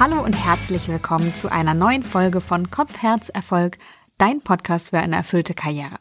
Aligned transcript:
Hallo 0.00 0.22
und 0.22 0.34
herzlich 0.34 0.86
willkommen 0.86 1.34
zu 1.34 1.50
einer 1.50 1.74
neuen 1.74 2.04
Folge 2.04 2.40
von 2.40 2.70
Kopf, 2.70 3.02
Herz, 3.02 3.30
Erfolg, 3.30 3.78
dein 4.16 4.40
Podcast 4.40 4.90
für 4.90 5.00
eine 5.00 5.16
erfüllte 5.16 5.54
Karriere. 5.54 5.96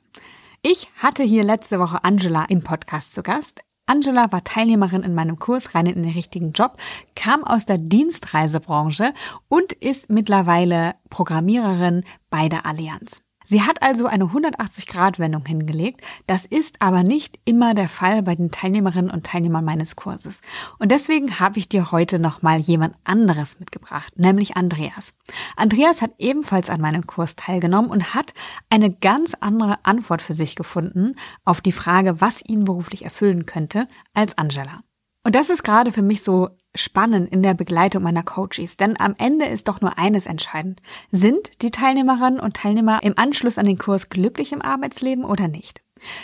Ich 0.62 0.88
hatte 0.98 1.24
hier 1.24 1.44
letzte 1.44 1.80
Woche 1.80 2.04
Angela 2.04 2.46
im 2.48 2.62
Podcast 2.62 3.16
zu 3.16 3.24
Gast. 3.24 3.64
Angela 3.88 4.32
war 4.32 4.44
Teilnehmerin 4.44 5.02
in 5.02 5.16
meinem 5.16 5.40
Kurs 5.40 5.74
rein 5.74 5.88
in 5.88 6.04
den 6.04 6.14
richtigen 6.14 6.52
Job, 6.52 6.78
kam 7.16 7.44
aus 7.44 7.66
der 7.66 7.80
Dienstreisebranche 7.80 9.16
und 9.48 9.74
ist 9.74 10.12
mittlerweile 10.12 10.94
Programmiererin 11.10 12.04
bei 12.30 12.50
der 12.50 12.68
Allianz. 12.68 13.22
Sie 13.50 13.62
hat 13.62 13.82
also 13.82 14.08
eine 14.08 14.26
180-Grad-Wendung 14.26 15.46
hingelegt. 15.46 16.02
Das 16.28 16.46
ist 16.46 16.82
aber 16.82 17.04
nicht 17.04 17.40
immer 17.46 17.74
der 17.74 17.88
Fall 17.88 18.22
bei 18.22 18.36
den 18.36 18.52
Teilnehmerinnen 18.52 19.10
und 19.10 19.26
Teilnehmern 19.26 19.64
meines 19.64 19.96
Kurses. 19.96 20.42
Und 20.80 20.92
deswegen 20.92 21.40
habe 21.40 21.58
ich 21.58 21.70
dir 21.70 21.92
heute 21.94 22.20
nochmal 22.20 22.60
jemand 22.60 22.96
anderes 23.06 23.58
mitgebracht, 23.62 24.20
nämlich 24.20 24.58
Andreas. 24.58 25.14
Andreas 25.56 26.02
hat 26.02 26.12
ebenfalls 26.18 26.70
an 26.70 26.82
meinem 26.82 27.08
Kurs 27.08 27.38
teilgenommen 27.38 27.90
und 27.90 28.14
hat 28.14 28.34
eine 28.70 28.92
ganz 28.92 29.34
andere 29.40 29.80
Antwort 29.84 30.22
für 30.22 30.34
sich 30.34 30.58
gefunden 30.58 31.16
auf 31.46 31.62
die 31.62 31.72
Frage, 31.72 32.20
was 32.20 32.44
ihn 32.46 32.66
beruflich 32.66 33.06
erfüllen 33.06 33.46
könnte, 33.46 33.88
als 34.14 34.38
Angela. 34.38 34.82
Und 35.24 35.36
das 35.36 35.50
ist 35.50 35.64
gerade 35.64 35.94
für 35.94 36.02
mich 36.02 36.22
so 36.22 36.50
spannend 36.78 37.32
in 37.32 37.44
der 37.44 37.54
Begleitung 37.54 38.04
meiner 38.04 38.24
Coaches, 38.24 38.78
denn 38.78 39.00
am 39.00 39.16
Ende 39.18 39.46
ist 39.46 39.68
doch 39.68 39.82
nur 39.82 39.98
eines 39.98 40.26
entscheidend. 40.26 40.82
Sind 41.12 41.50
die 41.62 41.72
Teilnehmerinnen 41.72 42.40
und 42.40 42.56
Teilnehmer 42.56 43.04
im 43.04 43.18
Anschluss 43.18 43.58
an 43.58 43.66
den 43.66 43.78
Kurs 43.78 44.10
glücklich 44.10 44.52
im 44.52 44.62
Arbeitsleben 44.62 45.26
oder 45.26 45.48
nicht? 45.48 45.82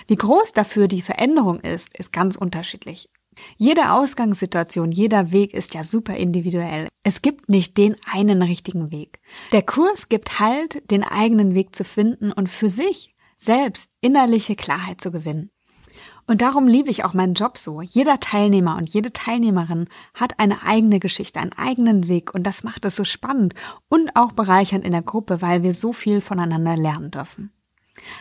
Wie 0.07 0.15
groß 0.15 0.53
dafür 0.53 0.87
die 0.87 1.01
Veränderung 1.01 1.59
ist, 1.59 1.97
ist 1.97 2.13
ganz 2.13 2.35
unterschiedlich. 2.35 3.09
Jede 3.57 3.91
Ausgangssituation, 3.91 4.91
jeder 4.91 5.31
Weg 5.31 5.53
ist 5.53 5.73
ja 5.73 5.83
super 5.83 6.15
individuell. 6.15 6.87
Es 7.03 7.21
gibt 7.21 7.49
nicht 7.49 7.77
den 7.77 7.95
einen 8.11 8.41
richtigen 8.41 8.91
Weg. 8.91 9.19
Der 9.51 9.63
Kurs 9.63 10.09
gibt 10.09 10.39
halt, 10.39 10.89
den 10.91 11.03
eigenen 11.03 11.55
Weg 11.55 11.75
zu 11.75 11.83
finden 11.83 12.31
und 12.31 12.49
für 12.49 12.69
sich 12.69 13.15
selbst 13.35 13.91
innerliche 14.01 14.55
Klarheit 14.55 15.01
zu 15.01 15.11
gewinnen. 15.11 15.49
Und 16.25 16.41
darum 16.41 16.67
liebe 16.67 16.89
ich 16.89 17.03
auch 17.03 17.13
meinen 17.13 17.33
Job 17.33 17.57
so. 17.57 17.81
Jeder 17.81 18.19
Teilnehmer 18.19 18.77
und 18.77 18.89
jede 18.89 19.11
Teilnehmerin 19.11 19.87
hat 20.13 20.39
eine 20.39 20.63
eigene 20.63 20.99
Geschichte, 20.99 21.39
einen 21.39 21.53
eigenen 21.53 22.07
Weg 22.07 22.33
und 22.33 22.43
das 22.43 22.63
macht 22.63 22.85
es 22.85 22.95
so 22.95 23.03
spannend 23.03 23.53
und 23.89 24.15
auch 24.15 24.31
bereichernd 24.31 24.85
in 24.85 24.93
der 24.93 25.01
Gruppe, 25.01 25.41
weil 25.41 25.63
wir 25.63 25.73
so 25.73 25.91
viel 25.91 26.21
voneinander 26.21 26.77
lernen 26.77 27.11
dürfen. 27.11 27.51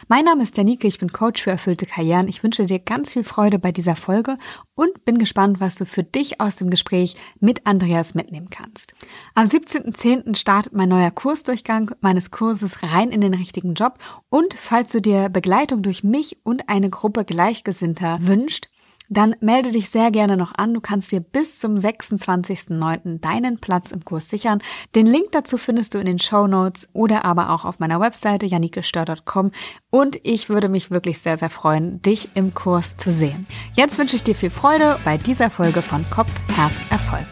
Mein 0.09 0.25
Name 0.25 0.43
ist 0.43 0.57
Janike, 0.57 0.87
ich 0.87 0.99
bin 0.99 1.13
Coach 1.13 1.43
für 1.43 1.51
erfüllte 1.51 1.87
Karrieren. 1.87 2.29
Ich 2.29 2.43
wünsche 2.43 2.67
dir 2.67 2.79
ganz 2.79 3.13
viel 3.13 3.25
Freude 3.25 3.59
bei 3.59 3.73
dieser 3.73 3.97
Folge 3.97 4.39
und 4.75 5.05
bin 5.05 5.19
gespannt, 5.19 5.61
was 5.61 5.77
du 5.77 5.87
für 5.87 6.03
dich 6.03 6.41
aus 6.41 6.57
dem 6.57 6.71
Gespräch 6.71 7.17
mit 7.41 7.67
Andreas 7.67 8.15
mitnehmen 8.15 8.51
kannst. 8.51 8.95
Am 9.35 9.47
17.10. 9.47 10.37
startet 10.37 10.73
mein 10.73 10.89
neuer 10.89 11.11
Kursdurchgang 11.11 11.95
meines 12.01 12.31
Kurses 12.31 12.83
rein 12.83 13.11
in 13.11 13.21
den 13.21 13.35
richtigen 13.35 13.75
Job 13.75 13.99
und 14.29 14.55
falls 14.55 14.93
du 14.93 15.01
dir 15.01 15.29
Begleitung 15.29 15.83
durch 15.83 16.05
mich 16.05 16.39
und 16.43 16.69
eine 16.69 16.91
Gruppe 16.91 17.25
Gleichgesinnter 17.25 18.19
wünscht, 18.21 18.69
dann 19.13 19.37
melde 19.41 19.71
dich 19.71 19.91
sehr 19.91 20.11
gerne 20.11 20.37
noch 20.37 20.55
an. 20.57 20.75
Du 20.75 20.81
kannst 20.81 21.13
dir 21.13 21.21
bis 21.21 21.59
zum 21.59 21.77
26.09. 21.77 23.21
deinen 23.21 23.59
Platz 23.59 23.93
im 23.93 24.05
Kurs 24.05 24.29
sichern. 24.29 24.61
Den 24.95 25.07
Link 25.07 25.33
dazu 25.33 25.59
findest 25.59 25.95
du 25.95 25.99
in 25.99 26.07
den 26.07 26.19
Show 26.19 26.47
Notes 26.47 26.89
oder 26.93 27.25
aber 27.25 27.51
auch 27.51 27.65
auf 27.65 27.79
meiner 27.79 28.01
Webseite 28.01 28.47
janikestör.com. 28.47 29.51
Und 29.91 30.19
ich 30.23 30.49
würde 30.49 30.69
mich 30.69 30.91
wirklich 30.91 31.19
sehr, 31.19 31.37
sehr 31.37 31.51
freuen, 31.51 32.01
dich 32.03 32.31
im 32.35 32.55
Kurs 32.55 32.97
zu 32.97 33.13
sehen. 33.13 33.47
Jetzt 33.75 33.99
wünsche 33.99 34.17
ich 34.17 34.23
dir 34.23 34.35
viel 34.35 34.51
Freude 34.51 34.99
bei 35.05 35.19
dieser 35.19 35.51
Folge 35.51 35.83
von 35.83 36.05
Kopf, 36.09 36.33
Herz, 36.55 36.85
Erfolg. 36.91 37.27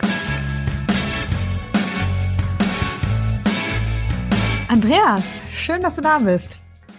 Andreas, 4.69 5.25
schön, 5.57 5.81
dass 5.81 5.97
du 5.97 6.03
da 6.03 6.19
bist. 6.19 6.59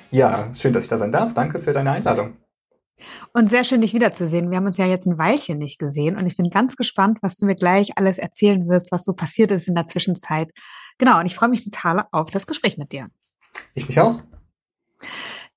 Ja, 0.10 0.54
schön, 0.54 0.74
dass 0.74 0.84
ich 0.84 0.90
da 0.90 0.98
sein 0.98 1.12
darf. 1.12 1.34
Danke 1.34 1.60
für 1.60 1.72
deine 1.72 1.92
Einladung. 1.92 2.41
Und 3.34 3.50
sehr 3.50 3.64
schön, 3.64 3.82
dich 3.82 3.94
wiederzusehen. 3.94 4.50
Wir 4.50 4.58
haben 4.58 4.66
uns 4.66 4.78
ja 4.78 4.86
jetzt 4.86 5.08
ein 5.08 5.18
Weilchen 5.18 5.58
nicht 5.58 5.80
gesehen 5.80 6.18
und 6.18 6.26
ich 6.28 6.38
bin 6.38 6.50
ganz 6.50 6.76
gespannt, 6.76 7.20
was 7.22 7.38
du 7.38 7.46
mir 7.46 7.56
gleich 7.56 7.98
alles 7.98 8.18
erzählen 8.18 8.68
wirst, 8.68 8.92
was 8.92 9.04
so 9.04 9.14
passiert 9.14 9.52
ist 9.52 9.68
in 9.68 9.76
der 9.76 9.88
Zwischenzeit. 9.88 10.50
Genau, 10.98 11.20
und 11.20 11.26
ich 11.26 11.36
freue 11.36 11.50
mich 11.50 11.64
total 11.64 12.06
auf 12.12 12.32
das 12.32 12.48
Gespräch 12.48 12.78
mit 12.78 12.92
dir. 12.92 13.08
Ich 13.74 13.88
mich 13.88 14.00
auch. 14.00 14.18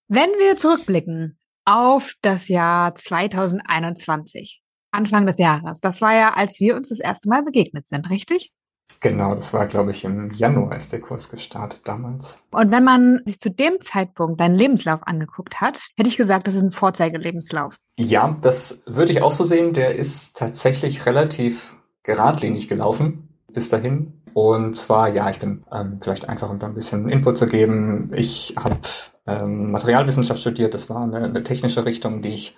Wenn 0.09 0.31
wir 0.39 0.57
zurückblicken 0.57 1.39
auf 1.65 2.15
das 2.23 2.49
Jahr 2.49 2.95
2021, 2.95 4.63
Anfang 4.91 5.27
des 5.27 5.39
Jahres, 5.39 5.81
das 5.81 6.01
war 6.01 6.15
ja, 6.15 6.35
als 6.35 6.61
wir 6.61 6.77
uns 6.77 6.91
das 6.91 7.01
erste 7.01 7.29
Mal 7.29 7.43
begegnet 7.43 7.89
sind, 7.89 8.09
richtig? 8.11 8.53
Genau, 9.01 9.35
das 9.35 9.53
war, 9.53 9.67
glaube 9.67 9.91
ich, 9.91 10.05
im 10.05 10.31
Januar 10.31 10.77
ist 10.77 10.93
der 10.93 11.01
Kurs 11.01 11.29
gestartet 11.29 11.83
damals. 11.85 12.43
Und 12.51 12.71
wenn 12.71 12.85
man 12.85 13.21
sich 13.27 13.39
zu 13.39 13.51
dem 13.51 13.81
Zeitpunkt 13.83 14.41
deinen 14.41 14.57
Lebenslauf 14.57 15.01
angeguckt 15.07 15.61
hat, 15.61 15.79
hätte 15.97 16.09
ich 16.09 16.17
gesagt, 16.17 16.49
das 16.49 16.55
ist 16.55 16.63
ein 16.63 16.71
Vorzeigelebenslauf. 16.71 17.77
Ja, 17.99 18.35
das 18.41 18.83
würde 18.87 19.13
ich 19.13 19.21
auch 19.21 19.33
so 19.33 19.45
sehen. 19.45 19.75
Der 19.75 19.95
ist 19.95 20.37
tatsächlich 20.39 21.05
relativ 21.05 21.75
geradlinig 22.03 22.67
gelaufen 22.69 23.29
bis 23.53 23.69
dahin. 23.69 24.23
Und 24.33 24.75
zwar, 24.75 25.09
ja, 25.09 25.31
ich 25.31 25.39
bin 25.39 25.65
ähm, 25.71 26.01
vielleicht 26.03 26.29
einfach, 26.29 26.51
um 26.51 26.59
da 26.59 26.67
ein 26.67 26.75
bisschen 26.75 27.09
Input 27.09 27.39
zu 27.39 27.47
geben. 27.47 28.11
Ich 28.15 28.55
habe 28.57 28.79
ähm, 29.27 29.71
Materialwissenschaft 29.71 30.41
studiert. 30.41 30.75
Das 30.75 30.91
war 30.91 31.03
eine, 31.03 31.19
eine 31.19 31.43
technische 31.43 31.85
Richtung, 31.85 32.23
die 32.23 32.31
ich 32.31 32.57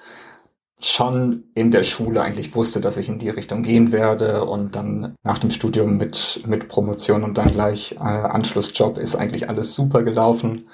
schon 0.78 1.44
in 1.54 1.70
der 1.70 1.82
Schule 1.82 2.20
eigentlich 2.20 2.54
wusste, 2.54 2.80
dass 2.80 2.98
ich 2.98 3.08
in 3.08 3.18
die 3.18 3.30
Richtung 3.30 3.62
gehen 3.62 3.92
werde 3.92 4.44
und 4.44 4.76
dann 4.76 5.14
nach 5.22 5.38
dem 5.38 5.50
Studium 5.50 5.96
mit, 5.96 6.42
mit 6.46 6.68
Promotion 6.68 7.24
und 7.24 7.38
dann 7.38 7.52
gleich 7.52 7.92
äh, 7.92 7.98
Anschlussjob 7.98 8.98
ist 8.98 9.16
eigentlich 9.16 9.48
alles 9.48 9.74
super 9.74 10.02
gelaufen. 10.02 10.68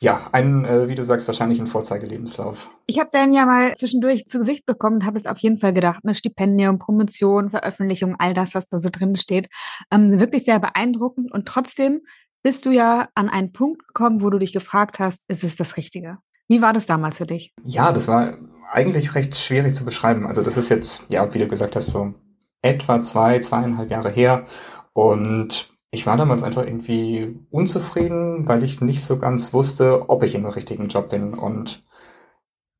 Ja, 0.00 0.28
ein, 0.32 0.64
äh, 0.64 0.88
wie 0.88 0.94
du 0.94 1.04
sagst, 1.04 1.26
wahrscheinlich 1.28 1.60
ein 1.60 1.66
Vorzeigelebenslauf. 1.66 2.70
Ich 2.86 2.98
habe 2.98 3.10
dann 3.12 3.32
ja 3.32 3.46
mal 3.46 3.74
zwischendurch 3.74 4.26
zu 4.26 4.38
Gesicht 4.38 4.66
bekommen 4.66 4.96
und 4.96 5.06
habe 5.06 5.18
es 5.18 5.26
auf 5.26 5.38
jeden 5.38 5.58
Fall 5.58 5.72
gedacht, 5.72 6.04
ne, 6.04 6.14
Stipendium, 6.14 6.78
Promotion, 6.78 7.50
Veröffentlichung, 7.50 8.16
all 8.18 8.34
das, 8.34 8.54
was 8.54 8.68
da 8.68 8.78
so 8.78 8.88
drin 8.90 9.16
steht, 9.16 9.48
ähm, 9.90 10.18
wirklich 10.18 10.44
sehr 10.44 10.58
beeindruckend 10.58 11.32
und 11.32 11.46
trotzdem 11.46 12.00
bist 12.42 12.66
du 12.66 12.70
ja 12.70 13.08
an 13.14 13.30
einen 13.30 13.52
Punkt 13.52 13.86
gekommen, 13.86 14.20
wo 14.20 14.30
du 14.30 14.38
dich 14.38 14.52
gefragt 14.52 14.98
hast, 14.98 15.24
ist 15.28 15.44
es 15.44 15.56
das 15.56 15.76
Richtige? 15.76 16.18
Wie 16.48 16.60
war 16.60 16.74
das 16.74 16.86
damals 16.86 17.18
für 17.18 17.26
dich? 17.26 17.54
Ja, 17.62 17.90
das 17.90 18.06
war 18.06 18.36
eigentlich 18.72 19.14
recht 19.14 19.36
schwierig 19.36 19.74
zu 19.74 19.84
beschreiben. 19.84 20.26
Also 20.26 20.42
das 20.42 20.56
ist 20.56 20.68
jetzt, 20.68 21.04
ja, 21.08 21.32
wie 21.34 21.38
du 21.38 21.48
gesagt 21.48 21.76
hast, 21.76 21.88
so 21.88 22.14
etwa 22.62 23.02
zwei, 23.02 23.38
zweieinhalb 23.40 23.90
Jahre 23.90 24.10
her. 24.10 24.46
Und 24.92 25.68
ich 25.90 26.06
war 26.06 26.16
damals 26.16 26.42
einfach 26.42 26.64
irgendwie 26.64 27.38
unzufrieden, 27.50 28.48
weil 28.48 28.64
ich 28.64 28.80
nicht 28.80 29.02
so 29.02 29.18
ganz 29.18 29.52
wusste, 29.52 30.08
ob 30.10 30.22
ich 30.22 30.34
in 30.34 30.44
einem 30.44 30.54
richtigen 30.54 30.88
Job 30.88 31.10
bin. 31.10 31.34
Und 31.34 31.84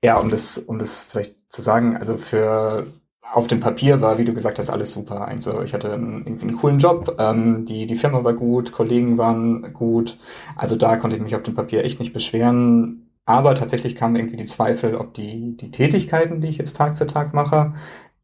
ja, 0.02 0.18
um 0.18 0.30
das, 0.30 0.58
um 0.58 0.78
das 0.78 1.04
vielleicht 1.04 1.36
zu 1.48 1.62
sagen, 1.62 1.96
also 1.96 2.16
für 2.18 2.86
auf 3.32 3.46
dem 3.46 3.60
Papier 3.60 4.00
war, 4.00 4.18
wie 4.18 4.24
du 4.24 4.34
gesagt 4.34 4.58
hast, 4.58 4.70
alles 4.70 4.92
super. 4.92 5.26
Also 5.26 5.62
ich 5.62 5.74
hatte 5.74 5.92
einen, 5.92 6.26
irgendwie 6.26 6.48
einen 6.48 6.56
coolen 6.58 6.78
Job, 6.78 7.16
ähm, 7.18 7.64
die, 7.64 7.86
die 7.86 7.96
Firma 7.96 8.22
war 8.22 8.34
gut, 8.34 8.72
Kollegen 8.72 9.18
waren 9.18 9.72
gut. 9.72 10.18
Also 10.56 10.76
da 10.76 10.96
konnte 10.96 11.16
ich 11.16 11.22
mich 11.22 11.34
auf 11.34 11.42
dem 11.42 11.54
Papier 11.54 11.84
echt 11.84 11.98
nicht 12.00 12.12
beschweren. 12.12 13.03
Aber 13.26 13.54
tatsächlich 13.54 13.94
kamen 13.96 14.16
irgendwie 14.16 14.36
die 14.36 14.44
Zweifel, 14.44 14.96
ob 14.96 15.14
die, 15.14 15.56
die 15.56 15.70
Tätigkeiten, 15.70 16.40
die 16.40 16.48
ich 16.48 16.58
jetzt 16.58 16.76
Tag 16.76 16.98
für 16.98 17.06
Tag 17.06 17.32
mache, 17.32 17.74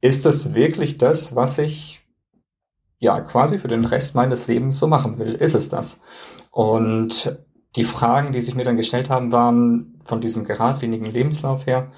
ist 0.00 0.26
das 0.26 0.54
wirklich 0.54 0.98
das, 0.98 1.34
was 1.36 1.58
ich 1.58 2.02
ja 2.98 3.20
quasi 3.20 3.58
für 3.58 3.68
den 3.68 3.84
Rest 3.84 4.14
meines 4.14 4.46
Lebens 4.46 4.78
so 4.78 4.86
machen 4.86 5.18
will? 5.18 5.34
Ist 5.34 5.54
es 5.54 5.68
das? 5.68 6.00
Und 6.50 7.38
die 7.76 7.84
Fragen, 7.84 8.32
die 8.32 8.40
sich 8.40 8.54
mir 8.54 8.64
dann 8.64 8.76
gestellt 8.76 9.10
haben, 9.10 9.32
waren 9.32 10.00
von 10.04 10.20
diesem 10.20 10.44
geradlinigen 10.44 11.06
Lebenslauf 11.06 11.66
her, 11.66 11.92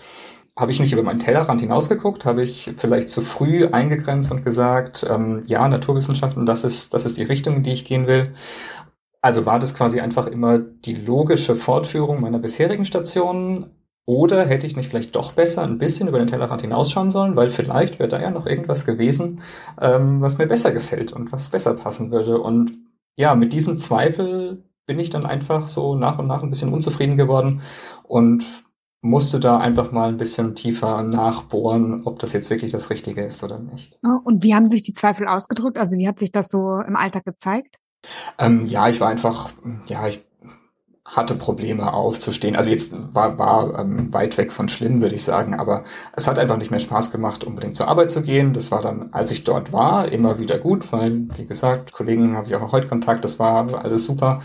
habe 0.54 0.70
ich 0.70 0.80
nicht 0.80 0.92
über 0.92 1.02
meinen 1.02 1.18
Tellerrand 1.18 1.62
hinausgeguckt? 1.62 2.26
Habe 2.26 2.42
ich 2.42 2.72
vielleicht 2.76 3.08
zu 3.08 3.22
früh 3.22 3.66
eingegrenzt 3.66 4.30
und 4.30 4.44
gesagt, 4.44 5.04
ähm, 5.08 5.44
ja, 5.46 5.66
Naturwissenschaften, 5.66 6.44
das 6.44 6.62
ist, 6.62 6.92
das 6.92 7.06
ist 7.06 7.16
die 7.16 7.22
Richtung, 7.22 7.56
in 7.56 7.62
die 7.62 7.72
ich 7.72 7.86
gehen 7.86 8.06
will? 8.06 8.34
Also 9.22 9.46
war 9.46 9.60
das 9.60 9.74
quasi 9.74 10.00
einfach 10.00 10.26
immer 10.26 10.58
die 10.58 10.94
logische 10.94 11.54
Fortführung 11.54 12.20
meiner 12.20 12.40
bisherigen 12.40 12.84
Stationen? 12.84 13.70
Oder 14.04 14.44
hätte 14.46 14.66
ich 14.66 14.74
nicht 14.74 14.88
vielleicht 14.88 15.14
doch 15.14 15.32
besser 15.32 15.62
ein 15.62 15.78
bisschen 15.78 16.08
über 16.08 16.18
den 16.18 16.26
Tellerrand 16.26 16.62
hinausschauen 16.62 17.10
sollen, 17.10 17.36
weil 17.36 17.50
vielleicht 17.50 18.00
wäre 18.00 18.08
da 18.08 18.20
ja 18.20 18.30
noch 18.32 18.46
irgendwas 18.46 18.84
gewesen, 18.84 19.42
ähm, 19.80 20.20
was 20.20 20.38
mir 20.38 20.48
besser 20.48 20.72
gefällt 20.72 21.12
und 21.12 21.30
was 21.30 21.50
besser 21.50 21.74
passen 21.74 22.10
würde. 22.10 22.40
Und 22.40 22.76
ja, 23.14 23.36
mit 23.36 23.52
diesem 23.52 23.78
Zweifel 23.78 24.64
bin 24.86 24.98
ich 24.98 25.10
dann 25.10 25.24
einfach 25.24 25.68
so 25.68 25.94
nach 25.94 26.18
und 26.18 26.26
nach 26.26 26.42
ein 26.42 26.50
bisschen 26.50 26.72
unzufrieden 26.72 27.16
geworden 27.16 27.62
und 28.02 28.44
musste 29.02 29.38
da 29.38 29.58
einfach 29.58 29.92
mal 29.92 30.08
ein 30.08 30.16
bisschen 30.16 30.56
tiefer 30.56 31.04
nachbohren, 31.04 32.02
ob 32.04 32.18
das 32.18 32.32
jetzt 32.32 32.50
wirklich 32.50 32.72
das 32.72 32.90
Richtige 32.90 33.22
ist 33.24 33.42
oder 33.44 33.60
nicht. 33.60 33.98
Und 34.24 34.42
wie 34.42 34.54
haben 34.54 34.66
sich 34.66 34.82
die 34.82 34.94
Zweifel 34.94 35.28
ausgedrückt? 35.28 35.78
Also 35.78 35.96
wie 35.96 36.08
hat 36.08 36.18
sich 36.18 36.32
das 36.32 36.48
so 36.48 36.80
im 36.80 36.96
Alltag 36.96 37.24
gezeigt? 37.24 37.78
Ähm, 38.38 38.66
ja, 38.66 38.88
ich 38.88 39.00
war 39.00 39.08
einfach, 39.08 39.50
ja, 39.86 40.06
ich 40.08 40.24
hatte 41.04 41.34
Probleme 41.34 41.92
aufzustehen. 41.92 42.56
Also 42.56 42.70
jetzt 42.70 42.94
war, 43.14 43.38
war 43.38 43.78
ähm, 43.78 44.12
weit 44.12 44.38
weg 44.38 44.52
von 44.52 44.68
schlimm, 44.68 45.00
würde 45.02 45.14
ich 45.14 45.24
sagen, 45.24 45.54
aber 45.58 45.84
es 46.16 46.26
hat 46.28 46.38
einfach 46.38 46.56
nicht 46.56 46.70
mehr 46.70 46.80
Spaß 46.80 47.10
gemacht, 47.10 47.44
unbedingt 47.44 47.76
zur 47.76 47.88
Arbeit 47.88 48.10
zu 48.10 48.22
gehen. 48.22 48.54
Das 48.54 48.70
war 48.70 48.82
dann, 48.82 49.12
als 49.12 49.30
ich 49.32 49.44
dort 49.44 49.72
war, 49.72 50.08
immer 50.10 50.38
wieder 50.38 50.58
gut, 50.58 50.92
weil, 50.92 51.28
wie 51.36 51.46
gesagt, 51.46 51.92
Kollegen 51.92 52.36
habe 52.36 52.46
ich 52.46 52.54
auch 52.54 52.72
heute 52.72 52.88
Kontakt, 52.88 53.24
das 53.24 53.38
war 53.38 53.84
alles 53.84 54.06
super. 54.06 54.40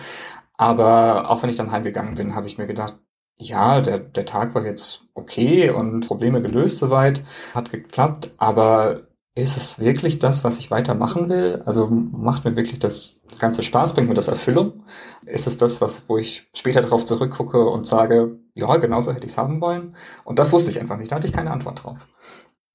Aber 0.57 1.29
auch 1.29 1.43
wenn 1.43 1.49
ich 1.49 1.55
dann 1.55 1.71
heimgegangen 1.71 2.15
bin, 2.15 2.35
habe 2.35 2.47
ich 2.47 2.57
mir 2.57 2.67
gedacht, 2.67 2.95
ja, 3.37 3.81
der, 3.81 3.99
der 3.99 4.25
Tag 4.25 4.55
war 4.55 4.65
jetzt 4.65 5.03
okay 5.13 5.69
und 5.69 6.07
Probleme 6.07 6.41
gelöst 6.41 6.79
soweit, 6.79 7.23
hat 7.53 7.71
geklappt, 7.71 8.33
aber 8.37 9.06
ist 9.37 9.57
es 9.57 9.79
wirklich 9.79 10.19
das, 10.19 10.43
was 10.43 10.57
ich 10.57 10.71
weitermachen 10.71 11.29
will? 11.29 11.61
Also 11.65 11.87
macht 11.87 12.45
mir 12.45 12.55
wirklich 12.55 12.79
das 12.79 13.21
ganze 13.39 13.63
Spaß, 13.63 13.93
bringt 13.93 14.09
mir 14.09 14.15
das 14.15 14.27
Erfüllung? 14.27 14.83
Ist 15.25 15.47
es 15.47 15.57
das, 15.57 15.79
was, 15.81 16.09
wo 16.09 16.17
ich 16.17 16.47
später 16.53 16.81
darauf 16.81 17.05
zurückgucke 17.05 17.65
und 17.65 17.85
sage, 17.85 18.39
ja, 18.55 18.77
genauso 18.77 19.13
hätte 19.13 19.25
ich 19.25 19.33
es 19.33 19.37
haben 19.37 19.61
wollen? 19.61 19.95
Und 20.23 20.39
das 20.39 20.51
wusste 20.51 20.71
ich 20.71 20.81
einfach 20.81 20.97
nicht, 20.97 21.11
da 21.11 21.17
hatte 21.17 21.27
ich 21.27 21.33
keine 21.33 21.51
Antwort 21.51 21.83
drauf. 21.83 22.07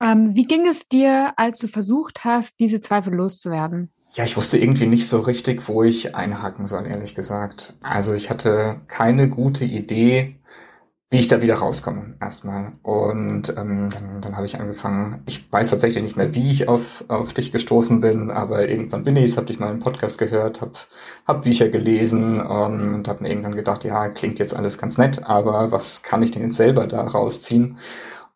Ähm, 0.01 0.35
wie 0.35 0.47
ging 0.47 0.67
es 0.67 0.89
dir, 0.89 1.33
als 1.37 1.59
du 1.59 1.69
versucht 1.69 2.25
hast, 2.25 2.61
diese 2.61 2.81
Zweifel 2.81 3.15
loszuwerden? 3.15 3.93
Ja, 4.15 4.25
ich 4.25 4.37
wusste 4.37 4.59
irgendwie 4.59 4.87
nicht 4.87 5.09
so 5.09 5.21
richtig, 5.21 5.69
wo 5.69 5.83
ich 5.83 6.15
einhaken 6.15 6.67
soll, 6.67 6.87
ehrlich 6.87 7.15
gesagt. 7.15 7.75
Also 7.81 8.13
ich 8.13 8.31
hatte 8.31 8.83
keine 8.87 9.29
gute 9.29 9.65
Idee, 9.65 10.37
wie 11.13 11.19
ich 11.19 11.29
da 11.29 11.43
wieder 11.43 11.57
rauskomme 11.57 12.15
erstmal. 12.23 12.73
Und 12.83 13.51
ähm, 13.51 13.91
dann, 13.91 14.23
dann 14.23 14.35
habe 14.35 14.47
ich 14.47 14.59
angefangen, 14.59 15.23
ich 15.27 15.53
weiß 15.53 15.69
tatsächlich 15.69 16.03
nicht 16.03 16.17
mehr, 16.17 16.35
wie 16.35 16.51
ich 16.51 16.69
auf, 16.69 17.05
auf 17.09 17.35
dich 17.35 17.53
gestoßen 17.53 18.01
bin, 18.01 18.31
aber 18.31 18.67
irgendwann 18.67 19.05
bin 19.05 19.17
ich 19.17 19.27
es, 19.27 19.37
habe 19.37 19.47
dich 19.47 19.59
mal 19.59 19.71
im 19.71 19.81
Podcast 19.81 20.17
gehört, 20.17 20.63
habe 20.63 20.73
hab 21.27 21.43
Bücher 21.43 21.69
gelesen 21.69 22.37
ähm, 22.37 22.95
und 22.95 23.09
habe 23.09 23.23
mir 23.23 23.29
irgendwann 23.29 23.57
gedacht, 23.57 23.85
ja, 23.85 24.09
klingt 24.09 24.39
jetzt 24.39 24.57
alles 24.57 24.79
ganz 24.79 24.97
nett, 24.97 25.23
aber 25.25 25.71
was 25.71 26.03
kann 26.03 26.23
ich 26.23 26.31
denn 26.31 26.45
jetzt 26.45 26.57
selber 26.57 26.87
da 26.87 27.03
rausziehen? 27.03 27.79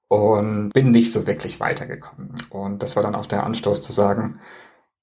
Und 0.08 0.70
bin 0.75 0.90
nicht 0.90 1.12
so 1.12 1.26
wirklich 1.26 1.61
weitergekommen. 1.61 2.34
Und 2.50 2.82
das 2.82 2.94
war 2.94 3.02
dann 3.02 3.14
auch 3.14 3.26
der 3.26 3.44
Anstoß 3.44 3.81
zu 3.81 3.93
sagen, 3.93 4.38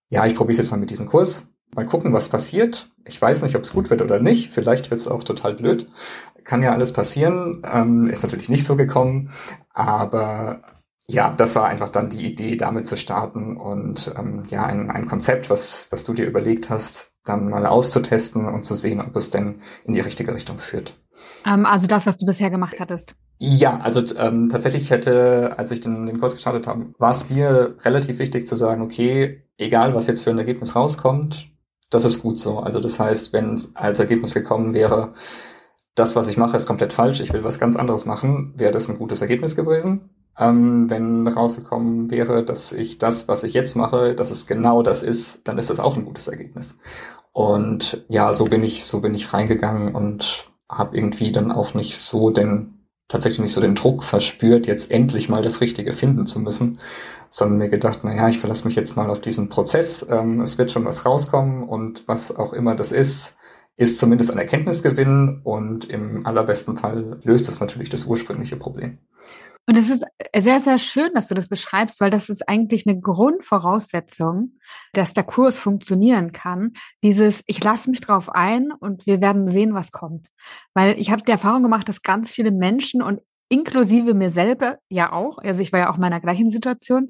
ja, 0.10 0.28
ich 0.28 0.36
probiere 0.36 0.54
es 0.54 0.58
jetzt 0.60 0.72
mal 0.72 0.78
mit 0.78 0.92
diesem 0.92 1.08
Kurs. 1.08 1.48
Mal 1.76 1.86
gucken, 1.86 2.14
was 2.14 2.30
passiert. 2.30 2.90
Ich 3.06 3.22
weiß 3.22 3.42
nicht, 3.44 3.56
ob 3.56 3.64
es 3.64 3.74
gut 3.74 3.90
wird 3.90 4.02
oder 4.02 4.20
nicht. 4.20 4.52
Vielleicht 4.52 4.92
wird 4.92 5.02
es 5.02 5.08
auch 5.08 5.24
total 5.24 5.56
blöd 5.56 5.88
kann 6.44 6.64
ja 6.64 6.72
alles 6.72 6.94
passieren. 6.94 7.64
Ähm, 7.70 8.08
ist 8.08 8.24
natürlich 8.24 8.50
nicht 8.50 8.66
so 8.66 8.76
gekommen, 8.76 9.32
aber 9.74 10.62
ja, 11.06 11.34
das 11.36 11.56
war 11.56 11.66
einfach 11.66 11.90
dann 11.90 12.10
die 12.10 12.26
Idee, 12.26 12.56
damit 12.56 12.88
zu 12.88 12.96
starten 12.96 13.58
und 13.58 14.14
ähm, 14.18 14.44
ja, 14.48 14.66
ein, 14.66 14.90
ein 14.90 15.08
Konzept, 15.08 15.50
was, 15.50 15.88
was 15.92 16.04
du 16.04 16.14
dir 16.14 16.26
überlegt 16.26 16.70
hast, 16.70 17.12
dann 17.26 17.50
mal 17.50 17.66
auszutesten 17.66 18.48
und 18.48 18.66
zu 18.66 18.76
sehen, 18.76 19.02
ob 19.02 19.16
es 19.16 19.30
denn 19.30 19.62
in 19.84 19.94
die 19.94 20.00
richtige 20.00 20.34
Richtung 20.34 20.60
führt. 20.60 20.98
Ähm, 21.46 21.66
also 21.66 21.88
das, 21.88 22.06
was 22.06 22.18
du 22.18 22.26
bisher 22.26 22.50
gemacht 22.50 22.78
hattest. 22.80 23.16
Ja, 23.38 23.80
also 23.80 24.02
ähm, 24.16 24.48
tatsächlich 24.50 24.92
hätte, 24.92 25.56
als 25.58 25.72
ich 25.72 25.82
den, 25.82 26.06
den 26.06 26.22
Kurs 26.22 26.36
gestartet 26.36 26.68
habe, 26.68 26.94
war 26.98 27.12
es 27.12 27.30
mir 27.30 27.76
relativ 27.82 28.20
wichtig 28.20 28.48
zu 28.48 28.56
sagen, 28.56 28.82
okay, 28.82 29.44
egal 29.58 29.94
was 29.96 30.08
jetzt 30.08 30.24
für 30.24 30.30
ein 30.30 30.40
Ergebnis 30.40 30.76
rauskommt, 30.76 31.53
das 31.94 32.06
ist 32.06 32.22
gut 32.22 32.40
so. 32.40 32.60
Also 32.60 32.80
das 32.80 33.00
heißt, 33.00 33.34
wenn 33.34 33.60
als 33.76 34.00
Ergebnis 34.00 34.34
gekommen 34.34 34.74
wäre, 34.74 35.14
das, 35.96 36.16
was 36.16 36.28
ich 36.28 36.38
mache, 36.38 36.56
ist 36.56 36.66
komplett 36.66 36.94
falsch, 36.94 37.22
ich 37.22 37.34
will 37.34 37.44
was 37.44 37.60
ganz 37.60 37.76
anderes 37.76 38.06
machen, 38.06 38.54
wäre 38.58 38.72
das 38.72 38.90
ein 38.90 38.98
gutes 38.98 39.22
Ergebnis 39.22 39.56
gewesen. 39.56 40.10
Ähm, 40.38 40.90
wenn 40.90 41.28
rausgekommen 41.28 42.10
wäre, 42.10 42.44
dass 42.44 42.72
ich 42.72 42.98
das, 42.98 43.28
was 43.28 43.44
ich 43.44 43.54
jetzt 43.54 43.76
mache, 43.76 44.16
dass 44.16 44.32
es 44.32 44.48
genau 44.48 44.82
das 44.82 45.04
ist, 45.04 45.48
dann 45.48 45.60
ist 45.60 45.70
das 45.70 45.80
auch 45.80 45.96
ein 45.96 46.06
gutes 46.06 46.28
Ergebnis. 46.28 46.80
Und 47.32 48.04
ja, 48.10 48.34
so 48.34 48.46
bin 48.46 48.64
ich, 48.64 48.86
so 48.86 49.02
bin 49.02 49.14
ich 49.14 49.34
reingegangen 49.34 49.94
und 49.94 50.50
habe 50.70 50.98
irgendwie 50.98 51.32
dann 51.32 51.52
auch 51.52 51.76
nicht 51.76 51.98
so 51.98 52.32
den, 52.32 52.88
tatsächlich 53.08 53.42
nicht 53.42 53.54
so 53.54 53.62
den 53.62 53.76
Druck 53.76 54.04
verspürt, 54.04 54.66
jetzt 54.66 54.90
endlich 54.90 55.30
mal 55.30 55.44
das 55.44 55.62
Richtige 55.62 55.94
finden 55.94 56.26
zu 56.26 56.40
müssen, 56.40 56.80
sondern 57.34 57.58
mir 57.58 57.70
gedacht, 57.70 58.02
na 58.04 58.16
ja, 58.16 58.30
ich 58.30 58.38
verlasse 58.38 58.68
mich 58.68 58.76
jetzt 58.76 58.96
mal 58.96 59.10
auf 59.10 59.20
diesen 59.20 59.50
Prozess. 59.50 60.06
Ähm, 60.08 60.42
es 60.42 60.60
wird 60.60 60.70
schon 60.70 60.86
was 60.86 61.04
rauskommen 61.04 61.64
und 61.64 62.08
was 62.08 62.36
auch 62.36 62.54
immer 62.54 62.76
das 62.76 62.92
ist, 62.92 63.38
ist 63.76 63.98
zumindest 63.98 64.32
ein 64.32 64.38
Erkenntnisgewinn 64.38 65.42
und 65.44 65.86
im 65.86 66.24
allerbesten 66.28 66.78
Fall 66.78 67.20
löst 67.24 67.50
es 67.50 67.60
natürlich 67.60 67.90
das 67.90 68.06
ursprüngliche 68.06 68.56
Problem. 68.56 69.00
Und 69.66 69.78
es 69.78 69.90
ist 69.90 70.06
sehr, 70.38 70.60
sehr 70.60 70.78
schön, 70.78 71.10
dass 71.16 71.28
du 71.28 71.34
das 71.34 71.48
beschreibst, 71.48 72.02
weil 72.02 72.12
das 72.12 72.30
ist 72.30 72.48
eigentlich 72.48 72.86
eine 72.86 73.00
Grundvoraussetzung, 73.00 74.60
dass 74.92 75.14
der 75.14 75.24
Kurs 75.24 75.58
funktionieren 75.58 76.34
kann. 76.34 76.74
Dieses, 77.02 77.44
ich 77.48 77.64
lasse 77.64 77.90
mich 77.90 78.02
drauf 78.02 78.30
ein 78.30 78.72
und 78.72 79.08
wir 79.08 79.22
werden 79.22 79.48
sehen, 79.48 79.74
was 79.74 79.92
kommt. 79.92 80.28
Weil 80.76 81.00
ich 81.00 81.10
habe 81.10 81.24
die 81.24 81.32
Erfahrung 81.32 81.64
gemacht, 81.64 81.90
dass 81.90 82.04
ganz 82.04 82.30
viele 82.30 82.52
Menschen 82.52 83.02
und 83.02 83.22
inklusive 83.54 84.16
mir 84.16 84.32
selber 84.32 84.80
ja 84.90 85.12
auch, 85.12 85.38
also 85.38 85.62
ich 85.62 85.72
war 85.72 85.80
ja 85.80 85.92
auch 85.92 85.96
in 85.96 86.02
meiner 86.02 86.20
gleichen 86.20 86.50
Situation, 86.50 87.10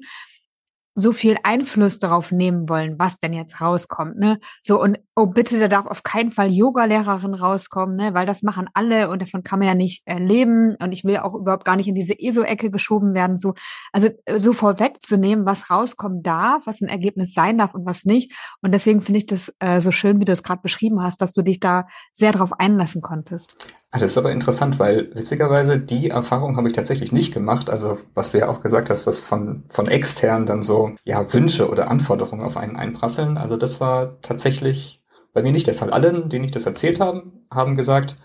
so 0.96 1.10
viel 1.10 1.36
Einfluss 1.42 1.98
darauf 1.98 2.30
nehmen 2.30 2.68
wollen, 2.68 2.98
was 3.00 3.18
denn 3.18 3.32
jetzt 3.32 3.60
rauskommt, 3.60 4.16
ne? 4.16 4.38
So 4.62 4.80
und 4.80 5.00
oh 5.16 5.26
bitte, 5.26 5.58
da 5.58 5.66
darf 5.66 5.86
auf 5.86 6.04
keinen 6.04 6.30
Fall 6.30 6.52
Yoga-Lehrerin 6.52 7.34
rauskommen, 7.34 7.96
ne? 7.96 8.14
Weil 8.14 8.26
das 8.26 8.42
machen 8.42 8.68
alle 8.74 9.10
und 9.10 9.20
davon 9.20 9.42
kann 9.42 9.58
man 9.58 9.66
ja 9.66 9.74
nicht 9.74 10.02
äh, 10.06 10.18
leben 10.18 10.76
und 10.80 10.92
ich 10.92 11.04
will 11.04 11.16
auch 11.16 11.34
überhaupt 11.34 11.64
gar 11.64 11.74
nicht 11.74 11.88
in 11.88 11.96
diese 11.96 12.16
ESO-Ecke 12.16 12.70
geschoben 12.70 13.12
werden, 13.12 13.38
so 13.38 13.54
also 13.92 14.08
äh, 14.24 14.38
so 14.38 14.52
vorwegzunehmen, 14.52 15.46
was 15.46 15.68
rauskommen 15.68 16.22
darf, 16.22 16.66
was 16.66 16.80
ein 16.80 16.88
Ergebnis 16.88 17.34
sein 17.34 17.58
darf 17.58 17.74
und 17.74 17.84
was 17.84 18.04
nicht. 18.04 18.32
Und 18.62 18.70
deswegen 18.72 19.00
finde 19.00 19.18
ich 19.18 19.26
das 19.26 19.52
äh, 19.58 19.80
so 19.80 19.90
schön, 19.90 20.20
wie 20.20 20.24
du 20.26 20.32
es 20.32 20.44
gerade 20.44 20.62
beschrieben 20.62 21.02
hast, 21.02 21.20
dass 21.20 21.32
du 21.32 21.42
dich 21.42 21.58
da 21.58 21.88
sehr 22.12 22.30
darauf 22.30 22.52
einlassen 22.52 23.02
konntest. 23.02 23.74
Ah, 23.96 24.00
das 24.00 24.12
ist 24.12 24.18
aber 24.18 24.32
interessant, 24.32 24.80
weil 24.80 25.14
witzigerweise 25.14 25.78
die 25.78 26.10
Erfahrung 26.10 26.56
habe 26.56 26.66
ich 26.66 26.74
tatsächlich 26.74 27.12
nicht 27.12 27.32
gemacht. 27.32 27.70
Also 27.70 27.98
was 28.14 28.32
du 28.32 28.38
ja 28.38 28.48
auch 28.48 28.60
gesagt 28.60 28.90
hast, 28.90 29.06
was 29.06 29.20
von, 29.20 29.62
von 29.68 29.86
extern 29.86 30.46
dann 30.46 30.64
so 30.64 30.96
ja 31.04 31.32
Wünsche 31.32 31.68
oder 31.70 31.88
Anforderungen 31.90 32.42
auf 32.44 32.56
einen 32.56 32.74
einprasseln. 32.76 33.38
Also 33.38 33.56
das 33.56 33.80
war 33.80 34.20
tatsächlich 34.20 35.00
bei 35.32 35.42
mir 35.42 35.52
nicht 35.52 35.68
der 35.68 35.74
Fall. 35.74 35.92
Allen, 35.92 36.28
denen 36.28 36.44
ich 36.44 36.50
das 36.50 36.66
erzählt 36.66 36.98
habe, 36.98 37.30
haben 37.52 37.76
gesagt, 37.76 38.16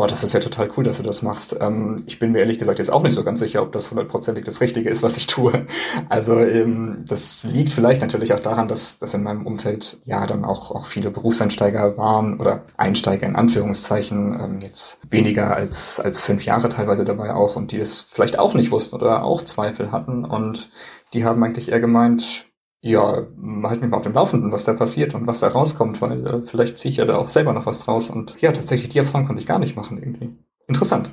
Boah, 0.00 0.06
das 0.06 0.24
ist 0.24 0.32
ja 0.32 0.40
total 0.40 0.70
cool, 0.78 0.84
dass 0.84 0.96
du 0.96 1.02
das 1.02 1.20
machst. 1.20 1.54
Ähm, 1.60 2.04
ich 2.06 2.18
bin 2.18 2.32
mir 2.32 2.38
ehrlich 2.38 2.58
gesagt 2.58 2.78
jetzt 2.78 2.90
auch 2.90 3.02
nicht 3.02 3.12
so 3.12 3.22
ganz 3.22 3.38
sicher, 3.38 3.60
ob 3.60 3.72
das 3.72 3.90
hundertprozentig 3.90 4.46
das 4.46 4.62
Richtige 4.62 4.88
ist, 4.88 5.02
was 5.02 5.18
ich 5.18 5.26
tue. 5.26 5.66
Also 6.08 6.38
ähm, 6.38 7.04
das 7.06 7.44
liegt 7.44 7.74
vielleicht 7.74 8.00
natürlich 8.00 8.32
auch 8.32 8.40
daran, 8.40 8.66
dass, 8.66 8.98
dass 8.98 9.12
in 9.12 9.22
meinem 9.22 9.46
Umfeld 9.46 9.98
ja 10.04 10.26
dann 10.26 10.46
auch, 10.46 10.70
auch 10.70 10.86
viele 10.86 11.10
Berufseinsteiger 11.10 11.98
waren 11.98 12.40
oder 12.40 12.62
Einsteiger 12.78 13.26
in 13.26 13.36
Anführungszeichen, 13.36 14.40
ähm, 14.40 14.60
jetzt 14.62 15.00
weniger 15.10 15.54
als, 15.54 16.00
als 16.00 16.22
fünf 16.22 16.46
Jahre 16.46 16.70
teilweise 16.70 17.04
dabei 17.04 17.34
auch 17.34 17.56
und 17.56 17.70
die 17.70 17.78
es 17.78 18.00
vielleicht 18.00 18.38
auch 18.38 18.54
nicht 18.54 18.70
wussten 18.70 18.96
oder 18.96 19.22
auch 19.22 19.42
Zweifel 19.42 19.92
hatten 19.92 20.24
und 20.24 20.70
die 21.12 21.26
haben 21.26 21.44
eigentlich 21.44 21.70
eher 21.70 21.80
gemeint, 21.80 22.49
ja, 22.82 23.26
halt 23.64 23.80
mich 23.80 23.90
mal 23.90 23.98
auf 23.98 24.02
dem 24.02 24.14
Laufenden, 24.14 24.52
was 24.52 24.64
da 24.64 24.72
passiert 24.72 25.14
und 25.14 25.26
was 25.26 25.40
da 25.40 25.48
rauskommt, 25.48 26.00
weil 26.00 26.26
äh, 26.26 26.42
vielleicht 26.46 26.78
ziehe 26.78 26.90
ich 26.90 26.98
ja 26.98 27.04
da 27.04 27.16
auch 27.16 27.28
selber 27.28 27.52
noch 27.52 27.66
was 27.66 27.80
draus. 27.80 28.10
Und 28.10 28.40
ja, 28.40 28.52
tatsächlich, 28.52 28.88
die 28.88 28.98
Erfahrung 28.98 29.26
konnte 29.26 29.40
ich 29.40 29.46
gar 29.46 29.58
nicht 29.58 29.76
machen 29.76 29.98
irgendwie. 29.98 30.36
Interessant. 30.66 31.10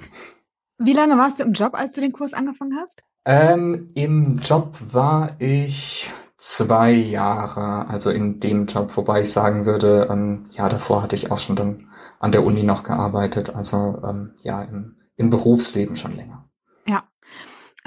Wie 0.80 0.94
lange 0.94 1.18
warst 1.18 1.40
du 1.40 1.44
im 1.44 1.54
Job, 1.54 1.74
als 1.74 1.94
du 1.94 2.02
den 2.02 2.14
Kurs 2.14 2.34
angefangen 2.34 2.78
hast? 2.80 3.04
Ähm, 3.26 3.90
Im 3.96 4.38
Job 4.38 4.78
war 4.94 5.36
ich 5.40 6.10
zwei 6.38 6.92
Jahre, 6.92 7.90
also 7.90 8.12
in 8.12 8.40
dem 8.40 8.68
Job, 8.68 8.96
wobei 8.96 9.22
ich 9.22 9.32
sagen 9.32 9.66
würde, 9.66 10.08
ähm, 10.10 10.46
ja, 10.52 10.70
davor 10.70 11.02
hatte 11.02 11.16
ich 11.16 11.32
auch 11.32 11.40
schon 11.40 11.56
dann 11.56 11.90
an 12.20 12.32
der 12.32 12.46
Uni 12.46 12.64
noch 12.64 12.84
gearbeitet, 12.84 13.54
also 13.56 14.02
ähm, 14.08 14.36
ja, 14.40 14.62
im, 14.62 14.98
im 15.16 15.30
Berufsleben 15.30 15.96
schon 15.96 16.16
länger. 16.16 16.47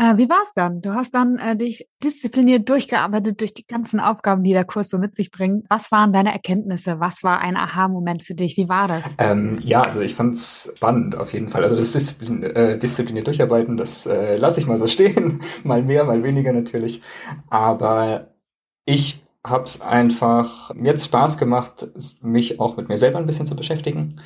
Äh, 0.01 0.17
wie 0.17 0.31
war 0.31 0.41
es 0.45 0.55
dann? 0.55 0.81
Du 0.81 0.95
hast 0.95 1.15
dann 1.15 1.37
äh, 1.37 1.55
dich 1.55 1.87
diszipliniert 2.03 2.67
durchgearbeitet 2.71 3.39
durch 3.43 3.53
die 3.53 3.67
ganzen 3.67 4.01
Aufgaben, 4.01 4.43
die 4.43 4.55
der 4.55 4.65
Kurs 4.65 4.89
so 4.89 4.97
mit 4.97 5.15
sich 5.15 5.31
bringt. 5.31 5.67
Was 5.69 5.93
waren 5.93 6.15
deine 6.15 6.33
Erkenntnisse? 6.33 7.01
Was 7.01 7.23
war 7.23 7.41
ein 7.41 7.55
Aha-Moment 7.55 8.23
für 8.23 8.35
dich? 8.35 8.57
Wie 8.57 8.71
war 8.71 8.89
das? 8.89 9.15
Ähm, 9.19 9.59
ja, 9.63 9.83
also 9.83 10.01
ich 10.01 10.15
fand 10.15 10.37
es 10.37 10.73
spannend 10.75 11.17
auf 11.17 11.35
jeden 11.35 11.49
Fall. 11.49 11.65
Also 11.65 11.77
das 11.77 11.93
Disziplin 11.93 12.43
äh, 12.43 12.79
diszipliniert 12.79 13.27
durcharbeiten, 13.27 13.77
das 13.77 14.07
äh, 14.07 14.37
lasse 14.37 14.61
ich 14.61 14.67
mal 14.67 14.79
so 14.79 14.87
stehen. 14.87 15.43
mal 15.65 15.83
mehr, 15.83 16.07
mal 16.07 16.23
weniger 16.23 16.55
natürlich. 16.55 17.03
Aber 17.51 18.35
ich 18.87 19.23
habe 19.47 19.65
es 19.65 19.83
einfach 19.83 20.75
mir 20.75 20.93
jetzt 20.93 21.05
Spaß 21.05 21.37
gemacht, 21.37 21.89
mich 22.23 22.59
auch 22.59 22.79
mit 22.79 22.89
mir 22.89 22.97
selber 22.97 23.19
ein 23.19 23.27
bisschen 23.27 23.47
zu 23.47 23.55
beschäftigen 23.55 24.17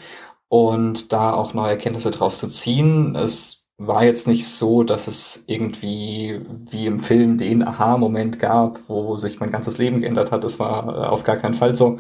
und 0.47 1.12
da 1.12 1.33
auch 1.33 1.52
neue 1.52 1.71
Erkenntnisse 1.71 2.12
draus 2.12 2.38
zu 2.38 2.49
ziehen. 2.49 3.16
Es 3.16 3.63
war 3.78 4.04
jetzt 4.04 4.28
nicht 4.28 4.47
so, 4.47 4.85
dass 4.85 5.09
es 5.09 5.45
irgendwie 5.47 6.40
wie 6.71 6.87
im 6.87 7.00
Film 7.00 7.38
den 7.38 7.66
Aha-Moment 7.66 8.38
gab, 8.38 8.78
wo 8.88 9.16
sich 9.16 9.40
mein 9.40 9.50
ganzes 9.50 9.78
Leben 9.78 10.00
geändert 10.00 10.31
hat. 10.33 10.45
Das 10.45 10.59
war 10.61 10.88
äh, 10.88 11.07
auf 11.09 11.25
gar 11.25 11.37
keinen 11.37 11.54
Fall 11.54 11.75
so. 11.75 11.99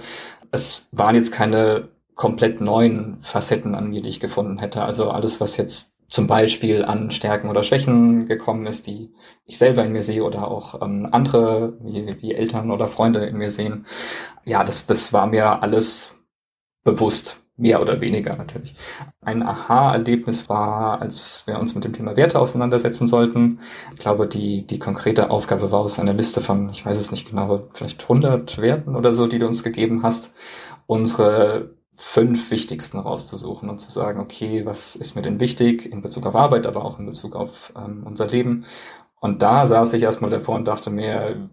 Es 0.52 0.88
waren 0.92 1.16
jetzt 1.16 1.32
keine 1.32 1.88
komplett 2.14 2.60
neuen 2.60 3.18
Facetten 3.22 3.74
an 3.74 3.88
mir, 3.90 4.02
die 4.02 4.08
ich 4.08 4.20
gefunden 4.20 4.58
hätte. 4.58 4.82
Also 4.84 5.10
alles, 5.10 5.40
was 5.40 5.56
jetzt 5.56 5.96
zum 6.08 6.26
Beispiel 6.28 6.84
an 6.84 7.10
Stärken 7.10 7.48
oder 7.48 7.64
Schwächen 7.64 8.28
gekommen 8.28 8.66
ist, 8.66 8.86
die 8.86 9.12
ich 9.46 9.58
selber 9.58 9.84
in 9.84 9.92
mir 9.92 10.02
sehe 10.02 10.22
oder 10.22 10.48
auch 10.48 10.80
ähm, 10.80 11.08
andere 11.10 11.76
wie, 11.80 12.22
wie 12.22 12.34
Eltern 12.34 12.70
oder 12.70 12.86
Freunde 12.88 13.26
in 13.26 13.36
mir 13.36 13.50
sehen. 13.50 13.86
Ja, 14.44 14.62
das, 14.64 14.86
das 14.86 15.12
war 15.12 15.26
mir 15.26 15.62
alles 15.62 16.20
bewusst 16.84 17.43
mehr 17.56 17.80
oder 17.80 18.00
weniger 18.00 18.36
natürlich. 18.36 18.74
Ein 19.20 19.42
Aha-Erlebnis 19.42 20.48
war, 20.48 21.00
als 21.00 21.46
wir 21.46 21.58
uns 21.58 21.74
mit 21.74 21.84
dem 21.84 21.92
Thema 21.92 22.16
Werte 22.16 22.38
auseinandersetzen 22.38 23.06
sollten. 23.06 23.60
Ich 23.92 24.00
glaube, 24.00 24.26
die, 24.26 24.66
die 24.66 24.78
konkrete 24.78 25.30
Aufgabe 25.30 25.70
war 25.70 25.80
aus 25.80 25.98
einer 25.98 26.14
Liste 26.14 26.40
von, 26.40 26.68
ich 26.70 26.84
weiß 26.84 26.98
es 26.98 27.12
nicht 27.12 27.28
genau, 27.30 27.68
vielleicht 27.72 28.02
100 28.02 28.58
Werten 28.58 28.96
oder 28.96 29.14
so, 29.14 29.26
die 29.26 29.38
du 29.38 29.46
uns 29.46 29.62
gegeben 29.62 30.02
hast, 30.02 30.32
unsere 30.86 31.70
fünf 31.96 32.50
wichtigsten 32.50 32.98
rauszusuchen 32.98 33.70
und 33.70 33.78
zu 33.78 33.90
sagen, 33.90 34.20
okay, 34.20 34.66
was 34.66 34.96
ist 34.96 35.14
mir 35.14 35.22
denn 35.22 35.38
wichtig 35.38 35.90
in 35.90 36.02
Bezug 36.02 36.26
auf 36.26 36.34
Arbeit, 36.34 36.66
aber 36.66 36.84
auch 36.84 36.98
in 36.98 37.06
Bezug 37.06 37.36
auf 37.36 37.72
ähm, 37.76 38.02
unser 38.04 38.26
Leben 38.26 38.64
und 39.24 39.40
da 39.40 39.64
saß 39.64 39.94
ich 39.94 40.02
erstmal 40.02 40.30
davor 40.30 40.54
und 40.54 40.66
dachte 40.66 40.90
mir, 40.90 41.48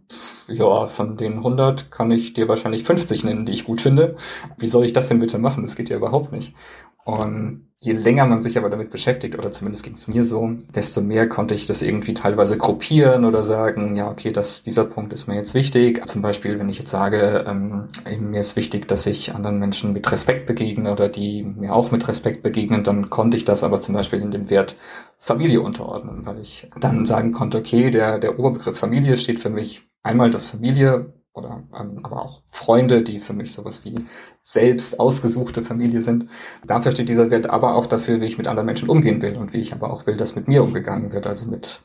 ja, 0.50 0.88
von 0.88 1.16
den 1.16 1.38
100 1.38 1.90
kann 1.90 2.12
ich 2.12 2.34
dir 2.34 2.50
wahrscheinlich 2.50 2.84
50 2.84 3.24
nennen, 3.24 3.46
die 3.46 3.54
ich 3.54 3.63
gut 3.63 3.80
finde. 3.80 4.18
Wie 4.58 4.68
soll 4.68 4.84
ich 4.84 4.92
das 4.92 5.08
denn 5.08 5.20
bitte 5.20 5.38
machen? 5.38 5.63
Das 5.63 5.78
geht 5.78 5.88
ja 5.88 5.96
überhaupt 5.96 6.34
nicht. 6.34 6.54
Und 7.03 7.67
je 7.84 7.93
länger 7.93 8.27
man 8.27 8.43
sich 8.43 8.60
aber 8.60 8.70
damit 8.70 8.91
beschäftigt, 8.91 9.36
oder 9.36 9.51
zumindest 9.51 9.84
ging 9.84 9.93
es 9.93 10.08
mir 10.08 10.24
so, 10.24 10.51
desto 10.75 11.01
mehr 11.01 11.27
konnte 11.27 11.55
ich 11.55 11.65
das 11.65 11.81
irgendwie 11.81 12.13
teilweise 12.13 12.55
gruppieren 12.58 13.25
oder 13.25 13.43
sagen, 13.43 13.96
ja, 13.96 14.10
okay, 14.10 14.31
das, 14.31 14.62
dieser 14.62 14.86
Punkt 14.86 15.12
ist 15.12 15.27
mir 15.27 15.36
jetzt 15.36 15.55
wichtig. 15.55 16.05
Zum 16.08 16.22
Beispiel, 16.22 16.60
wenn 16.60 16.70
ich 16.70 16.77
jetzt 16.77 16.91
sage, 16.91 17.43
ähm, 17.48 17.89
mir 18.20 18.39
ist 18.39 18.55
wichtig, 18.55 18.88
dass 18.88 19.08
ich 19.08 19.34
anderen 19.34 19.58
Menschen 19.58 19.93
mit 19.93 20.12
Respekt 20.12 20.46
begegne 20.46 20.91
oder 20.91 21.10
die 21.10 21.43
mir 21.43 21.74
auch 21.74 21.91
mit 21.91 22.08
Respekt 22.08 22.43
begegnen, 22.43 22.84
dann 22.84 23.10
konnte 23.10 23.36
ich 23.36 23.46
das 23.46 23.63
aber 23.63 23.81
zum 23.81 23.96
Beispiel 23.96 24.22
in 24.22 24.29
dem 24.29 24.51
Wert 24.51 24.75
Familie 25.17 25.62
unterordnen, 25.62 26.25
weil 26.25 26.39
ich 26.39 26.70
dann 26.79 27.05
sagen 27.08 27.31
konnte, 27.31 27.58
okay, 27.58 27.89
der, 27.89 28.20
der 28.20 28.38
Oberbegriff 28.38 28.77
Familie 28.77 29.17
steht 29.17 29.39
für 29.39 29.50
mich 29.50 29.81
einmal 30.03 30.29
das 30.29 30.46
Familie 30.46 31.13
oder 31.33 31.63
ähm, 31.77 32.00
aber 32.03 32.21
auch 32.21 32.41
Freunde, 32.50 33.03
die 33.03 33.19
für 33.19 33.33
mich 33.33 33.53
sowas 33.53 33.85
wie 33.85 33.95
selbst 34.41 35.00
ausgesuchte 35.00 35.63
Familie 35.63 36.01
sind. 36.01 36.29
Dafür 36.65 36.91
steht 36.91 37.09
dieser 37.09 37.31
Wert 37.31 37.50
aber 37.50 37.75
auch 37.75 37.85
dafür, 37.85 38.21
wie 38.21 38.25
ich 38.25 38.38
mit 38.38 38.47
anderen 38.47 38.65
Menschen 38.65 38.89
umgehen 38.89 39.21
will 39.21 39.38
und 39.38 39.53
wie 39.53 39.61
ich 39.61 39.73
aber 39.73 39.91
auch 39.91 40.07
will, 40.07 40.17
dass 40.17 40.35
mit 40.35 40.47
mir 40.47 40.63
umgegangen 40.63 41.13
wird, 41.13 41.27
also 41.27 41.50
mit 41.50 41.81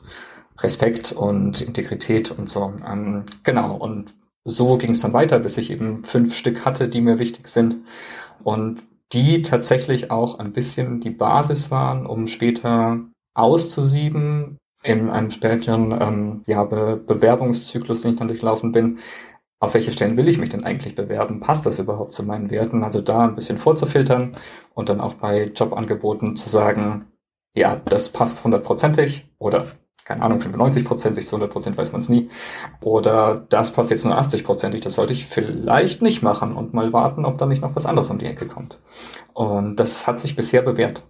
Respekt 0.59 1.11
und 1.11 1.61
Integrität 1.61 2.31
und 2.31 2.49
so. 2.49 2.73
Ähm, 2.85 3.23
genau, 3.43 3.75
und 3.75 4.13
so 4.43 4.77
ging 4.77 4.91
es 4.91 5.01
dann 5.01 5.13
weiter, 5.13 5.39
bis 5.39 5.57
ich 5.57 5.71
eben 5.71 6.03
fünf 6.03 6.35
Stück 6.35 6.65
hatte, 6.65 6.87
die 6.87 7.01
mir 7.01 7.19
wichtig 7.19 7.47
sind 7.47 7.77
und 8.43 8.81
die 9.13 9.41
tatsächlich 9.41 10.11
auch 10.11 10.39
ein 10.39 10.51
bisschen 10.53 10.99
die 10.99 11.09
Basis 11.11 11.71
waren, 11.71 12.05
um 12.05 12.27
später 12.27 12.99
auszusieben, 13.33 14.57
in 14.83 15.09
einem 15.09 15.31
späteren 15.31 15.91
ähm, 15.99 16.41
ja, 16.45 16.63
Be 16.63 17.01
Bewerbungszyklus, 17.05 18.01
den 18.01 18.11
ich 18.11 18.17
dann 18.17 18.27
durchlaufen 18.27 18.71
bin, 18.71 18.99
auf 19.59 19.73
welche 19.73 19.91
Stellen 19.91 20.17
will 20.17 20.27
ich 20.27 20.37
mich 20.37 20.49
denn 20.49 20.63
eigentlich 20.63 20.95
bewerben? 20.95 21.39
Passt 21.39 21.65
das 21.65 21.79
überhaupt 21.79 22.13
zu 22.13 22.23
meinen 22.23 22.51
Werten? 22.51 22.83
Also 22.83 23.01
da 23.01 23.23
ein 23.23 23.35
bisschen 23.35 23.57
vorzufiltern 23.57 24.37
und 24.73 24.89
dann 24.89 25.01
auch 25.01 25.15
bei 25.15 25.45
Jobangeboten 25.45 26.35
zu 26.35 26.49
sagen, 26.49 27.07
ja, 27.53 27.75
das 27.75 28.09
passt 28.09 28.43
hundertprozentig 28.43 29.27
oder 29.39 29.67
keine 30.07 30.21
Ahnung, 30.21 30.39
95 30.39 30.85
Prozent, 30.85 31.15
sich 31.17 31.27
zu 31.27 31.35
100 31.35 31.51
Prozent 31.51 31.77
weiß 31.77 31.91
man 31.91 31.99
es 31.99 32.07
nie. 32.07 32.29
Oder 32.79 33.45
das 33.49 33.73
passt 33.73 33.91
jetzt 33.91 34.05
nur 34.05 34.17
80 34.17 34.45
Prozentig, 34.45 34.79
das 34.79 34.95
sollte 34.95 35.11
ich 35.11 35.25
vielleicht 35.25 36.01
nicht 36.01 36.23
machen 36.23 36.55
und 36.55 36.73
mal 36.73 36.93
warten, 36.93 37.25
ob 37.25 37.37
da 37.37 37.45
nicht 37.45 37.61
noch 37.61 37.75
was 37.75 37.85
anderes 37.85 38.09
um 38.09 38.17
die 38.17 38.25
Ecke 38.25 38.47
kommt. 38.47 38.79
Und 39.33 39.75
das 39.75 40.07
hat 40.07 40.21
sich 40.21 40.37
bisher 40.37 40.61
bewährt. 40.61 41.03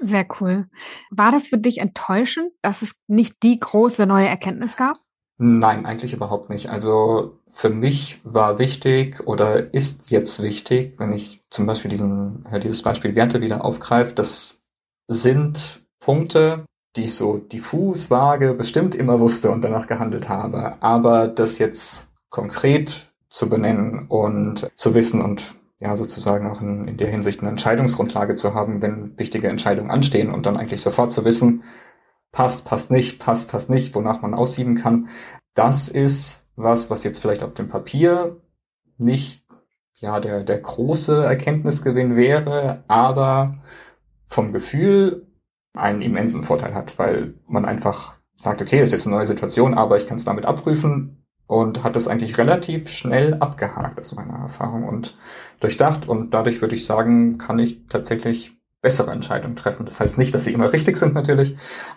Sehr 0.00 0.26
cool. 0.40 0.66
War 1.10 1.30
das 1.30 1.48
für 1.48 1.58
dich 1.58 1.78
enttäuschend, 1.78 2.52
dass 2.62 2.80
es 2.80 2.94
nicht 3.06 3.42
die 3.42 3.58
große 3.60 4.06
neue 4.06 4.28
Erkenntnis 4.28 4.78
gab? 4.78 4.96
Nein, 5.36 5.84
eigentlich 5.84 6.14
überhaupt 6.14 6.48
nicht. 6.48 6.70
Also 6.70 7.37
für 7.58 7.70
mich 7.70 8.20
war 8.22 8.60
wichtig 8.60 9.26
oder 9.26 9.74
ist 9.74 10.12
jetzt 10.12 10.40
wichtig, 10.40 10.94
wenn 10.98 11.12
ich 11.12 11.42
zum 11.50 11.66
Beispiel 11.66 11.90
diesen, 11.90 12.46
dieses 12.62 12.82
Beispiel 12.82 13.16
Werte 13.16 13.40
wieder 13.40 13.64
aufgreife, 13.64 14.14
das 14.14 14.64
sind 15.08 15.84
Punkte, 15.98 16.66
die 16.94 17.02
ich 17.04 17.16
so 17.16 17.38
diffus, 17.38 18.12
vage, 18.12 18.54
bestimmt 18.54 18.94
immer 18.94 19.18
wusste 19.18 19.50
und 19.50 19.62
danach 19.62 19.88
gehandelt 19.88 20.28
habe. 20.28 20.80
Aber 20.80 21.26
das 21.26 21.58
jetzt 21.58 22.12
konkret 22.30 23.10
zu 23.28 23.48
benennen 23.48 24.06
und 24.06 24.70
zu 24.76 24.94
wissen 24.94 25.20
und 25.20 25.56
ja 25.80 25.96
sozusagen 25.96 26.46
auch 26.48 26.60
in, 26.60 26.86
in 26.86 26.96
der 26.96 27.10
Hinsicht 27.10 27.40
eine 27.40 27.50
Entscheidungsgrundlage 27.50 28.36
zu 28.36 28.54
haben, 28.54 28.82
wenn 28.82 29.18
wichtige 29.18 29.48
Entscheidungen 29.48 29.90
anstehen 29.90 30.32
und 30.32 30.46
dann 30.46 30.56
eigentlich 30.56 30.80
sofort 30.80 31.10
zu 31.10 31.24
wissen, 31.24 31.64
passt, 32.30 32.64
passt 32.64 32.92
nicht, 32.92 33.18
passt, 33.18 33.50
passt 33.50 33.68
nicht, 33.68 33.96
wonach 33.96 34.22
man 34.22 34.34
aussieben 34.34 34.76
kann. 34.76 35.08
Das 35.54 35.88
ist 35.88 36.47
was, 36.58 36.90
was 36.90 37.04
jetzt 37.04 37.20
vielleicht 37.20 37.42
auf 37.42 37.54
dem 37.54 37.68
Papier 37.68 38.40
nicht 38.98 39.44
ja 39.94 40.20
der, 40.20 40.44
der 40.44 40.58
große 40.58 41.24
Erkenntnisgewinn 41.24 42.16
wäre, 42.16 42.84
aber 42.88 43.58
vom 44.26 44.52
Gefühl 44.52 45.26
einen 45.74 46.02
immensen 46.02 46.44
Vorteil 46.44 46.74
hat, 46.74 46.98
weil 46.98 47.34
man 47.46 47.64
einfach 47.64 48.18
sagt, 48.36 48.60
okay, 48.62 48.80
das 48.80 48.88
ist 48.88 48.92
jetzt 48.92 49.06
eine 49.06 49.16
neue 49.16 49.26
Situation, 49.26 49.74
aber 49.74 49.96
ich 49.96 50.06
kann 50.06 50.16
es 50.16 50.24
damit 50.24 50.46
abprüfen 50.46 51.24
und 51.46 51.82
hat 51.82 51.96
das 51.96 52.08
eigentlich 52.08 52.38
relativ 52.38 52.88
schnell 52.88 53.34
abgehakt 53.34 53.98
aus 53.98 54.14
meiner 54.14 54.38
Erfahrung 54.38 54.84
und 54.86 55.16
durchdacht. 55.60 56.08
Und 56.08 56.30
dadurch 56.34 56.60
würde 56.60 56.74
ich 56.74 56.84
sagen, 56.84 57.38
kann 57.38 57.58
ich 57.58 57.86
tatsächlich 57.88 58.57
bessere 58.80 59.10
Entscheidungen 59.10 59.56
treffen. 59.56 59.86
Das 59.86 60.00
heißt 60.00 60.18
nicht, 60.18 60.34
dass 60.34 60.44
sie 60.44 60.52
immer 60.52 60.72
richtig 60.72 60.96
sind 60.96 61.14
natürlich, 61.14 61.56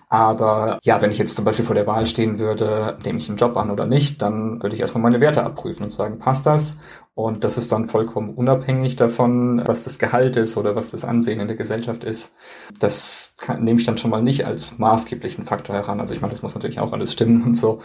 aber 0.09 0.79
ja, 0.83 1.01
wenn 1.01 1.11
ich 1.11 1.19
jetzt 1.19 1.35
zum 1.35 1.45
Beispiel 1.45 1.65
vor 1.65 1.75
der 1.75 1.85
Wahl 1.85 2.05
stehen 2.07 2.39
würde, 2.39 2.97
nehme 3.05 3.19
ich 3.19 3.29
einen 3.29 3.37
Job 3.37 3.55
an 3.55 3.69
oder 3.69 3.85
nicht, 3.85 4.21
dann 4.21 4.61
würde 4.63 4.75
ich 4.75 4.81
erstmal 4.81 5.03
meine 5.03 5.21
Werte 5.21 5.43
abprüfen 5.43 5.83
und 5.83 5.91
sagen, 5.91 6.17
passt 6.17 6.45
das? 6.45 6.79
Und 7.13 7.43
das 7.43 7.57
ist 7.57 7.71
dann 7.71 7.87
vollkommen 7.87 8.33
unabhängig 8.33 8.95
davon, 8.95 9.61
was 9.65 9.83
das 9.83 9.99
Gehalt 9.99 10.37
ist 10.37 10.57
oder 10.57 10.75
was 10.75 10.91
das 10.91 11.03
Ansehen 11.03 11.39
in 11.39 11.47
der 11.47 11.57
Gesellschaft 11.57 12.03
ist. 12.03 12.33
Das 12.79 13.35
kann, 13.37 13.63
nehme 13.63 13.79
ich 13.79 13.85
dann 13.85 13.97
schon 13.97 14.11
mal 14.11 14.23
nicht 14.23 14.45
als 14.45 14.79
maßgeblichen 14.79 15.45
Faktor 15.45 15.75
heran. 15.75 15.99
Also 15.99 16.15
ich 16.15 16.21
meine, 16.21 16.31
das 16.31 16.41
muss 16.41 16.55
natürlich 16.55 16.79
auch 16.79 16.93
alles 16.93 17.13
stimmen 17.13 17.43
und 17.43 17.55
so, 17.55 17.81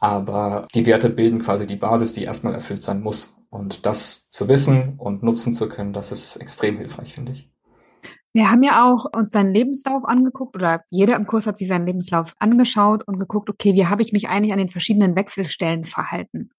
aber 0.00 0.66
die 0.74 0.86
Werte 0.86 1.10
bilden 1.10 1.40
quasi 1.40 1.66
die 1.66 1.76
Basis, 1.76 2.14
die 2.14 2.24
erstmal 2.24 2.54
erfüllt 2.54 2.82
sein 2.82 3.00
muss. 3.02 3.36
Und 3.50 3.84
das 3.84 4.30
zu 4.30 4.48
wissen 4.48 4.94
und 4.98 5.22
nutzen 5.22 5.54
zu 5.54 5.68
können, 5.68 5.92
das 5.92 6.12
ist 6.12 6.36
extrem 6.36 6.78
hilfreich, 6.78 7.14
finde 7.14 7.32
ich. 7.32 7.50
Wir 8.32 8.50
haben 8.50 8.62
ja 8.62 8.84
auch 8.84 9.06
uns 9.16 9.30
deinen 9.30 9.52
Lebenslauf 9.52 10.04
angeguckt 10.04 10.54
oder 10.54 10.82
jeder 10.90 11.16
im 11.16 11.26
Kurs 11.26 11.46
hat 11.46 11.58
sich 11.58 11.66
seinen 11.66 11.86
Lebenslauf 11.86 12.34
angeschaut 12.38 13.06
und 13.06 13.18
geguckt, 13.18 13.50
okay, 13.50 13.74
wie 13.74 13.86
habe 13.86 14.02
ich 14.02 14.12
mich 14.12 14.28
eigentlich 14.28 14.52
an 14.52 14.58
den 14.58 14.70
verschiedenen 14.70 15.16
Wechselstellen 15.16 15.84
verhalten? 15.84 16.50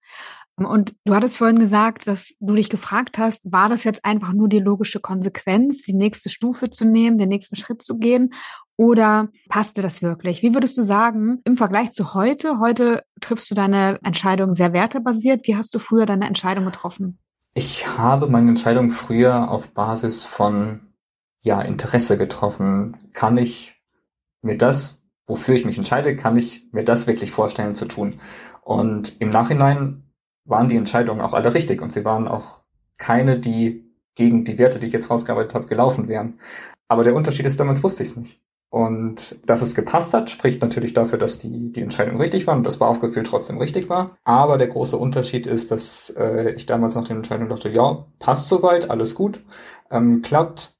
Und 0.56 0.94
du 1.06 1.14
hattest 1.14 1.38
vorhin 1.38 1.58
gesagt, 1.58 2.06
dass 2.06 2.34
du 2.40 2.54
dich 2.54 2.68
gefragt 2.68 3.16
hast, 3.16 3.50
war 3.50 3.70
das 3.70 3.84
jetzt 3.84 4.04
einfach 4.04 4.34
nur 4.34 4.48
die 4.48 4.58
logische 4.58 5.00
Konsequenz, 5.00 5.82
die 5.82 5.94
nächste 5.94 6.28
Stufe 6.28 6.68
zu 6.68 6.84
nehmen, 6.84 7.18
den 7.18 7.30
nächsten 7.30 7.56
Schritt 7.56 7.82
zu 7.82 7.98
gehen? 7.98 8.34
Oder 8.76 9.28
passte 9.48 9.80
das 9.80 10.02
wirklich? 10.02 10.42
Wie 10.42 10.54
würdest 10.54 10.76
du 10.76 10.82
sagen, 10.82 11.40
im 11.44 11.56
Vergleich 11.56 11.92
zu 11.92 12.14
heute, 12.14 12.58
heute 12.58 13.02
triffst 13.20 13.50
du 13.50 13.54
deine 13.54 13.98
Entscheidung 14.02 14.52
sehr 14.52 14.72
wertebasiert. 14.72 15.46
Wie 15.46 15.56
hast 15.56 15.74
du 15.74 15.78
früher 15.78 16.04
deine 16.04 16.26
Entscheidung 16.26 16.66
getroffen? 16.66 17.18
Ich 17.54 17.86
habe 17.86 18.28
meine 18.28 18.50
Entscheidung 18.50 18.90
früher 18.90 19.50
auf 19.50 19.68
Basis 19.68 20.24
von 20.24 20.80
ja, 21.42 21.60
Interesse 21.60 22.16
getroffen? 22.16 22.96
Kann 23.12 23.36
ich 23.36 23.80
mir 24.40 24.56
das, 24.56 25.02
wofür 25.26 25.54
ich 25.54 25.64
mich 25.64 25.78
entscheide, 25.78 26.16
kann 26.16 26.36
ich 26.36 26.68
mir 26.72 26.84
das 26.84 27.06
wirklich 27.06 27.32
vorstellen 27.32 27.74
zu 27.74 27.86
tun? 27.86 28.20
Und 28.62 29.20
im 29.20 29.30
Nachhinein 29.30 30.04
waren 30.44 30.68
die 30.68 30.76
Entscheidungen 30.76 31.20
auch 31.20 31.34
alle 31.34 31.54
richtig 31.54 31.82
und 31.82 31.92
sie 31.92 32.04
waren 32.04 32.28
auch 32.28 32.60
keine, 32.98 33.38
die 33.38 33.84
gegen 34.14 34.44
die 34.44 34.58
Werte, 34.58 34.78
die 34.78 34.86
ich 34.86 34.92
jetzt 34.92 35.10
rausgearbeitet 35.10 35.54
habe, 35.54 35.66
gelaufen 35.66 36.08
wären. 36.08 36.38
Aber 36.88 37.04
der 37.04 37.14
Unterschied 37.14 37.46
ist, 37.46 37.58
damals 37.58 37.82
wusste 37.82 38.02
ich 38.02 38.10
es 38.10 38.16
nicht. 38.16 38.40
Und 38.72 39.36
dass 39.44 39.60
es 39.60 39.74
gepasst 39.74 40.14
hat, 40.14 40.30
spricht 40.30 40.62
natürlich 40.62 40.94
dafür, 40.94 41.18
dass 41.18 41.38
die, 41.38 41.72
die 41.72 41.82
Entscheidung 41.82 42.18
richtig 42.18 42.46
war 42.46 42.56
und 42.56 42.64
das 42.64 42.78
Bauchgefühl 42.78 43.22
trotzdem 43.22 43.58
richtig 43.58 43.90
war. 43.90 44.16
Aber 44.24 44.56
der 44.56 44.68
große 44.68 44.96
Unterschied 44.96 45.46
ist, 45.46 45.70
dass 45.70 46.08
äh, 46.16 46.52
ich 46.52 46.64
damals 46.64 46.94
nach 46.94 47.04
der 47.04 47.16
Entscheidung 47.16 47.50
dachte, 47.50 47.68
ja, 47.68 48.06
passt 48.18 48.48
soweit, 48.48 48.88
alles 48.88 49.14
gut, 49.14 49.44
ähm, 49.90 50.22
klappt. 50.22 50.74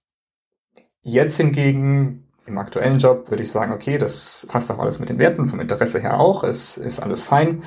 Jetzt 1.02 1.37
hingegen 1.37 2.28
im 2.47 2.59
aktuellen 2.59 2.99
Job 2.99 3.30
würde 3.30 3.42
ich 3.42 3.50
sagen, 3.50 3.73
okay, 3.73 3.99
das 3.99 4.47
passt 4.49 4.71
auch 4.71 4.78
alles 4.78 4.99
mit 4.99 5.09
den 5.09 5.18
Werten, 5.18 5.49
vom 5.49 5.61
Interesse 5.61 6.00
her 6.00 6.18
auch, 6.18 6.44
es 6.44 6.76
ist 6.76 7.00
alles 7.00 7.25
fein. 7.25 7.62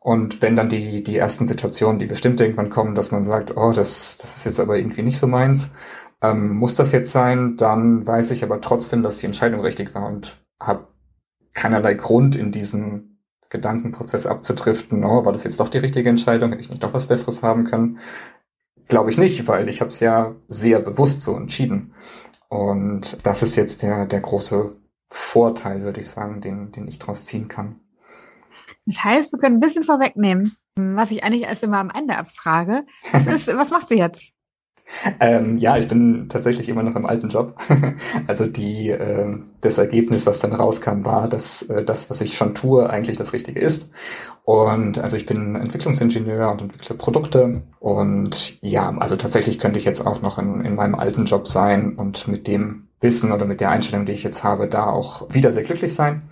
Und 0.00 0.42
wenn 0.42 0.54
dann 0.54 0.68
die, 0.68 1.02
die 1.02 1.16
ersten 1.16 1.46
Situationen, 1.46 1.98
die 1.98 2.06
bestimmt 2.06 2.40
irgendwann 2.40 2.68
kommen, 2.68 2.94
dass 2.94 3.10
man 3.10 3.24
sagt, 3.24 3.56
oh, 3.56 3.72
das, 3.72 4.18
das 4.18 4.36
ist 4.36 4.44
jetzt 4.44 4.60
aber 4.60 4.76
irgendwie 4.76 5.02
nicht 5.02 5.18
so 5.18 5.26
meins, 5.26 5.72
ähm, 6.20 6.56
muss 6.56 6.74
das 6.74 6.92
jetzt 6.92 7.10
sein, 7.10 7.56
dann 7.56 8.06
weiß 8.06 8.30
ich 8.30 8.44
aber 8.44 8.60
trotzdem, 8.60 9.02
dass 9.02 9.18
die 9.18 9.26
Entscheidung 9.26 9.60
richtig 9.60 9.94
war 9.94 10.06
und 10.06 10.42
habe 10.60 10.88
keinerlei 11.54 11.94
Grund 11.94 12.36
in 12.36 12.52
diesen 12.52 13.20
Gedankenprozess 13.48 14.26
abzudriften, 14.26 15.04
oh, 15.04 15.24
war 15.24 15.32
das 15.32 15.44
jetzt 15.44 15.60
doch 15.60 15.68
die 15.70 15.78
richtige 15.78 16.10
Entscheidung, 16.10 16.50
hätte 16.50 16.62
ich 16.62 16.70
nicht 16.70 16.82
doch 16.82 16.92
was 16.92 17.06
Besseres 17.06 17.42
haben 17.42 17.64
können. 17.64 17.98
Glaube 18.88 19.08
ich 19.08 19.16
nicht, 19.16 19.48
weil 19.48 19.68
ich 19.68 19.80
habe 19.80 19.88
es 19.88 20.00
ja 20.00 20.34
sehr 20.48 20.80
bewusst 20.80 21.22
so 21.22 21.34
entschieden. 21.36 21.94
Und 22.54 23.26
das 23.26 23.42
ist 23.42 23.56
jetzt 23.56 23.82
der, 23.82 24.06
der 24.06 24.20
große 24.20 24.76
Vorteil, 25.10 25.82
würde 25.82 26.00
ich 26.00 26.08
sagen, 26.08 26.40
den, 26.40 26.70
den 26.70 26.86
ich 26.86 27.00
daraus 27.00 27.24
ziehen 27.26 27.48
kann. 27.48 27.80
Das 28.86 29.02
heißt, 29.02 29.32
wir 29.32 29.40
können 29.40 29.56
ein 29.56 29.60
bisschen 29.60 29.82
vorwegnehmen, 29.82 30.56
was 30.76 31.10
ich 31.10 31.24
eigentlich 31.24 31.42
erst 31.42 31.64
immer 31.64 31.78
am 31.78 31.90
Ende 31.90 32.16
abfrage. 32.16 32.86
Was, 33.10 33.26
ist, 33.26 33.48
was 33.48 33.70
machst 33.70 33.90
du 33.90 33.96
jetzt? 33.96 34.33
Ähm, 35.20 35.58
ja, 35.58 35.76
ich 35.76 35.88
bin 35.88 36.28
tatsächlich 36.28 36.68
immer 36.68 36.82
noch 36.82 36.96
im 36.96 37.06
alten 37.06 37.28
Job. 37.28 37.56
also 38.26 38.46
die, 38.46 38.90
äh, 38.90 39.38
das 39.60 39.78
Ergebnis, 39.78 40.26
was 40.26 40.40
dann 40.40 40.52
rauskam, 40.52 41.04
war, 41.04 41.28
dass 41.28 41.62
äh, 41.62 41.84
das, 41.84 42.10
was 42.10 42.20
ich 42.20 42.36
schon 42.36 42.54
tue, 42.54 42.88
eigentlich 42.88 43.16
das 43.16 43.32
Richtige 43.32 43.60
ist. 43.60 43.90
Und 44.44 44.98
also 44.98 45.16
ich 45.16 45.26
bin 45.26 45.56
Entwicklungsingenieur 45.56 46.50
und 46.50 46.62
entwickle 46.62 46.96
Produkte. 46.96 47.62
Und 47.80 48.62
ja, 48.62 48.90
also 48.98 49.16
tatsächlich 49.16 49.58
könnte 49.58 49.78
ich 49.78 49.84
jetzt 49.84 50.06
auch 50.06 50.22
noch 50.22 50.38
in, 50.38 50.64
in 50.64 50.74
meinem 50.74 50.94
alten 50.94 51.24
Job 51.24 51.48
sein 51.48 51.96
und 51.96 52.28
mit 52.28 52.46
dem 52.46 52.88
Wissen 53.00 53.32
oder 53.32 53.46
mit 53.46 53.60
der 53.60 53.70
Einstellung, 53.70 54.06
die 54.06 54.12
ich 54.12 54.22
jetzt 54.22 54.44
habe, 54.44 54.68
da 54.68 54.86
auch 54.86 55.32
wieder 55.32 55.52
sehr 55.52 55.64
glücklich 55.64 55.94
sein. 55.94 56.22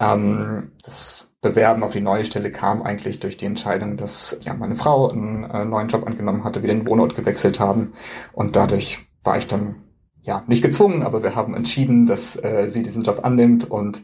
Ähm, 0.00 0.72
das 0.84 1.27
Bewerben 1.40 1.84
auf 1.84 1.92
die 1.92 2.00
neue 2.00 2.24
Stelle 2.24 2.50
kam 2.50 2.82
eigentlich 2.82 3.20
durch 3.20 3.36
die 3.36 3.46
Entscheidung, 3.46 3.96
dass 3.96 4.40
ja 4.42 4.54
meine 4.54 4.74
Frau 4.74 5.08
einen 5.08 5.44
äh, 5.44 5.64
neuen 5.64 5.88
Job 5.88 6.06
angenommen 6.06 6.44
hatte, 6.44 6.62
wir 6.62 6.68
den 6.68 6.86
Wohnort 6.86 7.14
gewechselt 7.14 7.60
haben 7.60 7.92
und 8.32 8.56
dadurch 8.56 8.98
war 9.22 9.36
ich 9.36 9.46
dann 9.46 9.76
ja 10.22 10.42
nicht 10.48 10.62
gezwungen, 10.62 11.02
aber 11.02 11.22
wir 11.22 11.36
haben 11.36 11.54
entschieden, 11.54 12.06
dass 12.06 12.36
äh, 12.42 12.68
sie 12.68 12.82
diesen 12.82 13.02
Job 13.02 13.20
annimmt 13.22 13.70
und 13.70 14.02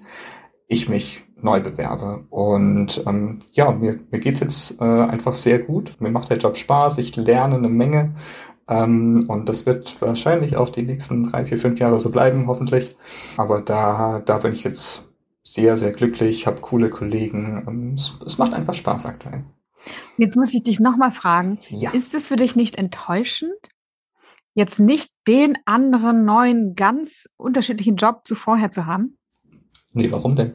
ich 0.69 0.88
mich 0.88 1.25
neu 1.41 1.61
bewerbe. 1.61 2.25
Und 2.31 3.05
ähm, 3.07 3.41
ja, 3.53 3.71
mir, 3.71 4.00
mir 4.11 4.21
geht's 4.21 4.41
jetzt 4.41 4.81
äh, 4.81 4.85
einfach 4.85 5.35
sehr 5.35 5.59
gut. 5.59 5.95
Mir 6.00 6.11
macht 6.11 6.31
der 6.31 6.38
Job 6.38 6.57
Spaß, 6.57 6.99
ich 6.99 7.14
lerne 7.17 7.57
eine 7.57 7.69
Menge. 7.69 8.14
Ähm, 8.69 9.26
und 9.29 9.49
das 9.49 9.67
wird 9.67 10.00
wahrscheinlich 10.00 10.57
auch 10.57 10.71
die 10.71 10.83
nächsten 10.83 11.25
drei, 11.31 11.45
vier, 11.45 11.59
fünf 11.59 11.79
Jahre 11.79 12.00
so 12.00 12.11
bleiben, 12.11 12.47
hoffentlich. 12.47 12.97
Aber 13.37 13.61
da, 13.61 14.23
da 14.25 14.38
bin 14.38 14.53
ich 14.53 14.64
jetzt 14.64 15.13
sehr, 15.45 15.77
sehr 15.77 15.93
glücklich, 15.93 16.47
habe 16.47 16.61
coole 16.61 16.91
Kollegen. 16.91 17.65
Ähm, 17.69 17.95
es, 17.95 18.19
es, 18.25 18.39
macht 18.39 18.55
einfach 18.55 18.75
Spaß 18.75 19.07
aktuell. 19.07 19.45
Jetzt 20.17 20.37
muss 20.37 20.55
ich 20.55 20.63
dich 20.63 20.81
nochmal 20.81 21.13
fragen, 21.13 21.59
ja. 21.69 21.91
ist 21.91 22.15
es 22.15 22.29
für 22.29 22.37
dich 22.37 22.57
nicht 22.57 22.77
enttäuschend, 22.77 23.53
jetzt 24.55 24.81
nicht 24.81 25.13
den 25.29 25.59
anderen 25.67 26.25
neuen, 26.25 26.75
ganz 26.75 27.29
unterschiedlichen 27.37 27.97
Job 27.97 28.23
zuvorher 28.25 28.71
zu 28.71 28.87
haben? 28.87 29.19
Nee, 29.93 30.11
warum 30.11 30.35
denn? 30.35 30.55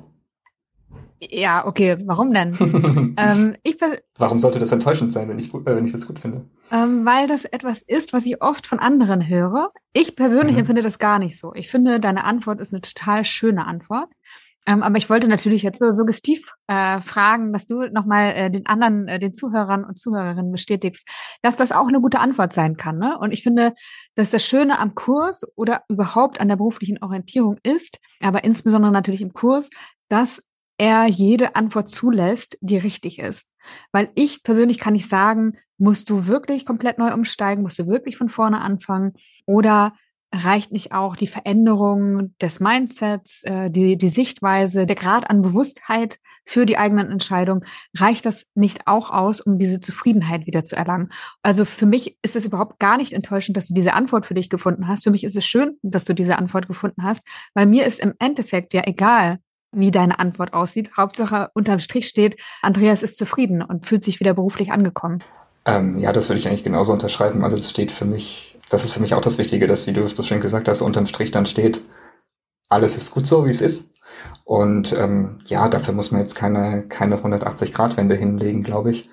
Ja, 1.21 1.67
okay, 1.67 1.97
warum 2.05 2.33
denn? 2.33 3.13
ähm, 3.17 3.55
ich 3.61 3.77
warum 4.17 4.39
sollte 4.39 4.57
das 4.57 4.71
enttäuschend 4.71 5.11
sein, 5.11 5.27
wenn 5.27 5.37
ich, 5.37 5.53
äh, 5.53 5.65
wenn 5.65 5.85
ich 5.85 5.91
das 5.91 6.07
gut 6.07 6.19
finde? 6.19 6.45
Ähm, 6.71 7.05
weil 7.05 7.27
das 7.27 7.43
etwas 7.43 7.81
ist, 7.81 8.13
was 8.13 8.25
ich 8.25 8.41
oft 8.41 8.65
von 8.65 8.79
anderen 8.79 9.27
höre. 9.27 9.71
Ich 9.91 10.15
persönlich 10.15 10.53
mhm. 10.53 10.59
empfinde 10.59 10.81
das 10.81 10.97
gar 10.97 11.19
nicht 11.19 11.37
so. 11.37 11.53
Ich 11.53 11.69
finde, 11.69 11.99
deine 11.99 12.23
Antwort 12.23 12.61
ist 12.61 12.73
eine 12.73 12.81
total 12.81 13.25
schöne 13.25 13.65
Antwort. 13.65 14.09
Ähm, 14.69 14.83
aber 14.83 14.97
ich 14.97 15.09
wollte 15.09 15.27
natürlich 15.27 15.63
jetzt 15.63 15.79
so 15.79 15.89
suggestiv 15.89 16.53
äh, 16.67 17.01
fragen, 17.01 17.51
dass 17.53 17.65
du 17.65 17.87
nochmal 17.91 18.33
äh, 18.35 18.51
den 18.51 18.67
anderen, 18.67 19.07
äh, 19.07 19.17
den 19.17 19.33
Zuhörern 19.33 19.83
und 19.83 19.97
Zuhörerinnen 19.97 20.51
bestätigst, 20.51 21.07
dass 21.41 21.55
das 21.55 21.71
auch 21.71 21.87
eine 21.87 21.99
gute 21.99 22.19
Antwort 22.19 22.53
sein 22.53 22.77
kann. 22.77 22.99
Ne? 22.99 23.17
Und 23.17 23.31
ich 23.31 23.41
finde, 23.41 23.73
dass 24.13 24.29
das 24.29 24.45
Schöne 24.45 24.77
am 24.77 24.93
Kurs 24.93 25.43
oder 25.55 25.81
überhaupt 25.89 26.39
an 26.39 26.49
der 26.49 26.55
beruflichen 26.55 27.01
Orientierung 27.01 27.57
ist, 27.63 27.97
aber 28.21 28.43
insbesondere 28.43 28.91
natürlich 28.91 29.23
im 29.23 29.33
Kurs, 29.33 29.71
dass 30.07 30.43
er 30.77 31.07
jede 31.07 31.55
Antwort 31.55 31.89
zulässt, 31.89 32.55
die 32.61 32.77
richtig 32.77 33.17
ist. 33.17 33.49
Weil 33.91 34.11
ich 34.13 34.43
persönlich 34.43 34.77
kann 34.77 34.93
nicht 34.93 35.09
sagen, 35.09 35.57
musst 35.79 36.11
du 36.11 36.27
wirklich 36.27 36.63
komplett 36.63 36.99
neu 36.99 37.11
umsteigen, 37.11 37.63
musst 37.63 37.79
du 37.79 37.87
wirklich 37.87 38.17
von 38.17 38.29
vorne 38.29 38.61
anfangen 38.61 39.13
oder 39.47 39.93
reicht 40.31 40.71
nicht 40.71 40.91
auch 40.91 41.15
die 41.15 41.27
Veränderung 41.27 42.35
des 42.39 42.59
Mindsets, 42.59 43.43
äh, 43.43 43.69
die, 43.69 43.97
die 43.97 44.09
Sichtweise, 44.09 44.85
der 44.85 44.95
Grad 44.95 45.29
an 45.29 45.41
Bewusstheit 45.41 46.19
für 46.45 46.65
die 46.65 46.77
eigenen 46.77 47.11
Entscheidungen, 47.11 47.65
reicht 47.95 48.25
das 48.25 48.45
nicht 48.55 48.87
auch 48.87 49.11
aus, 49.11 49.41
um 49.41 49.57
diese 49.57 49.79
Zufriedenheit 49.79 50.47
wieder 50.47 50.65
zu 50.65 50.75
erlangen? 50.75 51.09
Also 51.43 51.65
für 51.65 51.85
mich 51.85 52.17
ist 52.21 52.35
es 52.35 52.45
überhaupt 52.45 52.79
gar 52.79 52.97
nicht 52.97 53.13
enttäuschend, 53.13 53.57
dass 53.57 53.67
du 53.67 53.73
diese 53.73 53.93
Antwort 53.93 54.25
für 54.25 54.33
dich 54.33 54.49
gefunden 54.49 54.87
hast. 54.87 55.03
Für 55.03 55.11
mich 55.11 55.23
ist 55.23 55.35
es 55.35 55.45
schön, 55.45 55.77
dass 55.81 56.05
du 56.05 56.13
diese 56.13 56.37
Antwort 56.37 56.67
gefunden 56.67 57.03
hast, 57.03 57.23
weil 57.53 57.65
mir 57.65 57.85
ist 57.85 57.99
im 57.99 58.13
Endeffekt 58.19 58.73
ja 58.73 58.83
egal, 58.85 59.39
wie 59.71 59.91
deine 59.91 60.17
Antwort 60.19 60.53
aussieht. 60.53 60.91
Hauptsache 60.97 61.49
unterm 61.53 61.79
Strich 61.79 62.07
steht, 62.07 62.41
Andreas 62.61 63.03
ist 63.03 63.17
zufrieden 63.17 63.61
und 63.61 63.85
fühlt 63.85 64.03
sich 64.03 64.19
wieder 64.19 64.33
beruflich 64.33 64.71
angekommen. 64.71 65.23
Ähm, 65.65 65.99
ja, 65.99 66.13
das 66.13 66.29
würde 66.29 66.39
ich 66.39 66.47
eigentlich 66.47 66.63
genauso 66.63 66.93
unterschreiben. 66.93 67.43
Also 67.43 67.57
es 67.57 67.69
steht 67.69 67.91
für 67.91 68.05
mich 68.05 68.48
das 68.69 68.85
ist 68.85 68.93
für 68.93 69.01
mich 69.01 69.13
auch 69.13 69.21
das 69.21 69.37
Wichtige, 69.37 69.67
dass, 69.67 69.87
wie 69.87 69.93
du 69.93 70.07
so 70.07 70.23
schön 70.23 70.41
gesagt 70.41 70.67
hast, 70.67 70.81
unterm 70.81 71.07
Strich 71.07 71.31
dann 71.31 71.45
steht, 71.45 71.81
alles 72.69 72.95
ist 72.95 73.11
gut 73.11 73.27
so, 73.27 73.45
wie 73.45 73.49
es 73.49 73.61
ist. 73.61 73.91
Und 74.43 74.93
ähm, 74.93 75.37
ja, 75.45 75.69
dafür 75.69 75.93
muss 75.93 76.11
man 76.11 76.21
jetzt 76.21 76.35
keine, 76.35 76.83
keine 76.87 77.17
180-Grad-Wende 77.17 78.15
hinlegen, 78.15 78.63
glaube 78.63 78.91
ich. 78.91 79.09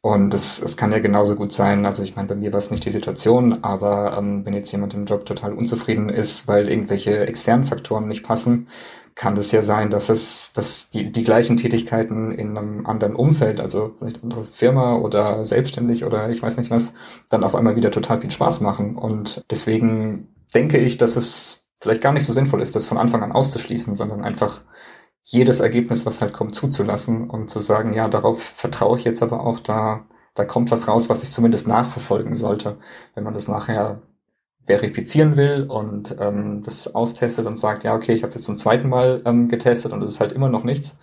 Und 0.00 0.34
es, 0.34 0.60
es 0.60 0.76
kann 0.76 0.90
ja 0.92 0.98
genauso 0.98 1.36
gut 1.36 1.52
sein, 1.52 1.86
also 1.86 2.02
ich 2.02 2.16
meine, 2.16 2.28
bei 2.28 2.34
mir 2.34 2.52
war 2.52 2.58
es 2.58 2.72
nicht 2.72 2.84
die 2.84 2.90
Situation, 2.90 3.62
aber 3.62 4.16
ähm, 4.18 4.44
wenn 4.44 4.54
jetzt 4.54 4.72
jemand 4.72 4.94
im 4.94 5.06
Job 5.06 5.26
total 5.26 5.52
unzufrieden 5.52 6.08
ist, 6.08 6.48
weil 6.48 6.68
irgendwelche 6.68 7.20
externen 7.26 7.66
Faktoren 7.68 8.08
nicht 8.08 8.24
passen, 8.24 8.66
kann 9.14 9.36
es 9.36 9.52
ja 9.52 9.62
sein, 9.62 9.90
dass 9.90 10.08
es, 10.08 10.52
dass 10.52 10.90
die, 10.90 11.12
die 11.12 11.24
gleichen 11.24 11.56
Tätigkeiten 11.56 12.32
in 12.32 12.56
einem 12.56 12.86
anderen 12.86 13.14
Umfeld, 13.14 13.60
also 13.60 13.94
vielleicht 13.98 14.22
andere 14.22 14.44
Firma 14.52 14.96
oder 14.96 15.44
selbstständig 15.44 16.04
oder 16.04 16.30
ich 16.30 16.42
weiß 16.42 16.56
nicht 16.58 16.70
was, 16.70 16.94
dann 17.28 17.44
auf 17.44 17.54
einmal 17.54 17.76
wieder 17.76 17.90
total 17.90 18.20
viel 18.20 18.30
Spaß 18.30 18.60
machen. 18.60 18.96
Und 18.96 19.44
deswegen 19.50 20.28
denke 20.54 20.78
ich, 20.78 20.98
dass 20.98 21.16
es 21.16 21.66
vielleicht 21.80 22.00
gar 22.00 22.12
nicht 22.12 22.24
so 22.26 22.32
sinnvoll 22.32 22.62
ist, 22.62 22.76
das 22.76 22.86
von 22.86 22.98
Anfang 22.98 23.22
an 23.22 23.32
auszuschließen, 23.32 23.96
sondern 23.96 24.24
einfach 24.24 24.62
jedes 25.24 25.60
Ergebnis, 25.60 26.06
was 26.06 26.20
halt 26.20 26.32
kommt, 26.32 26.54
zuzulassen 26.54 27.28
und 27.28 27.48
zu 27.48 27.60
sagen, 27.60 27.92
ja, 27.92 28.08
darauf 28.08 28.42
vertraue 28.42 28.98
ich 28.98 29.04
jetzt 29.04 29.22
aber 29.22 29.44
auch, 29.44 29.60
da, 29.60 30.06
da 30.34 30.44
kommt 30.44 30.70
was 30.70 30.88
raus, 30.88 31.08
was 31.08 31.22
ich 31.22 31.30
zumindest 31.30 31.68
nachverfolgen 31.68 32.34
sollte. 32.34 32.78
Wenn 33.14 33.24
man 33.24 33.34
das 33.34 33.48
nachher 33.48 34.02
verifizieren 34.66 35.36
will 35.36 35.64
und 35.68 36.16
ähm, 36.20 36.62
das 36.62 36.94
austestet 36.94 37.46
und 37.46 37.58
sagt, 37.58 37.84
ja, 37.84 37.94
okay, 37.94 38.12
ich 38.12 38.22
habe 38.22 38.34
jetzt 38.34 38.44
zum 38.44 38.58
zweiten 38.58 38.88
Mal 38.88 39.22
ähm, 39.24 39.48
getestet 39.48 39.92
und 39.92 40.02
es 40.02 40.12
ist 40.12 40.20
halt 40.20 40.32
immer 40.32 40.48
noch 40.48 40.64
nichts. 40.64 40.96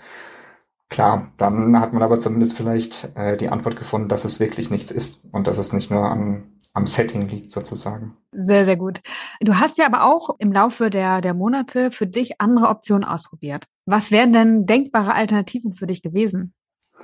Klar, 0.89 1.31
dann 1.37 1.79
hat 1.79 1.93
man 1.93 2.01
aber 2.01 2.19
zumindest 2.19 2.57
vielleicht 2.57 3.11
äh, 3.15 3.37
die 3.37 3.49
Antwort 3.49 3.75
gefunden, 3.75 4.09
dass 4.09 4.25
es 4.25 4.39
wirklich 4.39 4.69
nichts 4.69 4.91
ist 4.91 5.21
und 5.31 5.45
dass 5.45 5.59
es 5.59 5.71
nicht 5.71 5.91
nur 5.91 6.09
an, 6.09 6.51
am 6.73 6.87
Setting 6.87 7.27
liegt 7.27 7.51
sozusagen. 7.51 8.17
Sehr, 8.31 8.65
sehr 8.65 8.77
gut. 8.77 9.01
Du 9.41 9.59
hast 9.59 9.77
ja 9.77 9.85
aber 9.85 10.05
auch 10.05 10.35
im 10.39 10.51
Laufe 10.51 10.89
der, 10.89 11.21
der 11.21 11.33
Monate 11.33 11.91
für 11.91 12.07
dich 12.07 12.41
andere 12.41 12.69
Optionen 12.69 13.03
ausprobiert. 13.03 13.65
Was 13.85 14.09
wären 14.09 14.33
denn 14.33 14.65
denkbare 14.65 15.13
Alternativen 15.13 15.73
für 15.73 15.85
dich 15.85 16.01
gewesen? 16.01 16.53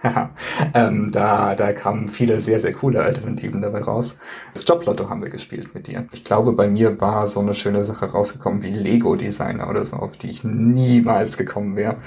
Ähm, 0.73 1.11
da, 1.11 1.55
da 1.55 1.73
kamen 1.73 2.09
viele 2.09 2.39
sehr, 2.41 2.59
sehr 2.59 2.73
coole 2.73 3.01
Alternativen 3.01 3.61
dabei 3.61 3.81
raus. 3.81 4.17
Das 4.53 4.67
Joblotto 4.67 5.09
haben 5.09 5.21
wir 5.23 5.29
gespielt 5.29 5.73
mit 5.73 5.87
dir. 5.87 6.07
Ich 6.11 6.23
glaube, 6.23 6.53
bei 6.53 6.67
mir 6.67 6.99
war 6.99 7.27
so 7.27 7.39
eine 7.39 7.55
schöne 7.55 7.83
Sache 7.83 8.05
rausgekommen 8.07 8.63
wie 8.63 8.71
Lego-Designer 8.71 9.69
oder 9.69 9.85
so, 9.85 9.97
auf 9.97 10.17
die 10.17 10.29
ich 10.29 10.43
niemals 10.43 11.37
gekommen 11.37 11.75
wäre, 11.75 11.97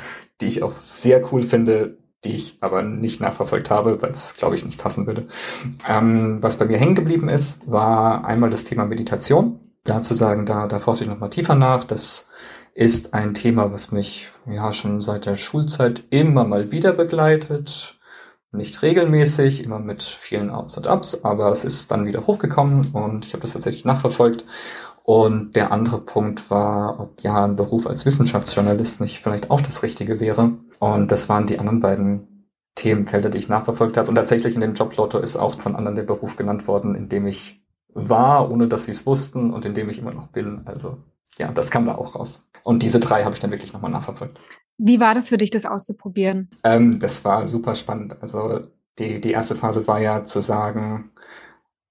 die 0.40 0.46
ich 0.46 0.62
auch 0.62 0.76
sehr 0.78 1.32
cool 1.32 1.42
finde, 1.42 1.98
die 2.24 2.34
ich 2.34 2.58
aber 2.60 2.82
nicht 2.82 3.20
nachverfolgt 3.20 3.70
habe, 3.70 4.02
weil 4.02 4.10
es, 4.10 4.34
glaube 4.34 4.56
ich, 4.56 4.64
nicht 4.64 4.78
passen 4.78 5.06
würde. 5.06 5.26
Ähm, 5.88 6.38
was 6.40 6.58
bei 6.58 6.66
mir 6.66 6.78
hängen 6.78 6.94
geblieben 6.94 7.28
ist, 7.28 7.70
war 7.70 8.24
einmal 8.24 8.50
das 8.50 8.64
Thema 8.64 8.84
Meditation. 8.86 9.60
Da 9.84 10.02
zu 10.02 10.14
sagen, 10.14 10.44
da, 10.44 10.66
da 10.66 10.80
forsche 10.80 11.04
ich 11.04 11.10
nochmal 11.10 11.30
tiefer 11.30 11.54
nach. 11.54 11.84
Das 11.84 12.27
ist 12.78 13.12
ein 13.12 13.34
Thema, 13.34 13.72
was 13.72 13.90
mich 13.90 14.30
ja 14.46 14.70
schon 14.70 15.02
seit 15.02 15.26
der 15.26 15.34
Schulzeit 15.34 16.04
immer 16.10 16.44
mal 16.44 16.70
wieder 16.70 16.92
begleitet. 16.92 17.98
Nicht 18.52 18.82
regelmäßig, 18.82 19.64
immer 19.64 19.80
mit 19.80 20.04
vielen 20.04 20.50
Ups 20.50 20.76
und 20.76 20.86
Ups, 20.86 21.24
aber 21.24 21.50
es 21.50 21.64
ist 21.64 21.90
dann 21.90 22.06
wieder 22.06 22.28
hochgekommen 22.28 22.92
und 22.92 23.26
ich 23.26 23.32
habe 23.32 23.42
das 23.42 23.54
tatsächlich 23.54 23.84
nachverfolgt. 23.84 24.44
Und 25.02 25.56
der 25.56 25.72
andere 25.72 26.00
Punkt 26.00 26.50
war, 26.52 27.00
ob 27.00 27.20
ja 27.20 27.44
ein 27.44 27.56
Beruf 27.56 27.84
als 27.84 28.06
Wissenschaftsjournalist 28.06 29.00
nicht 29.00 29.24
vielleicht 29.24 29.50
auch 29.50 29.60
das 29.60 29.82
Richtige 29.82 30.20
wäre. 30.20 30.52
Und 30.78 31.10
das 31.10 31.28
waren 31.28 31.46
die 31.46 31.58
anderen 31.58 31.80
beiden 31.80 32.48
Themenfelder, 32.76 33.30
die 33.30 33.38
ich 33.38 33.48
nachverfolgt 33.48 33.96
habe. 33.96 34.08
Und 34.08 34.14
tatsächlich 34.14 34.54
in 34.54 34.60
dem 34.60 34.74
Joblotto 34.74 35.18
ist 35.18 35.36
auch 35.36 35.58
von 35.58 35.74
anderen 35.74 35.96
der 35.96 36.04
Beruf 36.04 36.36
genannt 36.36 36.68
worden, 36.68 36.94
in 36.94 37.08
dem 37.08 37.26
ich 37.26 37.60
war, 37.92 38.48
ohne 38.52 38.68
dass 38.68 38.84
sie 38.84 38.92
es 38.92 39.04
wussten 39.04 39.52
und 39.52 39.64
in 39.64 39.74
dem 39.74 39.90
ich 39.90 39.98
immer 39.98 40.12
noch 40.12 40.28
bin. 40.28 40.62
Also 40.66 40.98
ja, 41.38 41.50
das 41.52 41.70
kam 41.70 41.86
da 41.86 41.94
auch 41.94 42.14
raus. 42.14 42.46
Und 42.64 42.82
diese 42.82 43.00
drei 43.00 43.24
habe 43.24 43.34
ich 43.34 43.40
dann 43.40 43.50
wirklich 43.50 43.72
nochmal 43.72 43.90
nachverfolgt. 43.90 44.38
Wie 44.76 45.00
war 45.00 45.14
das 45.14 45.28
für 45.28 45.38
dich, 45.38 45.50
das 45.50 45.64
auszuprobieren? 45.64 46.50
Ähm, 46.64 47.00
das 47.00 47.24
war 47.24 47.46
super 47.46 47.74
spannend. 47.74 48.16
Also 48.20 48.60
die, 48.98 49.20
die 49.20 49.32
erste 49.32 49.56
Phase 49.56 49.86
war 49.86 50.00
ja 50.00 50.24
zu 50.24 50.40
sagen, 50.40 51.10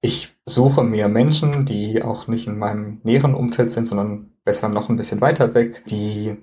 ich 0.02 0.36
suche 0.46 0.84
mir 0.84 1.08
Menschen, 1.08 1.66
die 1.66 2.02
auch 2.02 2.28
nicht 2.28 2.48
in 2.48 2.58
meinem 2.58 3.02
näheren 3.04 3.34
Umfeld 3.34 3.72
sind, 3.72 3.88
sondern 3.88 4.32
besser 4.44 4.70
noch 4.70 4.90
ein 4.90 4.96
bisschen 4.96 5.22
weiter 5.22 5.54
weg, 5.54 5.84
die 5.88 6.38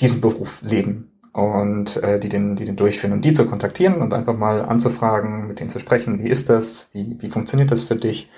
diesen 0.00 0.20
Beruf 0.20 0.62
leben 0.62 1.20
und 1.32 1.96
äh, 1.98 2.18
die, 2.18 2.28
den, 2.28 2.56
die 2.56 2.64
den 2.64 2.76
durchführen 2.76 3.12
und 3.12 3.24
die 3.24 3.32
zu 3.32 3.46
kontaktieren 3.46 4.00
und 4.00 4.14
einfach 4.14 4.36
mal 4.36 4.64
anzufragen, 4.64 5.48
mit 5.48 5.60
denen 5.60 5.70
zu 5.70 5.78
sprechen, 5.78 6.22
wie 6.22 6.28
ist 6.28 6.48
das, 6.48 6.90
wie, 6.92 7.16
wie 7.20 7.30
funktioniert 7.30 7.70
das 7.70 7.84
für 7.84 7.96
dich? 7.96 8.28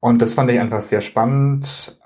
Und 0.00 0.22
das 0.22 0.34
fand 0.34 0.50
ich 0.50 0.60
einfach 0.60 0.80
sehr 0.80 1.00
spannend, 1.00 1.99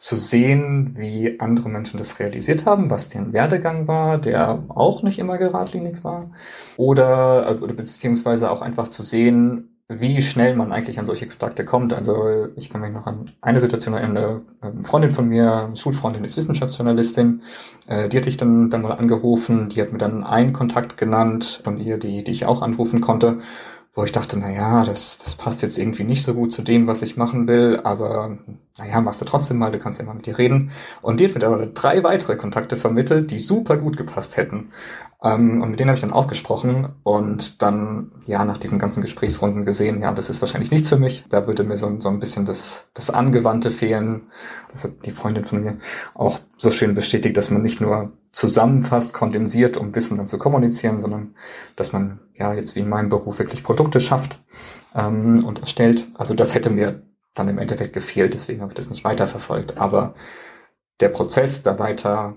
zu 0.00 0.16
sehen, 0.16 0.94
wie 0.96 1.38
andere 1.40 1.68
Menschen 1.68 1.98
das 1.98 2.18
realisiert 2.18 2.64
haben, 2.64 2.90
was 2.90 3.08
deren 3.08 3.34
Werdegang 3.34 3.86
war, 3.86 4.16
der 4.16 4.64
auch 4.68 5.02
nicht 5.02 5.18
immer 5.18 5.36
geradlinig 5.36 6.02
war. 6.02 6.30
Oder, 6.78 7.58
oder 7.60 7.74
beziehungsweise 7.74 8.50
auch 8.50 8.62
einfach 8.62 8.88
zu 8.88 9.02
sehen, 9.02 9.76
wie 9.88 10.22
schnell 10.22 10.56
man 10.56 10.72
eigentlich 10.72 10.98
an 10.98 11.04
solche 11.04 11.26
Kontakte 11.26 11.66
kommt. 11.66 11.92
Also 11.92 12.48
ich 12.56 12.70
kann 12.70 12.80
mich 12.80 12.92
noch 12.92 13.06
an 13.06 13.26
eine 13.42 13.60
Situation 13.60 13.92
erinnern, 13.92 14.42
eine 14.62 14.84
Freundin 14.84 15.10
von 15.10 15.28
mir, 15.28 15.70
Schulfreundin 15.74 16.24
ist 16.24 16.38
Wissenschaftsjournalistin, 16.38 17.42
äh, 17.86 18.08
die 18.08 18.16
hatte 18.16 18.30
ich 18.30 18.38
dann, 18.38 18.70
dann 18.70 18.80
mal 18.80 18.92
angerufen, 18.92 19.68
die 19.68 19.82
hat 19.82 19.92
mir 19.92 19.98
dann 19.98 20.24
einen 20.24 20.54
Kontakt 20.54 20.96
genannt 20.96 21.60
von 21.62 21.78
ihr, 21.78 21.98
die, 21.98 22.24
die 22.24 22.32
ich 22.32 22.46
auch 22.46 22.62
anrufen 22.62 23.02
konnte 23.02 23.40
wo 24.00 24.04
ich 24.04 24.12
dachte, 24.12 24.38
na 24.38 24.50
ja, 24.50 24.84
das, 24.84 25.18
das 25.18 25.34
passt 25.34 25.60
jetzt 25.60 25.76
irgendwie 25.78 26.04
nicht 26.04 26.22
so 26.22 26.32
gut 26.32 26.52
zu 26.52 26.62
dem, 26.62 26.86
was 26.86 27.02
ich 27.02 27.18
machen 27.18 27.46
will, 27.46 27.80
aber 27.84 28.38
naja, 28.78 29.00
machst 29.02 29.20
du 29.20 29.26
trotzdem 29.26 29.58
mal, 29.58 29.70
du 29.70 29.78
kannst 29.78 29.98
ja 30.00 30.06
mal 30.06 30.14
mit 30.14 30.26
ihr 30.26 30.38
reden. 30.38 30.70
Und 31.02 31.20
die 31.20 31.28
hat 31.28 31.34
mir 31.34 31.46
aber 31.46 31.66
drei 31.66 32.02
weitere 32.02 32.36
Kontakte 32.36 32.76
vermittelt, 32.76 33.30
die 33.30 33.38
super 33.38 33.76
gut 33.76 33.98
gepasst 33.98 34.38
hätten. 34.38 34.72
Ähm, 35.22 35.60
und 35.60 35.70
mit 35.70 35.80
denen 35.80 35.90
habe 35.90 35.96
ich 35.96 36.00
dann 36.00 36.12
auch 36.12 36.26
gesprochen 36.26 36.94
und 37.02 37.60
dann, 37.60 38.12
ja, 38.26 38.44
nach 38.44 38.56
diesen 38.56 38.78
ganzen 38.78 39.02
Gesprächsrunden 39.02 39.64
gesehen, 39.66 40.00
ja, 40.00 40.12
das 40.12 40.30
ist 40.30 40.40
wahrscheinlich 40.40 40.70
nichts 40.70 40.88
für 40.88 40.96
mich. 40.96 41.24
Da 41.28 41.46
würde 41.46 41.62
mir 41.62 41.76
so, 41.76 42.00
so 42.00 42.08
ein 42.08 42.20
bisschen 42.20 42.46
das, 42.46 42.88
das 42.94 43.10
Angewandte 43.10 43.70
fehlen. 43.70 44.28
Das 44.70 44.84
hat 44.84 44.92
die 45.04 45.10
Freundin 45.10 45.44
von 45.44 45.62
mir 45.62 45.78
auch 46.14 46.38
so 46.56 46.70
schön 46.70 46.94
bestätigt, 46.94 47.36
dass 47.36 47.50
man 47.50 47.62
nicht 47.62 47.80
nur 47.80 48.12
zusammenfasst, 48.32 49.12
kondensiert, 49.12 49.76
um 49.76 49.94
Wissen 49.94 50.16
dann 50.16 50.28
zu 50.28 50.38
kommunizieren, 50.38 50.98
sondern 50.98 51.34
dass 51.76 51.92
man 51.92 52.20
ja 52.34 52.54
jetzt 52.54 52.74
wie 52.74 52.80
in 52.80 52.88
meinem 52.88 53.10
Beruf 53.10 53.38
wirklich 53.38 53.62
Produkte 53.62 54.00
schafft 54.00 54.38
ähm, 54.94 55.44
und 55.44 55.60
erstellt. 55.60 56.06
Also 56.16 56.34
das 56.34 56.54
hätte 56.54 56.70
mir 56.70 57.02
dann 57.34 57.48
im 57.48 57.58
Endeffekt 57.58 57.92
gefehlt, 57.92 58.34
deswegen 58.34 58.60
habe 58.62 58.72
ich 58.72 58.76
das 58.76 58.90
nicht 58.90 59.04
weiterverfolgt. 59.04 59.76
Aber 59.78 60.14
der 61.00 61.10
Prozess, 61.10 61.62
da 61.62 61.78
weiter 61.78 62.36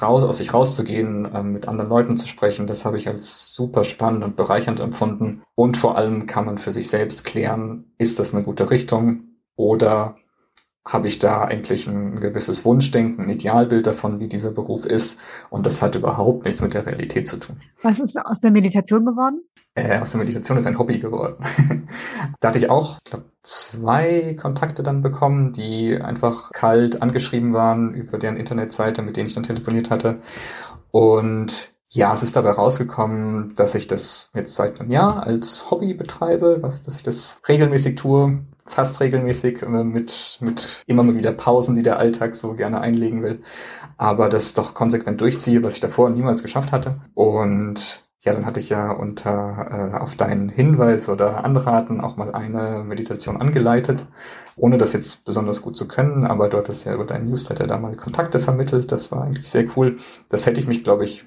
raus, 0.00 0.22
aus 0.22 0.38
sich 0.38 0.54
rauszugehen, 0.54 1.28
ähm, 1.34 1.52
mit 1.52 1.68
anderen 1.68 1.90
Leuten 1.90 2.16
zu 2.16 2.26
sprechen, 2.26 2.66
das 2.66 2.84
habe 2.84 2.98
ich 2.98 3.08
als 3.08 3.54
super 3.54 3.84
spannend 3.84 4.24
und 4.24 4.36
bereichernd 4.36 4.80
empfunden. 4.80 5.42
Und 5.54 5.76
vor 5.76 5.96
allem 5.96 6.26
kann 6.26 6.46
man 6.46 6.58
für 6.58 6.70
sich 6.70 6.88
selbst 6.88 7.24
klären, 7.24 7.92
ist 7.98 8.18
das 8.18 8.34
eine 8.34 8.44
gute 8.44 8.70
Richtung 8.70 9.24
oder 9.56 10.16
habe 10.88 11.06
ich 11.06 11.18
da 11.18 11.44
eigentlich 11.44 11.86
ein 11.86 12.18
gewisses 12.18 12.64
Wunschdenken, 12.64 13.26
ein 13.26 13.28
Idealbild 13.28 13.86
davon, 13.86 14.20
wie 14.20 14.28
dieser 14.28 14.50
Beruf 14.50 14.86
ist. 14.86 15.20
Und 15.50 15.66
das 15.66 15.82
hat 15.82 15.94
überhaupt 15.94 16.44
nichts 16.44 16.62
mit 16.62 16.72
der 16.74 16.86
Realität 16.86 17.28
zu 17.28 17.36
tun. 17.36 17.60
Was 17.82 18.00
ist 18.00 18.18
aus 18.18 18.40
der 18.40 18.50
Meditation 18.50 19.04
geworden? 19.04 19.42
Äh, 19.74 20.00
aus 20.00 20.12
der 20.12 20.18
Meditation 20.18 20.56
ist 20.56 20.66
ein 20.66 20.78
Hobby 20.78 20.98
geworden. 20.98 21.44
da 22.40 22.48
hatte 22.48 22.58
ich 22.58 22.70
auch, 22.70 22.98
ich 23.04 23.10
glaube, 23.10 23.26
zwei 23.42 24.34
Kontakte 24.40 24.82
dann 24.82 25.02
bekommen, 25.02 25.52
die 25.52 26.00
einfach 26.00 26.52
kalt 26.52 27.02
angeschrieben 27.02 27.52
waren 27.52 27.92
über 27.92 28.18
deren 28.18 28.36
Internetseite, 28.36 29.02
mit 29.02 29.16
denen 29.16 29.28
ich 29.28 29.34
dann 29.34 29.44
telefoniert 29.44 29.90
hatte. 29.90 30.20
Und 30.90 31.70
ja, 31.90 32.12
es 32.12 32.22
ist 32.22 32.36
dabei 32.36 32.50
rausgekommen, 32.50 33.54
dass 33.56 33.74
ich 33.74 33.86
das 33.86 34.30
jetzt 34.34 34.54
seit 34.54 34.80
einem 34.80 34.90
Jahr 34.90 35.26
als 35.26 35.70
Hobby 35.70 35.94
betreibe, 35.94 36.58
was, 36.60 36.82
dass 36.82 36.96
ich 36.96 37.02
das 37.02 37.40
regelmäßig 37.48 37.96
tue, 37.96 38.40
fast 38.68 39.00
regelmäßig 39.00 39.66
mit, 39.66 40.38
mit 40.40 40.84
immer 40.86 41.02
mal 41.02 41.16
wieder 41.16 41.32
Pausen, 41.32 41.74
die 41.74 41.82
der 41.82 41.98
Alltag 41.98 42.34
so 42.34 42.54
gerne 42.54 42.80
einlegen 42.80 43.22
will. 43.22 43.42
Aber 43.96 44.28
das 44.28 44.54
doch 44.54 44.74
konsequent 44.74 45.20
durchziehe, 45.20 45.62
was 45.62 45.74
ich 45.74 45.80
davor 45.80 46.10
niemals 46.10 46.42
geschafft 46.42 46.72
hatte. 46.72 47.00
Und 47.14 48.02
ja, 48.20 48.32
dann 48.34 48.46
hatte 48.46 48.60
ich 48.60 48.68
ja 48.68 48.90
unter 48.90 49.92
äh, 49.94 49.96
auf 49.98 50.16
deinen 50.16 50.48
Hinweis 50.48 51.08
oder 51.08 51.44
Anraten 51.44 52.00
auch 52.00 52.16
mal 52.16 52.34
eine 52.34 52.82
Meditation 52.82 53.40
angeleitet, 53.40 54.04
ohne 54.56 54.76
das 54.76 54.92
jetzt 54.92 55.24
besonders 55.24 55.62
gut 55.62 55.76
zu 55.76 55.86
können, 55.86 56.24
aber 56.24 56.48
dort 56.48 56.68
ist 56.68 56.84
ja 56.84 56.94
über 56.94 57.04
deinen 57.04 57.30
Newsletter 57.30 57.66
da 57.68 57.78
mal 57.78 57.94
Kontakte 57.94 58.40
vermittelt. 58.40 58.90
Das 58.90 59.12
war 59.12 59.22
eigentlich 59.22 59.48
sehr 59.48 59.66
cool. 59.76 59.96
Das 60.28 60.46
hätte 60.46 60.60
ich 60.60 60.66
mich, 60.66 60.82
glaube 60.82 61.04
ich, 61.04 61.24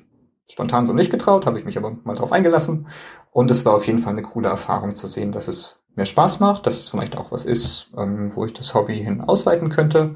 spontan 0.50 0.86
so 0.86 0.94
nicht 0.94 1.12
getraut, 1.12 1.46
habe 1.46 1.58
ich 1.60 1.66
mich 1.66 1.78
aber 1.78 1.96
mal 2.04 2.16
drauf 2.16 2.32
eingelassen. 2.34 2.88
Und 3.32 3.50
es 3.50 3.66
war 3.66 3.74
auf 3.74 3.88
jeden 3.88 4.00
Fall 4.00 4.14
eine 4.14 4.24
coole 4.24 4.50
Erfahrung 4.50 4.96
zu 4.96 5.08
sehen, 5.08 5.32
dass 5.32 5.48
es 5.48 5.81
mir 5.96 6.06
Spaß 6.06 6.40
macht, 6.40 6.68
dass 6.68 6.78
es 6.78 6.90
vielleicht 6.90 7.18
auch 7.18 7.32
was 7.32 7.46
ist, 7.46 7.92
ähm, 7.98 8.36
wo 8.36 8.46
ich 8.46 8.54
das 8.54 8.74
Hobby 8.74 9.04
hin 9.04 9.22
ausweiten 9.22 9.70
könnte. 9.70 10.16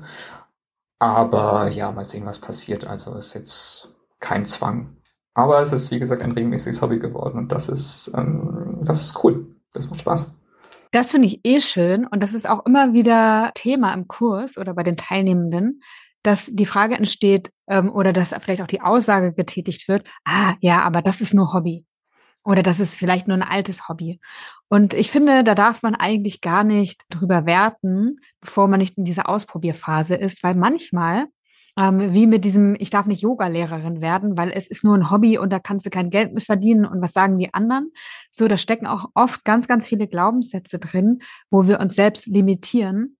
Aber 0.99 1.69
ja, 1.69 1.91
mal 1.91 2.07
sehen, 2.07 2.25
was 2.25 2.39
passiert. 2.39 2.88
Also 2.88 3.13
ist 3.15 3.33
jetzt 3.33 3.93
kein 4.19 4.45
Zwang. 4.45 4.97
Aber 5.33 5.61
es 5.61 5.73
ist, 5.73 5.91
wie 5.91 5.99
gesagt, 5.99 6.21
ein 6.21 6.31
regelmäßiges 6.31 6.81
Hobby 6.81 6.99
geworden 6.99 7.38
und 7.38 7.51
das 7.51 7.67
ist, 7.67 8.11
ähm, 8.15 8.79
das 8.83 9.01
ist 9.01 9.23
cool. 9.23 9.55
Das 9.73 9.89
macht 9.89 9.99
Spaß. 9.99 10.33
Das 10.91 11.07
finde 11.07 11.27
ich 11.27 11.41
eh 11.43 11.59
schön 11.59 12.07
und 12.07 12.23
das 12.23 12.33
ist 12.33 12.49
auch 12.49 12.65
immer 12.65 12.93
wieder 12.93 13.51
Thema 13.53 13.93
im 13.93 14.07
Kurs 14.07 14.57
oder 14.57 14.73
bei 14.73 14.83
den 14.83 14.95
Teilnehmenden, 14.95 15.81
dass 16.23 16.49
die 16.49 16.65
Frage 16.65 16.95
entsteht 16.95 17.51
ähm, 17.67 17.91
oder 17.91 18.13
dass 18.13 18.33
vielleicht 18.39 18.61
auch 18.61 18.67
die 18.67 18.79
Aussage 18.79 19.33
getätigt 19.33 19.89
wird, 19.89 20.07
ah 20.23 20.53
ja, 20.61 20.81
aber 20.83 21.01
das 21.01 21.19
ist 21.19 21.33
nur 21.33 21.53
Hobby. 21.53 21.85
Oder 22.45 22.62
das 22.62 22.79
ist 22.79 22.95
vielleicht 22.95 23.27
nur 23.27 23.36
ein 23.36 23.43
altes 23.43 23.89
Hobby. 23.89 24.19
Und 24.69 24.93
ich 24.93 25.10
finde, 25.10 25.43
da 25.43 25.55
darf 25.55 25.81
man 25.81 25.95
eigentlich 25.95 26.41
gar 26.41 26.63
nicht 26.63 27.03
drüber 27.10 27.45
werten, 27.45 28.19
bevor 28.39 28.67
man 28.67 28.79
nicht 28.79 28.97
in 28.97 29.03
dieser 29.03 29.27
Ausprobierphase 29.27 30.15
ist, 30.15 30.43
weil 30.43 30.53
manchmal, 30.53 31.25
ähm, 31.75 32.13
wie 32.13 32.27
mit 32.27 32.45
diesem, 32.45 32.75
ich 32.77 32.91
darf 32.91 33.08
nicht 33.08 33.23
Yoga-Lehrerin 33.23 33.99
werden, 33.99 34.38
weil 34.38 34.51
es 34.51 34.67
ist 34.67 34.84
nur 34.84 34.95
ein 34.95 35.10
Hobby 35.10 35.39
und 35.39 35.51
da 35.51 35.60
kannst 35.60 35.88
du 35.88 35.89
kein 35.89 36.12
Geld 36.12 36.34
mit 36.34 36.43
verdienen 36.43 36.86
und 36.86 37.01
was 37.01 37.13
sagen 37.13 37.39
die 37.39 37.51
anderen? 37.51 37.91
So, 38.29 38.47
da 38.47 38.58
stecken 38.58 38.86
auch 38.86 39.10
oft 39.15 39.43
ganz, 39.43 39.67
ganz 39.67 39.88
viele 39.88 40.08
Glaubenssätze 40.08 40.77
drin, 40.77 41.21
wo 41.49 41.67
wir 41.67 41.79
uns 41.79 41.95
selbst 41.95 42.27
limitieren. 42.27 43.14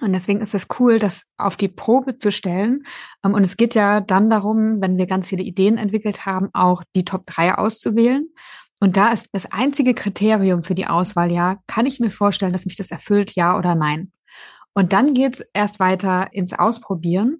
Und 0.00 0.12
deswegen 0.12 0.40
ist 0.40 0.54
es 0.54 0.66
cool, 0.78 0.98
das 0.98 1.24
auf 1.36 1.56
die 1.56 1.68
Probe 1.68 2.18
zu 2.18 2.30
stellen. 2.30 2.84
Ähm, 3.24 3.34
und 3.34 3.44
es 3.44 3.56
geht 3.56 3.74
ja 3.74 4.00
dann 4.00 4.30
darum, 4.30 4.80
wenn 4.80 4.98
wir 4.98 5.06
ganz 5.06 5.28
viele 5.28 5.42
Ideen 5.42 5.78
entwickelt 5.78 6.26
haben, 6.26 6.50
auch 6.52 6.82
die 6.94 7.04
Top 7.04 7.26
3 7.26 7.56
auszuwählen. 7.56 8.28
Und 8.78 8.96
da 8.96 9.10
ist 9.10 9.28
das 9.32 9.46
einzige 9.46 9.94
Kriterium 9.94 10.62
für 10.62 10.74
die 10.74 10.86
Auswahl, 10.86 11.32
ja, 11.32 11.58
kann 11.66 11.86
ich 11.86 11.98
mir 11.98 12.10
vorstellen, 12.10 12.52
dass 12.52 12.66
mich 12.66 12.76
das 12.76 12.90
erfüllt, 12.90 13.34
ja 13.34 13.56
oder 13.56 13.74
nein. 13.74 14.12
Und 14.74 14.92
dann 14.92 15.14
geht's 15.14 15.42
erst 15.54 15.80
weiter 15.80 16.28
ins 16.32 16.52
Ausprobieren. 16.52 17.38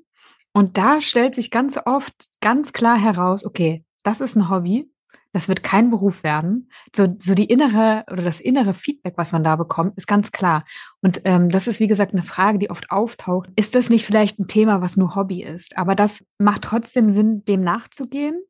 Und 0.54 0.78
da 0.78 1.02
stellt 1.02 1.34
sich 1.34 1.50
ganz 1.50 1.78
oft 1.84 2.14
ganz 2.40 2.72
klar 2.72 2.98
heraus, 2.98 3.44
okay, 3.44 3.84
das 4.02 4.22
ist 4.22 4.36
ein 4.36 4.48
Hobby, 4.48 4.90
das 5.36 5.48
wird 5.48 5.62
kein 5.62 5.90
Beruf 5.90 6.22
werden. 6.22 6.70
So, 6.96 7.14
so 7.18 7.34
die 7.34 7.44
innere 7.44 8.06
oder 8.10 8.22
das 8.22 8.40
innere 8.40 8.72
Feedback, 8.72 9.18
was 9.18 9.32
man 9.32 9.44
da 9.44 9.56
bekommt, 9.56 9.94
ist 9.98 10.06
ganz 10.06 10.32
klar. 10.32 10.64
Und 11.02 11.20
ähm, 11.24 11.50
das 11.50 11.66
ist, 11.66 11.78
wie 11.78 11.88
gesagt, 11.88 12.14
eine 12.14 12.22
Frage, 12.22 12.58
die 12.58 12.70
oft 12.70 12.90
auftaucht. 12.90 13.50
Ist 13.54 13.74
das 13.74 13.90
nicht 13.90 14.06
vielleicht 14.06 14.38
ein 14.38 14.48
Thema, 14.48 14.80
was 14.80 14.96
nur 14.96 15.14
Hobby 15.14 15.42
ist? 15.42 15.76
Aber 15.76 15.94
das 15.94 16.24
macht 16.38 16.62
trotzdem 16.62 17.10
Sinn, 17.10 17.44
dem 17.44 17.60
nachzugehen, 17.60 18.40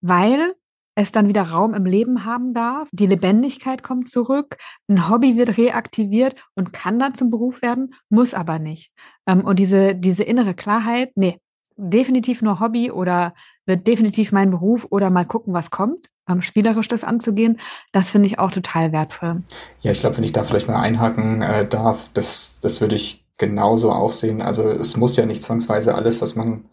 weil 0.00 0.54
es 0.94 1.10
dann 1.10 1.26
wieder 1.26 1.42
Raum 1.42 1.74
im 1.74 1.84
Leben 1.84 2.24
haben 2.24 2.54
darf. 2.54 2.88
Die 2.92 3.08
Lebendigkeit 3.08 3.82
kommt 3.82 4.08
zurück, 4.08 4.56
ein 4.86 5.10
Hobby 5.10 5.36
wird 5.36 5.58
reaktiviert 5.58 6.36
und 6.54 6.72
kann 6.72 7.00
dann 7.00 7.16
zum 7.16 7.28
Beruf 7.28 7.60
werden, 7.60 7.92
muss 8.08 8.34
aber 8.34 8.60
nicht. 8.60 8.92
Ähm, 9.26 9.44
und 9.44 9.58
diese, 9.58 9.96
diese 9.96 10.22
innere 10.22 10.54
Klarheit, 10.54 11.10
nee, 11.16 11.40
definitiv 11.74 12.40
nur 12.40 12.60
Hobby 12.60 12.92
oder 12.92 13.34
wird 13.66 13.84
definitiv 13.88 14.30
mein 14.30 14.52
Beruf 14.52 14.86
oder 14.90 15.10
mal 15.10 15.24
gucken, 15.24 15.52
was 15.52 15.72
kommt, 15.72 16.08
ähm, 16.28 16.42
spielerisch 16.42 16.88
das 16.88 17.04
anzugehen, 17.04 17.60
das 17.92 18.10
finde 18.10 18.26
ich 18.26 18.38
auch 18.38 18.50
total 18.50 18.92
wertvoll. 18.92 19.42
Ja, 19.80 19.92
ich 19.92 20.00
glaube, 20.00 20.16
wenn 20.16 20.24
ich 20.24 20.32
da 20.32 20.44
vielleicht 20.44 20.68
mal 20.68 20.80
einhaken 20.80 21.42
äh, 21.42 21.66
darf, 21.68 21.98
das, 22.14 22.58
das 22.60 22.80
würde 22.80 22.94
ich 22.94 23.24
genauso 23.38 23.92
auch 23.92 24.12
sehen. 24.12 24.42
Also 24.42 24.68
es 24.68 24.96
muss 24.96 25.16
ja 25.16 25.26
nicht 25.26 25.42
zwangsweise 25.42 25.94
alles, 25.94 26.22
was 26.22 26.36
man 26.36 26.64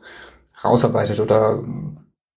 rausarbeitet 0.64 1.20
oder 1.20 1.62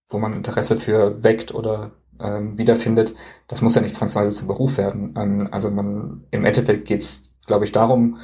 wo 0.08 0.18
man 0.18 0.34
Interesse 0.34 0.76
für 0.76 1.22
weckt 1.22 1.54
oder 1.54 1.92
ähm, 2.20 2.56
wiederfindet, 2.58 3.14
das 3.48 3.60
muss 3.60 3.74
ja 3.74 3.82
nicht 3.82 3.94
zwangsweise 3.94 4.34
zum 4.34 4.48
Beruf 4.48 4.78
werden. 4.78 5.14
Ähm, 5.16 5.48
also 5.50 5.70
man 5.70 6.24
im 6.30 6.44
Endeffekt 6.44 6.86
geht 6.86 7.02
es, 7.02 7.30
glaube 7.46 7.64
ich, 7.64 7.72
darum 7.72 8.18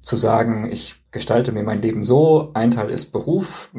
zu 0.00 0.16
sagen, 0.16 0.70
ich 0.70 0.96
gestalte 1.10 1.52
mir 1.52 1.62
mein 1.62 1.82
Leben 1.82 2.02
so, 2.02 2.50
ein 2.54 2.70
Teil 2.70 2.90
ist 2.90 3.12
Beruf, 3.12 3.70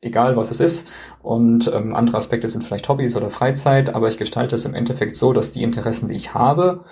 egal 0.00 0.36
was 0.36 0.50
es 0.50 0.60
ist, 0.60 0.88
und 1.22 1.70
ähm, 1.74 1.94
andere 1.94 2.16
Aspekte 2.16 2.48
sind 2.48 2.64
vielleicht 2.64 2.88
Hobbys 2.88 3.16
oder 3.16 3.30
Freizeit, 3.30 3.94
aber 3.94 4.08
ich 4.08 4.18
gestalte 4.18 4.54
es 4.54 4.64
im 4.64 4.74
Endeffekt 4.74 5.16
so, 5.16 5.32
dass 5.32 5.50
die 5.50 5.62
Interessen, 5.62 6.08
die 6.08 6.16
ich 6.16 6.34
habe, 6.34 6.84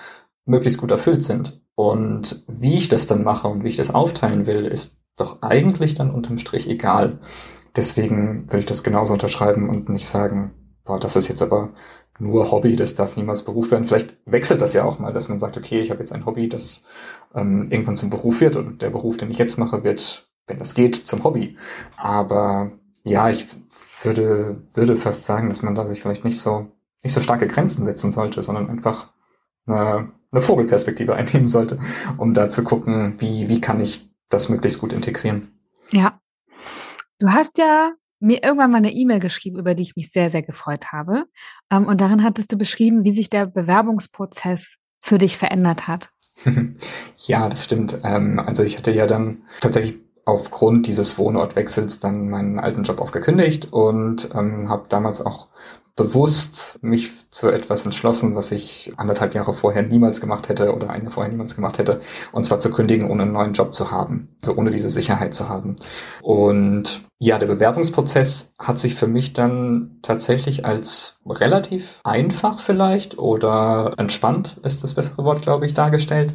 möglichst 0.44 0.80
gut 0.80 0.90
erfüllt 0.90 1.22
sind. 1.22 1.60
Und 1.74 2.44
wie 2.48 2.74
ich 2.74 2.88
das 2.88 3.06
dann 3.06 3.22
mache 3.22 3.48
und 3.48 3.64
wie 3.64 3.68
ich 3.68 3.76
das 3.76 3.94
aufteilen 3.94 4.46
will, 4.46 4.64
ist 4.64 4.98
doch 5.16 5.42
eigentlich 5.42 5.94
dann 5.94 6.10
unterm 6.10 6.38
Strich 6.38 6.68
egal. 6.68 7.18
Deswegen 7.74 8.46
würde 8.46 8.60
ich 8.60 8.66
das 8.66 8.82
genauso 8.82 9.12
unterschreiben 9.12 9.68
und 9.68 9.88
nicht 9.88 10.08
sagen, 10.08 10.52
boah, 10.84 10.98
das 10.98 11.16
ist 11.16 11.28
jetzt 11.28 11.42
aber 11.42 11.74
nur 12.18 12.50
Hobby, 12.50 12.76
das 12.76 12.94
darf 12.94 13.16
niemals 13.16 13.44
Beruf 13.44 13.70
werden. 13.70 13.86
Vielleicht 13.86 14.16
wechselt 14.24 14.62
das 14.62 14.72
ja 14.72 14.84
auch 14.84 14.98
mal, 14.98 15.12
dass 15.12 15.28
man 15.28 15.38
sagt, 15.38 15.58
okay, 15.58 15.80
ich 15.80 15.90
habe 15.90 16.00
jetzt 16.00 16.12
ein 16.12 16.24
Hobby, 16.24 16.48
das 16.48 16.84
ähm, 17.34 17.66
irgendwann 17.70 17.96
zum 17.96 18.08
Beruf 18.08 18.40
wird 18.40 18.56
und 18.56 18.80
der 18.80 18.90
Beruf, 18.90 19.18
den 19.18 19.30
ich 19.30 19.38
jetzt 19.38 19.58
mache, 19.58 19.84
wird, 19.84 20.30
wenn 20.46 20.58
das 20.58 20.74
geht, 20.74 20.96
zum 20.96 21.24
Hobby. 21.24 21.56
Aber 21.98 22.72
ja, 23.06 23.30
ich 23.30 23.46
würde, 24.02 24.62
würde 24.74 24.96
fast 24.96 25.24
sagen, 25.24 25.48
dass 25.48 25.62
man 25.62 25.74
da 25.74 25.86
sich 25.86 26.02
vielleicht 26.02 26.24
nicht 26.24 26.40
so, 26.40 26.70
nicht 27.02 27.12
so 27.12 27.20
starke 27.20 27.46
Grenzen 27.46 27.84
setzen 27.84 28.10
sollte, 28.10 28.42
sondern 28.42 28.68
einfach 28.68 29.12
eine, 29.66 30.12
eine 30.30 30.42
Vogelperspektive 30.42 31.14
einnehmen 31.16 31.48
sollte, 31.48 31.78
um 32.18 32.34
da 32.34 32.50
zu 32.50 32.64
gucken, 32.64 33.14
wie, 33.18 33.48
wie 33.48 33.60
kann 33.60 33.80
ich 33.80 34.10
das 34.28 34.48
möglichst 34.48 34.80
gut 34.80 34.92
integrieren. 34.92 35.52
Ja, 35.92 36.20
Du 37.18 37.30
hast 37.30 37.56
ja 37.56 37.92
mir 38.20 38.42
irgendwann 38.42 38.70
mal 38.70 38.78
eine 38.78 38.92
E-Mail 38.92 39.20
geschrieben, 39.20 39.58
über 39.58 39.74
die 39.74 39.82
ich 39.82 39.96
mich 39.96 40.10
sehr, 40.10 40.30
sehr 40.30 40.42
gefreut 40.42 40.92
habe. 40.92 41.24
Ähm, 41.70 41.86
und 41.86 42.00
darin 42.00 42.22
hattest 42.22 42.52
du 42.52 42.58
beschrieben, 42.58 43.04
wie 43.04 43.12
sich 43.12 43.30
der 43.30 43.46
Bewerbungsprozess 43.46 44.76
für 45.00 45.18
dich 45.18 45.36
verändert 45.36 45.88
hat. 45.88 46.10
Ja, 47.18 47.48
das 47.48 47.64
stimmt. 47.64 47.98
Ähm, 48.04 48.38
also 48.38 48.62
ich 48.62 48.76
hatte 48.76 48.92
ja 48.92 49.06
dann 49.06 49.44
tatsächlich 49.60 49.96
aufgrund 50.26 50.86
dieses 50.88 51.16
Wohnortwechsels 51.18 52.00
dann 52.00 52.28
meinen 52.28 52.58
alten 52.58 52.82
Job 52.82 53.00
auch 53.00 53.12
gekündigt 53.12 53.72
und 53.72 54.28
ähm, 54.34 54.68
habe 54.68 54.86
damals 54.88 55.24
auch 55.24 55.46
bewusst 55.94 56.78
mich 56.82 57.12
zu 57.30 57.48
etwas 57.48 57.86
entschlossen, 57.86 58.34
was 58.34 58.52
ich 58.52 58.92
anderthalb 58.98 59.34
Jahre 59.34 59.54
vorher 59.54 59.82
niemals 59.82 60.20
gemacht 60.20 60.50
hätte 60.50 60.74
oder 60.74 60.90
ein 60.90 61.04
Jahr 61.04 61.12
vorher 61.12 61.30
niemals 61.30 61.54
gemacht 61.54 61.78
hätte, 61.78 62.02
und 62.32 62.44
zwar 62.44 62.60
zu 62.60 62.70
kündigen, 62.70 63.10
ohne 63.10 63.22
einen 63.22 63.32
neuen 63.32 63.54
Job 63.54 63.72
zu 63.72 63.90
haben, 63.90 64.36
also 64.42 64.56
ohne 64.56 64.70
diese 64.70 64.90
Sicherheit 64.90 65.32
zu 65.32 65.48
haben. 65.48 65.76
Und 66.22 67.00
ja, 67.18 67.38
der 67.38 67.46
Bewerbungsprozess 67.46 68.54
hat 68.58 68.78
sich 68.78 68.94
für 68.94 69.06
mich 69.06 69.32
dann 69.32 69.98
tatsächlich 70.02 70.66
als 70.66 71.22
relativ 71.26 72.00
einfach 72.04 72.58
vielleicht 72.58 73.16
oder 73.16 73.94
entspannt 73.96 74.58
ist 74.64 74.84
das 74.84 74.92
bessere 74.92 75.24
Wort, 75.24 75.40
glaube 75.40 75.64
ich, 75.64 75.72
dargestellt 75.72 76.34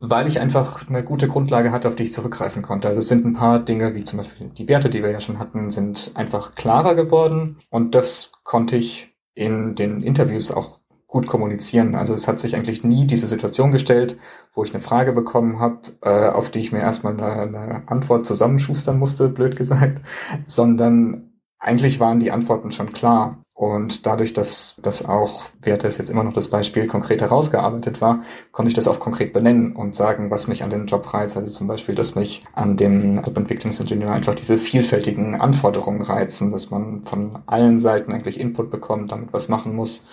weil 0.00 0.28
ich 0.28 0.40
einfach 0.40 0.88
eine 0.88 1.02
gute 1.02 1.28
Grundlage 1.28 1.72
hatte, 1.72 1.88
auf 1.88 1.96
die 1.96 2.04
ich 2.04 2.12
zurückgreifen 2.12 2.62
konnte. 2.62 2.88
Also 2.88 3.00
es 3.00 3.08
sind 3.08 3.24
ein 3.24 3.34
paar 3.34 3.58
Dinge, 3.58 3.94
wie 3.94 4.04
zum 4.04 4.18
Beispiel 4.18 4.48
die 4.50 4.68
Werte, 4.68 4.90
die 4.90 5.02
wir 5.02 5.10
ja 5.10 5.20
schon 5.20 5.38
hatten, 5.38 5.70
sind 5.70 6.12
einfach 6.14 6.54
klarer 6.54 6.94
geworden 6.94 7.56
und 7.70 7.94
das 7.94 8.32
konnte 8.44 8.76
ich 8.76 9.14
in 9.34 9.74
den 9.74 10.02
Interviews 10.02 10.50
auch 10.50 10.78
gut 11.08 11.26
kommunizieren. 11.26 11.94
Also 11.94 12.14
es 12.14 12.28
hat 12.28 12.38
sich 12.38 12.54
eigentlich 12.54 12.84
nie 12.84 13.06
diese 13.06 13.28
Situation 13.28 13.72
gestellt, 13.72 14.18
wo 14.54 14.62
ich 14.62 14.74
eine 14.74 14.82
Frage 14.82 15.12
bekommen 15.12 15.58
habe, 15.58 15.80
äh, 16.02 16.28
auf 16.28 16.50
die 16.50 16.60
ich 16.60 16.70
mir 16.70 16.80
erstmal 16.80 17.14
eine, 17.14 17.56
eine 17.56 17.88
Antwort 17.88 18.26
zusammenschustern 18.26 18.98
musste, 18.98 19.28
blöd 19.28 19.56
gesagt, 19.56 20.02
sondern 20.46 21.32
eigentlich 21.58 21.98
waren 21.98 22.20
die 22.20 22.30
Antworten 22.30 22.70
schon 22.72 22.92
klar. 22.92 23.42
Und 23.58 24.06
dadurch, 24.06 24.34
dass 24.34 24.80
das 24.84 25.04
auch, 25.04 25.42
Werte 25.62 25.88
ist 25.88 25.98
jetzt 25.98 26.10
immer 26.10 26.22
noch 26.22 26.32
das 26.32 26.48
Beispiel, 26.48 26.86
konkret 26.86 27.20
herausgearbeitet 27.20 28.00
war, 28.00 28.22
konnte 28.52 28.68
ich 28.68 28.74
das 28.74 28.86
auch 28.86 29.00
konkret 29.00 29.32
benennen 29.32 29.74
und 29.74 29.96
sagen, 29.96 30.30
was 30.30 30.46
mich 30.46 30.62
an 30.62 30.70
den 30.70 30.86
Job 30.86 31.12
reizt. 31.12 31.36
Also 31.36 31.50
zum 31.50 31.66
Beispiel, 31.66 31.96
dass 31.96 32.14
mich 32.14 32.44
an 32.52 32.76
dem 32.76 33.18
Entwicklungsingenieur 33.18 34.12
einfach 34.12 34.36
diese 34.36 34.58
vielfältigen 34.58 35.34
Anforderungen 35.34 36.02
reizen, 36.02 36.52
dass 36.52 36.70
man 36.70 37.04
von 37.04 37.40
allen 37.46 37.80
Seiten 37.80 38.12
eigentlich 38.12 38.38
Input 38.38 38.70
bekommt, 38.70 39.10
damit 39.10 39.32
was 39.32 39.48
machen 39.48 39.74
muss, 39.74 40.06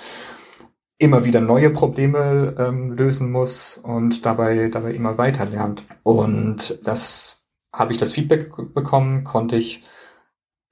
immer 0.97 1.23
wieder 1.23 1.39
neue 1.39 1.69
Probleme 1.69 2.55
ähm, 2.58 2.93
lösen 2.93 3.31
muss 3.31 3.77
und 3.77 4.25
dabei, 4.25 4.69
dabei 4.69 4.93
immer 4.93 5.19
weiter 5.19 5.45
lernt. 5.45 5.84
Und 6.01 6.79
das 6.84 7.45
habe 7.71 7.91
ich 7.91 7.99
das 7.99 8.12
Feedback 8.12 8.49
bekommen, 8.73 9.23
konnte 9.23 9.55
ich 9.55 9.84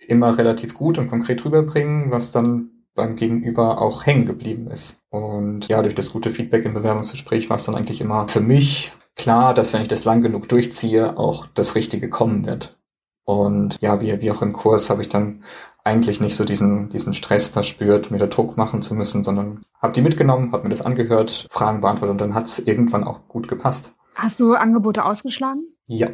immer 0.07 0.37
relativ 0.37 0.73
gut 0.73 0.97
und 0.97 1.07
konkret 1.07 1.43
rüberbringen, 1.45 2.11
was 2.11 2.31
dann 2.31 2.69
beim 2.95 3.15
Gegenüber 3.15 3.81
auch 3.81 4.05
hängen 4.05 4.25
geblieben 4.25 4.69
ist. 4.69 5.01
Und 5.09 5.67
ja, 5.67 5.81
durch 5.81 5.95
das 5.95 6.11
gute 6.11 6.29
Feedback 6.29 6.65
im 6.65 6.73
Bewerbungsgespräch 6.73 7.49
war 7.49 7.57
es 7.57 7.63
dann 7.63 7.75
eigentlich 7.75 8.01
immer 8.01 8.27
für 8.27 8.41
mich 8.41 8.93
klar, 9.15 9.53
dass 9.53 9.73
wenn 9.73 9.81
ich 9.81 9.87
das 9.87 10.05
lang 10.05 10.21
genug 10.21 10.47
durchziehe, 10.49 11.17
auch 11.17 11.47
das 11.47 11.75
Richtige 11.75 12.09
kommen 12.09 12.45
wird. 12.45 12.77
Und 13.25 13.77
ja, 13.81 14.01
wie, 14.01 14.21
wie 14.21 14.31
auch 14.31 14.41
im 14.41 14.53
Kurs 14.53 14.89
habe 14.89 15.01
ich 15.01 15.09
dann 15.09 15.43
eigentlich 15.83 16.19
nicht 16.19 16.35
so 16.35 16.45
diesen, 16.45 16.89
diesen 16.89 17.13
Stress 17.13 17.47
verspürt, 17.47 18.11
mir 18.11 18.17
da 18.17 18.27
Druck 18.27 18.57
machen 18.57 18.81
zu 18.81 18.95
müssen, 18.95 19.23
sondern 19.23 19.61
habe 19.81 19.93
die 19.93 20.01
mitgenommen, 20.01 20.51
habe 20.51 20.63
mir 20.63 20.69
das 20.69 20.81
angehört, 20.81 21.47
Fragen 21.49 21.81
beantwortet 21.81 22.11
und 22.11 22.21
dann 22.21 22.33
hat 22.33 22.45
es 22.45 22.59
irgendwann 22.59 23.03
auch 23.03 23.27
gut 23.27 23.47
gepasst. 23.47 23.93
Hast 24.15 24.39
du 24.39 24.53
Angebote 24.53 25.03
ausgeschlagen? 25.03 25.65
Ja. 25.87 26.09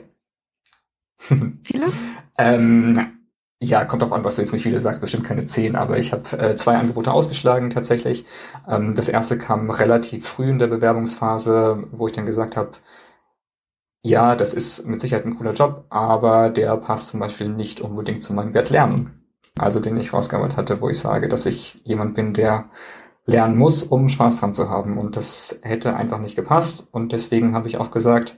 Viele? 1.63 1.87
ähm, 2.37 3.18
ja, 3.61 3.83
kommt 3.85 4.03
auch 4.03 4.11
an, 4.11 4.23
was 4.23 4.35
du 4.35 4.41
jetzt 4.41 4.51
mit 4.53 4.61
viele 4.61 4.79
sagst, 4.79 5.01
bestimmt 5.01 5.25
keine 5.25 5.45
zehn, 5.45 5.75
aber 5.75 5.97
ich 5.97 6.13
habe 6.13 6.37
äh, 6.37 6.55
zwei 6.55 6.77
Angebote 6.77 7.11
ausgeschlagen 7.11 7.69
tatsächlich. 7.69 8.25
Ähm, 8.67 8.95
das 8.95 9.09
erste 9.09 9.37
kam 9.37 9.69
relativ 9.69 10.27
früh 10.27 10.49
in 10.49 10.59
der 10.59 10.67
Bewerbungsphase, 10.67 11.83
wo 11.91 12.07
ich 12.07 12.13
dann 12.13 12.25
gesagt 12.25 12.55
habe, 12.55 12.71
ja, 14.01 14.35
das 14.35 14.53
ist 14.53 14.85
mit 14.87 15.01
Sicherheit 15.01 15.25
ein 15.25 15.37
cooler 15.37 15.53
Job, 15.53 15.85
aber 15.89 16.49
der 16.49 16.77
passt 16.77 17.09
zum 17.09 17.19
Beispiel 17.19 17.49
nicht 17.49 17.81
unbedingt 17.81 18.23
zu 18.23 18.33
meinem 18.33 18.53
Wert 18.53 18.69
Lernen. 18.69 19.25
Also 19.57 19.79
den 19.81 19.97
ich 19.97 20.13
rausgearbeitet 20.13 20.57
hatte, 20.57 20.81
wo 20.81 20.89
ich 20.89 20.99
sage, 20.99 21.27
dass 21.27 21.45
ich 21.45 21.81
jemand 21.83 22.15
bin, 22.15 22.33
der 22.33 22.69
lernen 23.25 23.57
muss, 23.57 23.83
um 23.83 24.07
Spaß 24.09 24.39
dran 24.39 24.53
zu 24.53 24.69
haben. 24.69 24.97
Und 24.97 25.17
das 25.17 25.59
hätte 25.63 25.95
einfach 25.95 26.19
nicht 26.19 26.35
gepasst. 26.37 26.87
Und 26.91 27.11
deswegen 27.11 27.53
habe 27.55 27.67
ich 27.67 27.77
auch 27.77 27.91
gesagt, 27.91 28.37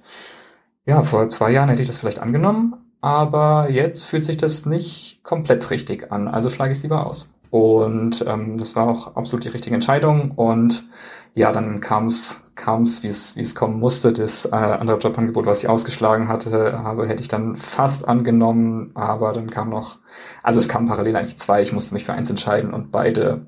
ja, 0.86 1.04
vor 1.04 1.30
zwei 1.30 1.52
Jahren 1.52 1.70
hätte 1.70 1.84
ich 1.84 1.88
das 1.88 2.00
vielleicht 2.00 2.20
angenommen, 2.20 2.91
aber 3.02 3.70
jetzt 3.70 4.04
fühlt 4.04 4.24
sich 4.24 4.38
das 4.38 4.66
nicht 4.66 5.24
komplett 5.24 5.70
richtig 5.72 6.12
an, 6.12 6.28
also 6.28 6.50
schlage 6.50 6.72
ich 6.72 6.78
es 6.78 6.84
lieber 6.84 7.06
aus. 7.06 7.34
Und 7.52 8.24
ähm, 8.26 8.58
das 8.58 8.78
war 8.78 8.88
auch 8.88 9.18
absolut 9.18 9.44
die 9.44 9.50
richtige 9.50 9.76
Entscheidung. 9.76 10.32
Und 10.32 10.86
ja, 11.34 11.52
dann 11.52 11.82
kam 11.82 12.06
es, 12.06 12.50
kam 12.56 12.84
es, 12.84 13.04
wie 13.04 13.10
es, 13.10 13.36
wie 13.36 13.42
es 13.42 13.56
kommen 13.56 13.78
musste. 13.78 14.14
Das 14.14 14.46
äh, 14.46 14.56
andere 14.56 14.98
Jobangebot, 15.00 15.46
was 15.46 15.62
ich 15.62 15.70
ausgeschlagen 15.70 16.30
hatte, 16.30 16.82
habe, 16.82 17.08
hätte 17.08 17.22
ich 17.22 17.28
dann 17.28 17.58
fast 17.58 18.08
angenommen, 18.08 18.92
aber 18.96 19.34
dann 19.34 19.50
kam 19.50 19.70
noch, 19.70 20.00
also 20.44 20.60
es 20.60 20.70
kam 20.70 20.86
parallel 20.86 21.18
eigentlich 21.18 21.38
zwei. 21.38 21.62
Ich 21.62 21.74
musste 21.74 21.94
mich 21.94 22.06
für 22.06 22.14
eins 22.14 22.30
entscheiden 22.30 22.74
und 22.74 22.90
beide, 22.90 23.48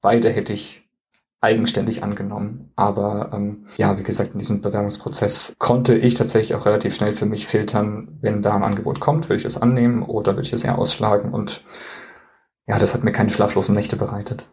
beide 0.00 0.30
hätte 0.30 0.52
ich 0.52 0.83
eigenständig 1.44 2.02
angenommen. 2.02 2.72
Aber 2.74 3.30
ähm, 3.32 3.66
ja, 3.76 3.98
wie 3.98 4.02
gesagt, 4.02 4.32
in 4.32 4.40
diesem 4.40 4.62
Bewerbungsprozess 4.62 5.54
konnte 5.58 5.94
ich 5.96 6.14
tatsächlich 6.14 6.54
auch 6.54 6.66
relativ 6.66 6.94
schnell 6.94 7.14
für 7.14 7.26
mich 7.26 7.46
filtern, 7.46 8.18
wenn 8.20 8.42
da 8.42 8.56
ein 8.56 8.64
Angebot 8.64 8.98
kommt, 8.98 9.28
will 9.28 9.36
ich 9.36 9.44
es 9.44 9.60
annehmen 9.60 10.02
oder 10.02 10.36
will 10.36 10.42
ich 10.42 10.52
es 10.52 10.64
eher 10.64 10.78
ausschlagen. 10.78 11.32
Und 11.32 11.62
ja, 12.66 12.78
das 12.78 12.94
hat 12.94 13.04
mir 13.04 13.12
keine 13.12 13.30
schlaflosen 13.30 13.74
Nächte 13.74 13.96
bereitet. 13.96 14.48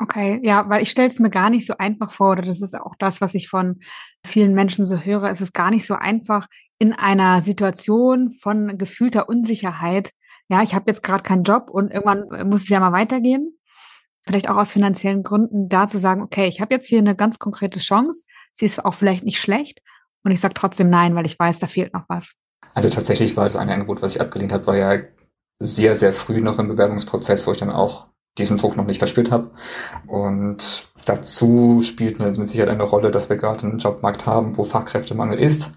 Okay, 0.00 0.38
ja, 0.44 0.68
weil 0.68 0.82
ich 0.82 0.90
stelle 0.90 1.08
es 1.08 1.18
mir 1.18 1.30
gar 1.30 1.50
nicht 1.50 1.66
so 1.66 1.76
einfach 1.76 2.12
vor, 2.12 2.32
oder 2.32 2.42
das 2.42 2.62
ist 2.62 2.78
auch 2.78 2.94
das, 3.00 3.20
was 3.20 3.34
ich 3.34 3.48
von 3.48 3.80
vielen 4.24 4.54
Menschen 4.54 4.86
so 4.86 4.98
höre. 4.98 5.24
Es 5.24 5.40
ist 5.40 5.54
gar 5.54 5.70
nicht 5.70 5.86
so 5.86 5.94
einfach, 5.94 6.46
in 6.78 6.92
einer 6.92 7.40
Situation 7.40 8.30
von 8.30 8.78
gefühlter 8.78 9.28
Unsicherheit, 9.28 10.12
ja, 10.48 10.62
ich 10.62 10.74
habe 10.74 10.84
jetzt 10.86 11.02
gerade 11.02 11.24
keinen 11.24 11.42
Job 11.42 11.68
und 11.68 11.90
irgendwann 11.90 12.48
muss 12.48 12.62
es 12.62 12.68
ja 12.68 12.78
mal 12.78 12.92
weitergehen 12.92 13.57
vielleicht 14.28 14.48
auch 14.48 14.56
aus 14.56 14.70
finanziellen 14.70 15.22
Gründen 15.22 15.68
da 15.68 15.88
zu 15.88 15.98
sagen, 15.98 16.22
okay, 16.22 16.46
ich 16.46 16.60
habe 16.60 16.74
jetzt 16.74 16.86
hier 16.86 16.98
eine 16.98 17.16
ganz 17.16 17.38
konkrete 17.38 17.80
Chance, 17.80 18.24
sie 18.52 18.66
ist 18.66 18.84
auch 18.84 18.94
vielleicht 18.94 19.24
nicht 19.24 19.40
schlecht 19.40 19.80
und 20.22 20.30
ich 20.30 20.40
sage 20.40 20.54
trotzdem 20.54 20.90
nein, 20.90 21.14
weil 21.14 21.26
ich 21.26 21.38
weiß, 21.38 21.58
da 21.58 21.66
fehlt 21.66 21.94
noch 21.94 22.04
was. 22.08 22.34
Also 22.74 22.90
tatsächlich 22.90 23.36
war 23.36 23.44
das 23.44 23.56
eine 23.56 23.72
Angebot, 23.72 24.02
was 24.02 24.14
ich 24.14 24.20
abgelehnt 24.20 24.52
habe, 24.52 24.66
war 24.66 24.76
ja 24.76 25.00
sehr, 25.58 25.96
sehr 25.96 26.12
früh 26.12 26.40
noch 26.40 26.58
im 26.58 26.68
Bewerbungsprozess, 26.68 27.46
wo 27.46 27.52
ich 27.52 27.58
dann 27.58 27.70
auch 27.70 28.08
diesen 28.36 28.58
Druck 28.58 28.76
noch 28.76 28.84
nicht 28.84 28.98
verspürt 28.98 29.30
habe. 29.30 29.50
Und 30.06 30.88
dazu 31.06 31.80
spielt 31.82 32.20
mit 32.20 32.34
Sicherheit 32.48 32.68
eine 32.68 32.84
Rolle, 32.84 33.10
dass 33.10 33.30
wir 33.30 33.36
gerade 33.36 33.66
einen 33.66 33.78
Jobmarkt 33.78 34.26
haben, 34.26 34.56
wo 34.56 34.64
Fachkräftemangel 34.64 35.38
ist, 35.38 35.72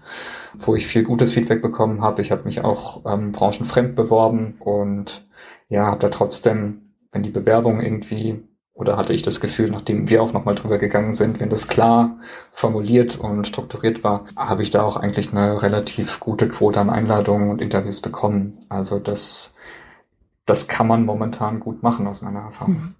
wo 0.58 0.74
ich 0.76 0.86
viel 0.86 1.02
gutes 1.02 1.32
Feedback 1.32 1.62
bekommen 1.62 2.02
habe. 2.02 2.22
Ich 2.22 2.30
habe 2.30 2.44
mich 2.44 2.62
auch 2.62 3.02
ähm, 3.06 3.32
branchenfremd 3.32 3.96
beworben 3.96 4.56
und 4.60 5.26
ja, 5.68 5.86
habe 5.86 6.00
da 6.00 6.10
trotzdem 6.10 6.81
wenn 7.12 7.22
die 7.22 7.30
Bewerbung 7.30 7.80
irgendwie 7.80 8.42
oder 8.74 8.96
hatte 8.96 9.12
ich 9.12 9.22
das 9.22 9.40
Gefühl, 9.40 9.70
nachdem 9.70 10.08
wir 10.08 10.22
auch 10.22 10.32
nochmal 10.32 10.54
drüber 10.54 10.78
gegangen 10.78 11.12
sind, 11.12 11.40
wenn 11.40 11.50
das 11.50 11.68
klar 11.68 12.18
formuliert 12.52 13.18
und 13.18 13.46
strukturiert 13.46 14.02
war, 14.02 14.24
habe 14.34 14.62
ich 14.62 14.70
da 14.70 14.82
auch 14.82 14.96
eigentlich 14.96 15.30
eine 15.30 15.60
relativ 15.62 16.20
gute 16.20 16.48
Quote 16.48 16.80
an 16.80 16.88
Einladungen 16.90 17.50
und 17.50 17.60
Interviews 17.60 18.00
bekommen. 18.00 18.58
Also 18.70 18.98
das, 18.98 19.54
das 20.46 20.68
kann 20.68 20.88
man 20.88 21.04
momentan 21.04 21.60
gut 21.60 21.82
machen 21.82 22.06
aus 22.06 22.22
meiner 22.22 22.40
Erfahrung. 22.40 22.74
Mhm. 22.74 22.94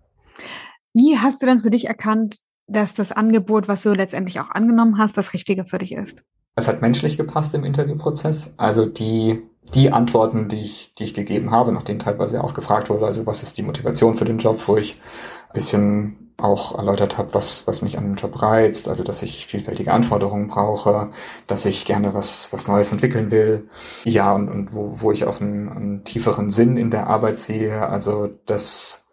Wie 0.92 1.18
hast 1.18 1.40
du 1.40 1.46
denn 1.46 1.61
für 1.61 1.70
dich 1.70 1.87
erkannt, 1.87 2.40
dass 2.66 2.92
das 2.92 3.11
Angebot, 3.11 3.66
was 3.66 3.83
du 3.83 3.94
letztendlich 3.94 4.40
auch 4.40 4.51
angenommen 4.51 4.98
hast, 4.98 5.16
das 5.16 5.33
Richtige 5.33 5.64
für 5.64 5.79
dich 5.79 5.92
ist? 5.92 6.22
Es 6.55 6.68
hat 6.68 6.83
menschlich 6.83 7.16
gepasst 7.16 7.55
im 7.55 7.64
Interviewprozess. 7.64 8.53
Also 8.59 8.85
die 8.85 9.42
die 9.75 9.93
Antworten, 9.93 10.49
die 10.49 10.61
ich, 10.61 10.95
die 10.99 11.05
ich 11.05 11.15
gegeben 11.15 11.51
habe, 11.51 11.73
nachdem 11.73 11.99
teilweise 11.99 12.43
auch 12.43 12.55
gefragt 12.55 12.91
wurde, 12.91 13.07
also 13.07 13.27
was 13.27 13.43
ist 13.43 13.59
die 13.59 13.63
Motivation 13.63 14.17
für 14.17 14.25
den 14.25 14.39
Job, 14.39 14.61
wo 14.67 14.77
ich 14.77 15.01
ein 15.49 15.55
bisschen 15.55 16.23
auch 16.39 16.77
erläutert 16.77 17.19
habe, 17.19 17.35
was, 17.35 17.67
was 17.67 17.83
mich 17.83 17.97
an 17.97 18.05
dem 18.05 18.15
Job 18.17 18.43
reizt, 18.43 18.89
also 18.89 19.05
dass 19.05 19.23
ich 19.23 19.47
vielfältige 19.47 19.93
Anforderungen 19.93 20.49
brauche, 20.49 21.11
dass 21.47 21.65
ich 21.65 21.85
gerne 21.85 22.15
was, 22.15 22.53
was 22.53 22.67
Neues 22.67 22.91
entwickeln 22.91 23.31
will. 23.31 23.69
Ja, 24.05 24.33
und, 24.33 24.49
und 24.49 24.75
wo, 24.75 25.01
wo 25.01 25.13
ich 25.13 25.25
auch 25.25 25.41
einen, 25.41 25.69
einen 25.69 26.05
tieferen 26.05 26.51
Sinn 26.51 26.77
in 26.77 26.91
der 26.91 27.07
Arbeit 27.07 27.39
sehe, 27.39 27.89
also 27.89 28.29
das 28.47 29.07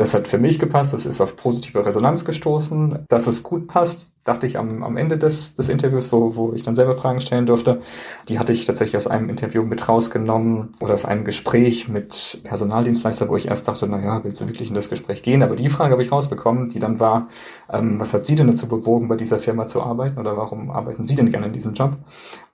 das 0.00 0.14
hat 0.14 0.28
für 0.28 0.38
mich 0.38 0.58
gepasst, 0.58 0.94
das 0.94 1.04
ist 1.04 1.20
auf 1.20 1.36
positive 1.36 1.84
Resonanz 1.84 2.24
gestoßen. 2.24 3.04
Dass 3.08 3.26
es 3.26 3.42
gut 3.42 3.66
passt, 3.66 4.10
dachte 4.24 4.46
ich 4.46 4.56
am, 4.56 4.82
am 4.82 4.96
Ende 4.96 5.18
des, 5.18 5.56
des 5.56 5.68
Interviews, 5.68 6.10
wo, 6.10 6.36
wo 6.36 6.54
ich 6.54 6.62
dann 6.62 6.74
selber 6.74 6.96
Fragen 6.96 7.20
stellen 7.20 7.44
durfte. 7.44 7.82
Die 8.30 8.38
hatte 8.38 8.52
ich 8.52 8.64
tatsächlich 8.64 8.96
aus 8.96 9.08
einem 9.08 9.28
Interview 9.28 9.62
mit 9.62 9.86
rausgenommen 9.86 10.72
oder 10.80 10.94
aus 10.94 11.04
einem 11.04 11.24
Gespräch 11.24 11.88
mit 11.88 12.40
Personaldienstleister, 12.44 13.28
wo 13.28 13.36
ich 13.36 13.48
erst 13.48 13.68
dachte, 13.68 13.86
na 13.88 14.02
ja, 14.02 14.24
willst 14.24 14.40
du 14.40 14.46
wirklich 14.48 14.70
in 14.70 14.74
das 14.74 14.88
Gespräch 14.88 15.22
gehen? 15.22 15.42
Aber 15.42 15.54
die 15.54 15.68
Frage 15.68 15.92
habe 15.92 16.02
ich 16.02 16.10
rausbekommen, 16.10 16.70
die 16.70 16.78
dann 16.78 16.98
war, 16.98 17.28
ähm, 17.70 18.00
was 18.00 18.14
hat 18.14 18.24
Sie 18.24 18.36
denn 18.36 18.46
dazu 18.46 18.68
bewogen, 18.68 19.06
bei 19.06 19.16
dieser 19.16 19.38
Firma 19.38 19.66
zu 19.66 19.82
arbeiten 19.82 20.18
oder 20.18 20.34
warum 20.34 20.70
arbeiten 20.70 21.04
Sie 21.04 21.14
denn 21.14 21.30
gerne 21.30 21.48
in 21.48 21.52
diesem 21.52 21.74
Job? 21.74 21.98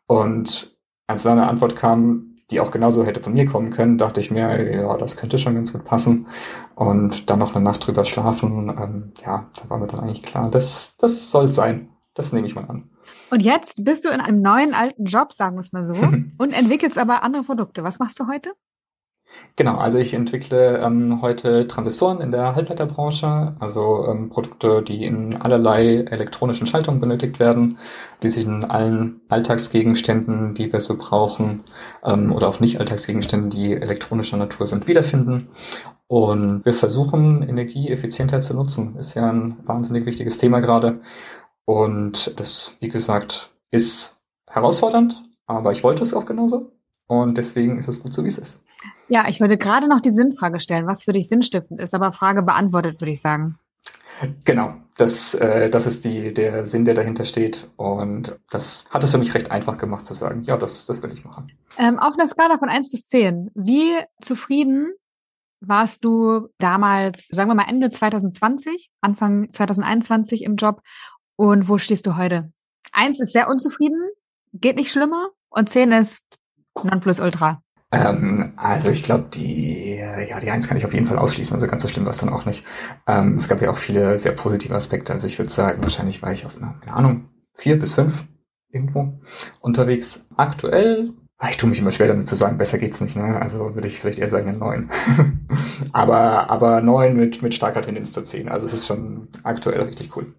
Und 0.08 0.76
als 1.06 1.22
da 1.22 1.30
eine 1.30 1.46
Antwort 1.46 1.76
kam, 1.76 2.35
die 2.50 2.60
auch 2.60 2.70
genauso 2.70 3.04
hätte 3.04 3.20
von 3.20 3.32
mir 3.32 3.46
kommen 3.46 3.70
können, 3.70 3.98
dachte 3.98 4.20
ich 4.20 4.30
mir, 4.30 4.72
ja, 4.72 4.96
das 4.96 5.16
könnte 5.16 5.38
schon 5.38 5.54
ganz 5.54 5.72
gut 5.72 5.84
passen. 5.84 6.28
Und 6.74 7.28
dann 7.28 7.38
noch 7.38 7.54
eine 7.54 7.64
Nacht 7.64 7.86
drüber 7.86 8.04
schlafen, 8.04 8.68
ähm, 8.68 9.12
ja, 9.24 9.50
da 9.60 9.70
war 9.70 9.78
mir 9.78 9.88
dann 9.88 10.00
eigentlich 10.00 10.22
klar, 10.22 10.50
das, 10.50 10.96
das 10.96 11.30
soll 11.30 11.48
sein. 11.48 11.88
das 12.14 12.32
nehme 12.32 12.46
ich 12.46 12.54
mal 12.54 12.64
an. 12.64 12.90
Und 13.30 13.40
jetzt 13.40 13.84
bist 13.84 14.04
du 14.04 14.08
in 14.08 14.20
einem 14.20 14.40
neuen 14.40 14.72
alten 14.74 15.04
Job, 15.04 15.32
sagen 15.32 15.56
wir 15.56 15.60
es 15.60 15.72
mal 15.72 15.84
so, 15.84 15.94
und 16.38 16.52
entwickelst 16.52 16.98
aber 16.98 17.22
andere 17.22 17.42
Produkte. 17.42 17.82
Was 17.82 17.98
machst 17.98 18.20
du 18.20 18.26
heute? 18.28 18.52
Genau, 19.58 19.76
also 19.76 19.96
ich 19.96 20.12
entwickle 20.12 20.78
ähm, 20.78 21.22
heute 21.22 21.66
Transistoren 21.66 22.20
in 22.20 22.30
der 22.30 22.54
Halbleiterbranche, 22.54 23.56
also 23.58 24.06
ähm, 24.06 24.28
Produkte, 24.28 24.82
die 24.82 25.02
in 25.04 25.34
allerlei 25.36 26.00
elektronischen 26.10 26.66
Schaltungen 26.66 27.00
benötigt 27.00 27.40
werden, 27.40 27.78
die 28.22 28.28
sich 28.28 28.44
in 28.44 28.64
allen 28.64 29.22
Alltagsgegenständen, 29.28 30.54
die 30.54 30.70
wir 30.70 30.80
so 30.80 30.98
brauchen, 30.98 31.64
ähm, 32.04 32.32
oder 32.32 32.48
auch 32.48 32.60
nicht 32.60 32.80
Alltagsgegenständen, 32.80 33.48
die 33.48 33.72
elektronischer 33.72 34.36
Natur 34.36 34.66
sind, 34.66 34.88
wiederfinden. 34.88 35.48
Und 36.06 36.64
wir 36.66 36.74
versuchen, 36.74 37.42
Energie 37.42 37.88
effizienter 37.88 38.40
zu 38.42 38.54
nutzen. 38.54 38.96
Ist 38.96 39.14
ja 39.14 39.30
ein 39.30 39.56
wahnsinnig 39.64 40.04
wichtiges 40.04 40.36
Thema 40.36 40.60
gerade. 40.60 41.00
Und 41.64 42.38
das, 42.38 42.76
wie 42.80 42.88
gesagt, 42.88 43.50
ist 43.70 44.20
herausfordernd, 44.48 45.22
aber 45.46 45.72
ich 45.72 45.82
wollte 45.82 46.02
es 46.02 46.14
auch 46.14 46.26
genauso. 46.26 46.75
Und 47.06 47.38
deswegen 47.38 47.78
ist 47.78 47.88
es 47.88 48.02
gut 48.02 48.12
so, 48.12 48.24
wie 48.24 48.28
es 48.28 48.38
ist. 48.38 48.62
Ja, 49.08 49.28
ich 49.28 49.40
wollte 49.40 49.56
gerade 49.56 49.88
noch 49.88 50.00
die 50.00 50.10
Sinnfrage 50.10 50.60
stellen, 50.60 50.86
was 50.86 51.04
für 51.04 51.12
dich 51.12 51.28
sinnstiftend 51.28 51.80
ist, 51.80 51.94
aber 51.94 52.12
Frage 52.12 52.42
beantwortet, 52.42 53.00
würde 53.00 53.12
ich 53.12 53.20
sagen. 53.20 53.58
Genau, 54.44 54.74
das, 54.96 55.34
äh, 55.34 55.68
das 55.68 55.86
ist 55.86 56.04
die, 56.04 56.32
der 56.32 56.64
Sinn, 56.64 56.84
der 56.84 56.94
dahinter 56.94 57.24
steht. 57.24 57.68
Und 57.76 58.36
das 58.50 58.86
hat 58.90 59.04
es 59.04 59.10
für 59.10 59.18
mich 59.18 59.34
recht 59.34 59.50
einfach 59.50 59.78
gemacht 59.78 60.06
zu 60.06 60.14
sagen, 60.14 60.42
ja, 60.44 60.56
das, 60.56 60.86
das 60.86 61.02
will 61.02 61.12
ich 61.12 61.24
machen. 61.24 61.52
Ähm, 61.78 61.98
auf 61.98 62.14
einer 62.14 62.26
Skala 62.26 62.58
von 62.58 62.68
1 62.68 62.90
bis 62.90 63.06
10, 63.06 63.50
wie 63.54 63.92
zufrieden 64.20 64.92
warst 65.60 66.04
du 66.04 66.48
damals, 66.58 67.28
sagen 67.28 67.50
wir 67.50 67.54
mal 67.54 67.68
Ende 67.68 67.90
2020, 67.90 68.90
Anfang 69.00 69.50
2021 69.50 70.44
im 70.44 70.56
Job 70.56 70.82
und 71.36 71.68
wo 71.68 71.78
stehst 71.78 72.06
du 72.06 72.16
heute? 72.16 72.52
Eins 72.92 73.20
ist 73.20 73.32
sehr 73.32 73.48
unzufrieden, 73.48 74.00
geht 74.52 74.76
nicht 74.76 74.92
schlimmer 74.92 75.28
und 75.48 75.68
10 75.68 75.92
ist 75.92 76.22
Nonplusultra. 76.84 77.60
Ähm, 77.92 78.52
also 78.56 78.90
ich 78.90 79.02
glaube, 79.02 79.26
die, 79.32 79.96
ja, 79.96 80.40
die 80.40 80.50
Eins 80.50 80.66
kann 80.66 80.76
ich 80.76 80.84
auf 80.84 80.92
jeden 80.92 81.06
Fall 81.06 81.18
ausschließen, 81.18 81.54
also 81.54 81.66
ganz 81.66 81.82
so 81.82 81.88
schlimm 81.88 82.04
war 82.04 82.12
es 82.12 82.18
dann 82.18 82.30
auch 82.30 82.44
nicht. 82.44 82.64
Ähm, 83.06 83.36
es 83.36 83.48
gab 83.48 83.62
ja 83.62 83.70
auch 83.70 83.76
viele 83.76 84.18
sehr 84.18 84.32
positive 84.32 84.74
Aspekte, 84.74 85.12
also 85.12 85.26
ich 85.26 85.38
würde 85.38 85.50
sagen, 85.50 85.82
wahrscheinlich 85.82 86.20
war 86.22 86.32
ich 86.32 86.46
auf 86.46 86.56
einer, 86.56 86.74
keine 86.80 86.96
Ahnung, 86.96 87.28
vier 87.54 87.78
bis 87.78 87.94
fünf 87.94 88.24
irgendwo 88.70 89.20
unterwegs. 89.60 90.26
Aktuell, 90.36 91.12
ah, 91.38 91.48
ich 91.48 91.56
tue 91.56 91.68
mich 91.68 91.78
immer 91.78 91.92
schwer 91.92 92.08
damit 92.08 92.26
zu 92.26 92.34
sagen, 92.34 92.58
besser 92.58 92.78
geht's 92.78 93.00
nicht, 93.00 93.16
ne? 93.16 93.40
Also 93.40 93.74
würde 93.74 93.86
ich 93.86 94.00
vielleicht 94.00 94.18
eher 94.18 94.28
sagen 94.28 94.48
eine 94.48 94.58
neun. 94.58 94.90
aber, 95.92 96.50
aber 96.50 96.80
neun 96.80 97.16
mit, 97.16 97.40
mit 97.40 97.54
starker 97.54 97.82
Tendenz 97.82 98.12
zu 98.12 98.22
zehn. 98.22 98.48
Also 98.48 98.66
es 98.66 98.72
ist 98.72 98.86
schon 98.86 99.28
aktuell 99.44 99.82
richtig 99.82 100.16
cool. 100.16 100.34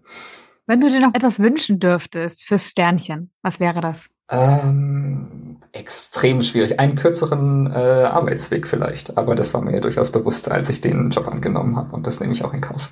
Wenn 0.66 0.82
du 0.82 0.90
dir 0.90 1.00
noch 1.00 1.14
etwas 1.14 1.38
wünschen 1.38 1.80
dürftest 1.80 2.44
fürs 2.44 2.68
Sternchen, 2.68 3.30
was 3.42 3.58
wäre 3.58 3.80
das? 3.80 4.10
Ähm, 4.30 5.47
extrem 5.78 6.42
schwierig. 6.42 6.80
Einen 6.80 6.96
kürzeren 6.96 7.70
äh, 7.72 8.04
Arbeitsweg 8.04 8.66
vielleicht, 8.66 9.16
aber 9.16 9.34
das 9.34 9.54
war 9.54 9.62
mir 9.62 9.74
ja 9.74 9.80
durchaus 9.80 10.10
bewusst, 10.10 10.50
als 10.50 10.68
ich 10.68 10.80
den 10.80 11.10
Job 11.10 11.28
angenommen 11.28 11.76
habe 11.76 11.94
und 11.94 12.06
das 12.06 12.20
nehme 12.20 12.32
ich 12.32 12.44
auch 12.44 12.52
in 12.52 12.60
Kauf. 12.60 12.90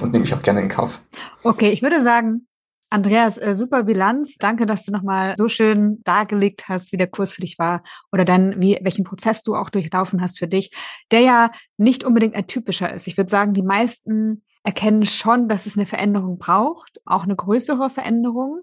Und 0.00 0.12
nehme 0.12 0.24
ich 0.24 0.34
auch 0.34 0.42
gerne 0.42 0.60
in 0.60 0.68
Kauf. 0.68 1.00
Okay, 1.42 1.70
ich 1.70 1.82
würde 1.82 2.00
sagen, 2.00 2.46
Andreas, 2.90 3.36
äh, 3.36 3.54
super 3.54 3.84
Bilanz. 3.84 4.36
Danke, 4.38 4.64
dass 4.64 4.84
du 4.84 4.92
nochmal 4.92 5.36
so 5.36 5.48
schön 5.48 6.00
dargelegt 6.04 6.68
hast, 6.68 6.92
wie 6.92 6.96
der 6.96 7.06
Kurs 7.06 7.32
für 7.32 7.42
dich 7.42 7.58
war 7.58 7.82
oder 8.12 8.24
dann, 8.24 8.60
wie, 8.60 8.78
welchen 8.82 9.04
Prozess 9.04 9.42
du 9.42 9.54
auch 9.54 9.68
durchlaufen 9.68 10.22
hast 10.22 10.38
für 10.38 10.48
dich, 10.48 10.72
der 11.10 11.20
ja 11.20 11.50
nicht 11.76 12.04
unbedingt 12.04 12.34
ein 12.34 12.46
typischer 12.46 12.92
ist. 12.92 13.06
Ich 13.06 13.16
würde 13.16 13.30
sagen, 13.30 13.52
die 13.52 13.62
meisten 13.62 14.42
erkennen 14.62 15.04
schon, 15.04 15.48
dass 15.48 15.66
es 15.66 15.76
eine 15.76 15.86
Veränderung 15.86 16.38
braucht, 16.38 17.00
auch 17.04 17.24
eine 17.24 17.36
größere 17.36 17.90
Veränderung. 17.90 18.62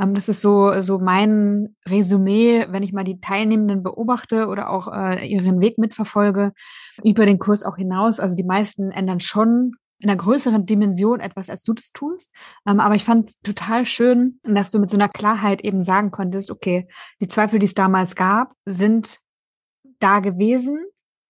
Ähm, 0.00 0.14
das 0.14 0.28
ist 0.28 0.40
so, 0.40 0.80
so 0.82 0.98
mein 0.98 1.76
Resümee, 1.88 2.66
wenn 2.70 2.82
ich 2.82 2.92
mal 2.92 3.04
die 3.04 3.20
Teilnehmenden 3.20 3.82
beobachte 3.82 4.48
oder 4.48 4.70
auch 4.70 4.88
äh, 4.92 5.26
ihren 5.26 5.60
Weg 5.60 5.78
mitverfolge, 5.78 6.52
über 7.02 7.26
den 7.26 7.38
Kurs 7.38 7.62
auch 7.62 7.76
hinaus. 7.76 8.20
Also 8.20 8.36
die 8.36 8.44
meisten 8.44 8.90
ändern 8.90 9.20
schon 9.20 9.72
in 9.98 10.10
einer 10.10 10.18
größeren 10.18 10.66
Dimension 10.66 11.20
etwas, 11.20 11.48
als 11.48 11.62
du 11.62 11.72
das 11.72 11.90
tust. 11.92 12.34
Ähm, 12.66 12.80
aber 12.80 12.94
ich 12.94 13.04
fand 13.04 13.42
total 13.42 13.86
schön, 13.86 14.40
dass 14.42 14.70
du 14.70 14.78
mit 14.78 14.90
so 14.90 14.96
einer 14.96 15.08
Klarheit 15.08 15.62
eben 15.62 15.80
sagen 15.80 16.10
konntest, 16.10 16.50
okay, 16.50 16.88
die 17.20 17.28
Zweifel, 17.28 17.58
die 17.58 17.66
es 17.66 17.74
damals 17.74 18.14
gab, 18.14 18.52
sind 18.66 19.20
da 19.98 20.20
gewesen. 20.20 20.78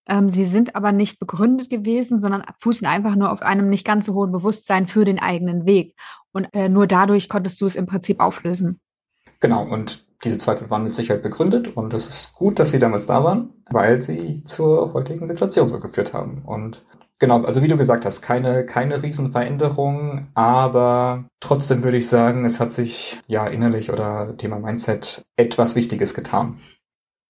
Ähm, 0.09 0.29
sie 0.29 0.45
sind 0.45 0.75
aber 0.75 0.91
nicht 0.91 1.19
begründet 1.19 1.69
gewesen, 1.69 2.19
sondern 2.19 2.43
fußen 2.59 2.87
einfach 2.87 3.15
nur 3.15 3.31
auf 3.31 3.41
einem 3.41 3.69
nicht 3.69 3.85
ganz 3.85 4.05
so 4.05 4.13
hohen 4.13 4.31
Bewusstsein 4.31 4.87
für 4.87 5.05
den 5.05 5.19
eigenen 5.19 5.65
Weg. 5.65 5.95
Und 6.37 6.47
äh, 6.53 6.69
nur 6.69 6.85
dadurch 6.85 7.29
konntest 7.29 7.59
du 7.61 7.65
es 7.65 7.75
im 7.75 7.87
Prinzip 7.87 8.19
auflösen. 8.19 8.79
Genau, 9.39 9.63
und 9.63 10.05
diese 10.23 10.37
Zweifel 10.37 10.69
waren 10.69 10.83
mit 10.83 10.93
Sicherheit 10.93 11.23
begründet 11.23 11.75
und 11.75 11.95
es 11.95 12.07
ist 12.07 12.35
gut, 12.35 12.59
dass 12.59 12.69
sie 12.69 12.77
damals 12.77 13.07
da 13.07 13.23
waren, 13.23 13.49
weil 13.71 14.03
sie 14.03 14.43
zur 14.43 14.93
heutigen 14.93 15.27
Situation 15.27 15.67
so 15.67 15.79
geführt 15.79 16.13
haben. 16.13 16.43
Und 16.45 16.85
genau, 17.17 17.43
also 17.43 17.63
wie 17.63 17.67
du 17.67 17.75
gesagt 17.75 18.05
hast, 18.05 18.21
keine, 18.21 18.67
keine 18.67 19.01
Riesenveränderung, 19.01 20.27
aber 20.35 21.25
trotzdem 21.39 21.83
würde 21.83 21.97
ich 21.97 22.07
sagen, 22.07 22.45
es 22.45 22.59
hat 22.59 22.71
sich 22.71 23.19
ja 23.25 23.47
innerlich 23.47 23.91
oder 23.91 24.37
Thema 24.37 24.59
Mindset 24.59 25.23
etwas 25.37 25.73
Wichtiges 25.73 26.13
getan. 26.13 26.59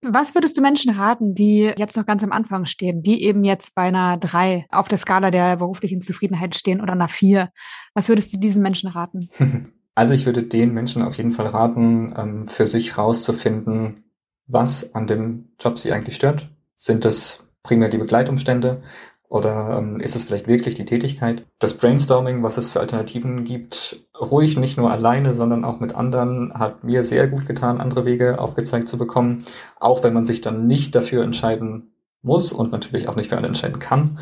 Was 0.10 0.36
würdest 0.36 0.58
du 0.58 0.62
Menschen 0.62 0.92
raten, 0.92 1.36
die 1.36 1.72
jetzt 1.78 1.98
noch 1.98 2.06
ganz 2.06 2.24
am 2.24 2.32
Anfang 2.32 2.66
stehen, 2.66 3.02
die 3.02 3.24
eben 3.24 3.44
jetzt 3.44 3.76
bei 3.76 3.84
einer 3.84 4.18
drei 4.18 4.66
auf 4.70 4.88
der 4.88 4.98
Skala 4.98 5.32
der 5.32 5.58
beruflichen 5.58 6.02
Zufriedenheit 6.02 6.56
stehen 6.56 6.82
oder 6.82 6.94
einer 6.94 7.08
vier? 7.08 7.52
Was 7.94 8.10
würdest 8.10 8.34
du 8.34 8.38
diesen 8.38 8.62
Menschen 8.62 8.90
raten? 8.90 9.30
Also 9.98 10.14
ich 10.14 10.28
würde 10.28 10.44
den 10.44 10.76
Menschen 10.76 11.02
auf 11.02 11.18
jeden 11.18 11.32
Fall 11.32 11.48
raten, 11.48 12.14
ähm, 12.16 12.48
für 12.48 12.68
sich 12.68 13.00
rauszufinden, 13.00 14.04
was 14.46 14.94
an 14.94 15.08
dem 15.08 15.50
Job 15.60 15.80
sie 15.80 15.92
eigentlich 15.92 16.16
stört. 16.16 16.52
Sind 16.76 17.04
es 17.04 17.50
primär 17.64 17.90
die 17.90 17.98
Begleitumstände? 17.98 18.84
Oder 19.30 19.78
ähm, 19.78 20.00
ist 20.00 20.16
es 20.16 20.24
vielleicht 20.24 20.48
wirklich 20.48 20.76
die 20.76 20.86
Tätigkeit? 20.86 21.46
Das 21.60 21.76
Brainstorming, 21.78 22.44
was 22.44 22.58
es 22.58 22.72
für 22.72 22.80
Alternativen 22.80 23.44
gibt, 23.44 24.08
ruhig 24.20 24.58
nicht 24.58 24.78
nur 24.78 24.90
alleine, 24.90 25.34
sondern 25.34 25.66
auch 25.66 25.82
mit 25.82 25.94
anderen, 25.96 26.54
hat 26.54 26.84
mir 26.86 27.04
sehr 27.04 27.28
gut 27.28 27.46
getan, 27.46 27.82
andere 27.82 28.06
Wege 28.06 28.40
aufgezeigt 28.40 28.88
zu 28.88 28.98
bekommen. 28.98 29.46
Auch 29.80 30.04
wenn 30.04 30.14
man 30.14 30.26
sich 30.26 30.40
dann 30.40 30.68
nicht 30.68 30.96
dafür 30.96 31.24
entscheiden 31.24 31.92
muss 32.22 32.54
und 32.54 32.72
natürlich 32.72 33.10
auch 33.10 33.16
nicht 33.16 33.30
für 33.30 33.38
alle 33.38 33.48
entscheiden 33.48 33.80
kann. 33.80 34.20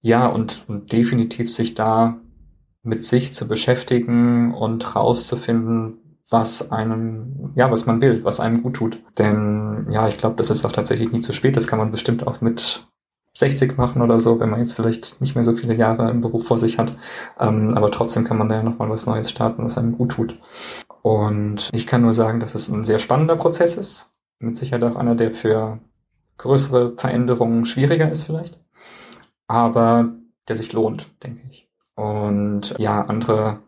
Ja, 0.00 0.26
und, 0.26 0.64
und 0.68 0.92
definitiv 0.92 1.52
sich 1.52 1.74
da 1.74 2.20
mit 2.84 3.02
sich 3.02 3.34
zu 3.34 3.48
beschäftigen 3.48 4.54
und 4.54 4.94
rauszufinden, 4.94 6.20
was 6.30 6.70
einem, 6.70 7.52
ja, 7.56 7.70
was 7.70 7.86
man 7.86 8.00
will, 8.00 8.22
was 8.22 8.38
einem 8.38 8.62
gut 8.62 8.74
tut. 8.74 9.00
Denn 9.18 9.88
ja, 9.90 10.06
ich 10.06 10.18
glaube, 10.18 10.36
das 10.36 10.50
ist 10.50 10.64
auch 10.64 10.72
tatsächlich 10.72 11.10
nie 11.10 11.22
zu 11.22 11.32
spät. 11.32 11.56
Das 11.56 11.66
kann 11.66 11.78
man 11.78 11.90
bestimmt 11.90 12.26
auch 12.26 12.40
mit 12.40 12.86
60 13.34 13.76
machen 13.76 14.00
oder 14.00 14.20
so, 14.20 14.38
wenn 14.38 14.50
man 14.50 14.60
jetzt 14.60 14.74
vielleicht 14.74 15.20
nicht 15.20 15.34
mehr 15.34 15.44
so 15.44 15.56
viele 15.56 15.74
Jahre 15.74 16.10
im 16.10 16.20
Beruf 16.20 16.46
vor 16.46 16.58
sich 16.58 16.78
hat. 16.78 16.96
Ähm, 17.38 17.74
aber 17.74 17.90
trotzdem 17.90 18.24
kann 18.24 18.38
man 18.38 18.48
da 18.48 18.56
ja 18.56 18.62
nochmal 18.62 18.90
was 18.90 19.06
Neues 19.06 19.30
starten, 19.30 19.64
was 19.64 19.76
einem 19.76 19.96
gut 19.96 20.12
tut. 20.12 20.38
Und 21.02 21.68
ich 21.72 21.86
kann 21.86 22.02
nur 22.02 22.14
sagen, 22.14 22.40
dass 22.40 22.54
es 22.54 22.68
ein 22.68 22.84
sehr 22.84 22.98
spannender 22.98 23.36
Prozess 23.36 23.76
ist. 23.76 24.14
Mit 24.38 24.56
Sicherheit 24.56 24.84
auch 24.84 24.96
einer, 24.96 25.14
der 25.14 25.32
für 25.32 25.80
größere 26.38 26.94
Veränderungen 26.96 27.64
schwieriger 27.64 28.10
ist 28.10 28.24
vielleicht. 28.24 28.60
Aber 29.48 30.14
der 30.48 30.56
sich 30.56 30.72
lohnt, 30.72 31.10
denke 31.22 31.42
ich. 31.48 31.68
Und 31.96 32.74
ja, 32.78 33.02
andere, 33.02 33.58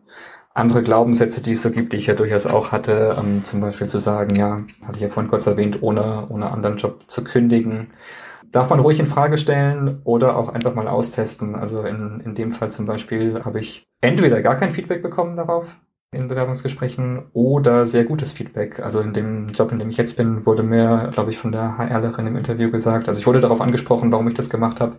andere 0.53 0.81
Glaubenssätze, 0.83 1.41
die 1.41 1.51
es 1.51 1.61
so 1.61 1.71
gibt, 1.71 1.93
die 1.93 1.97
ich 1.97 2.07
ja 2.07 2.13
durchaus 2.13 2.45
auch 2.45 2.71
hatte, 2.71 3.15
ähm, 3.19 3.43
zum 3.43 3.61
Beispiel 3.61 3.87
zu 3.87 3.99
sagen, 3.99 4.35
ja, 4.35 4.63
hatte 4.83 4.95
ich 4.95 5.01
ja 5.01 5.09
vorhin 5.09 5.29
kurz 5.29 5.45
erwähnt, 5.47 5.81
ohne, 5.81 6.27
ohne 6.29 6.51
anderen 6.51 6.77
Job 6.77 7.03
zu 7.07 7.23
kündigen, 7.23 7.91
darf 8.51 8.69
man 8.69 8.79
ruhig 8.79 8.99
in 8.99 9.07
Frage 9.07 9.37
stellen 9.37 10.01
oder 10.03 10.37
auch 10.37 10.49
einfach 10.49 10.73
mal 10.73 10.87
austesten. 10.87 11.55
Also 11.55 11.83
in, 11.83 12.21
in 12.21 12.35
dem 12.35 12.51
Fall 12.51 12.71
zum 12.71 12.85
Beispiel 12.85 13.41
habe 13.43 13.59
ich 13.59 13.87
entweder 14.01 14.41
gar 14.41 14.55
kein 14.55 14.71
Feedback 14.71 15.01
bekommen 15.01 15.37
darauf 15.37 15.77
in 16.11 16.29
Bewerbungsgesprächen 16.29 17.25
oder 17.33 17.85
sehr 17.85 18.05
gutes 18.05 18.31
Feedback. 18.31 18.79
Also 18.79 19.01
in 19.01 19.11
dem 19.13 19.49
Job, 19.49 19.71
in 19.71 19.79
dem 19.79 19.89
ich 19.89 19.97
jetzt 19.97 20.15
bin, 20.15 20.45
wurde 20.45 20.63
mir, 20.63 21.09
glaube 21.11 21.31
ich, 21.31 21.37
von 21.37 21.51
der 21.51 21.77
HRlerin 21.77 22.27
im 22.27 22.37
Interview 22.37 22.71
gesagt, 22.71 23.09
also 23.09 23.19
ich 23.19 23.27
wurde 23.27 23.41
darauf 23.41 23.59
angesprochen, 23.59 24.11
warum 24.11 24.27
ich 24.27 24.33
das 24.33 24.49
gemacht 24.49 24.79
habe. 24.79 24.97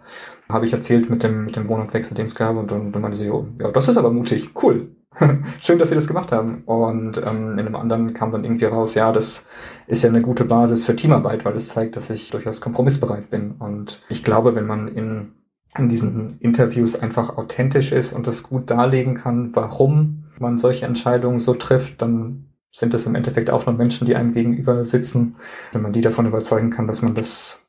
Habe 0.50 0.66
ich 0.66 0.72
erzählt 0.72 1.08
mit 1.08 1.22
dem, 1.22 1.46
mit 1.46 1.56
dem 1.56 1.66
Wohn- 1.68 1.80
und 1.80 1.94
Wechsel, 1.94 2.14
den 2.14 2.26
es 2.26 2.38
und 2.38 2.70
dann, 2.70 2.92
dann 2.92 3.02
meinte 3.02 3.16
sie, 3.16 3.30
oh, 3.30 3.46
ja, 3.58 3.70
das 3.70 3.88
ist 3.88 3.96
aber 3.96 4.10
mutig, 4.10 4.50
cool. 4.62 4.90
Schön, 5.60 5.78
dass 5.78 5.88
Sie 5.88 5.94
das 5.94 6.06
gemacht 6.06 6.32
haben. 6.32 6.62
Und 6.64 7.18
ähm, 7.18 7.52
in 7.52 7.60
einem 7.60 7.76
anderen 7.76 8.14
kam 8.14 8.30
dann 8.30 8.44
irgendwie 8.44 8.66
raus, 8.66 8.94
ja, 8.94 9.12
das 9.12 9.46
ist 9.86 10.02
ja 10.02 10.10
eine 10.10 10.22
gute 10.22 10.44
Basis 10.44 10.84
für 10.84 10.96
Teamarbeit, 10.96 11.44
weil 11.44 11.54
es 11.54 11.68
zeigt, 11.68 11.96
dass 11.96 12.10
ich 12.10 12.30
durchaus 12.30 12.60
kompromissbereit 12.60 13.30
bin. 13.30 13.52
Und 13.52 14.02
ich 14.08 14.22
glaube, 14.22 14.54
wenn 14.54 14.66
man 14.66 14.88
in, 14.88 15.32
in 15.76 15.88
diesen 15.88 16.38
Interviews 16.40 16.96
einfach 16.96 17.36
authentisch 17.36 17.92
ist 17.92 18.12
und 18.12 18.26
das 18.26 18.42
gut 18.42 18.70
darlegen 18.70 19.14
kann, 19.14 19.54
warum 19.54 20.24
man 20.38 20.58
solche 20.58 20.86
Entscheidungen 20.86 21.38
so 21.38 21.54
trifft, 21.54 22.00
dann 22.02 22.44
sind 22.70 22.94
es 22.94 23.06
im 23.06 23.14
Endeffekt 23.14 23.50
auch 23.50 23.66
nur 23.66 23.74
Menschen, 23.74 24.06
die 24.06 24.14
einem 24.14 24.34
gegenüber 24.34 24.84
sitzen. 24.84 25.36
Wenn 25.72 25.82
man 25.82 25.92
die 25.92 26.02
davon 26.02 26.26
überzeugen 26.26 26.70
kann, 26.70 26.86
dass 26.86 27.02
man 27.02 27.14
das 27.14 27.66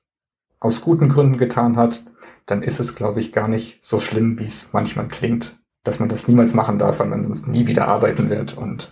aus 0.60 0.82
guten 0.82 1.10
Gründen 1.10 1.38
getan 1.38 1.78
hat, 1.78 2.04
dann 2.46 2.64
ist 2.64 2.80
es, 2.80 2.96
glaube 2.96 3.22
ich, 3.22 3.32
gar 3.32 3.48
nicht 3.48 3.84
so 3.84 4.00
schlimm, 4.00 4.38
wie 4.40 4.44
es 4.44 4.74
manchmal 4.74 5.08
klingt 5.08 5.59
dass 5.84 6.00
man 6.00 6.10
das 6.10 6.28
niemals 6.28 6.54
machen 6.54 6.80
darf, 6.80 7.00
weil 7.00 7.08
man 7.08 7.24
sonst 7.24 7.48
nie 7.48 7.68
wieder 7.68 7.88
arbeiten 7.88 8.30
wird 8.30 8.58
und 8.58 8.92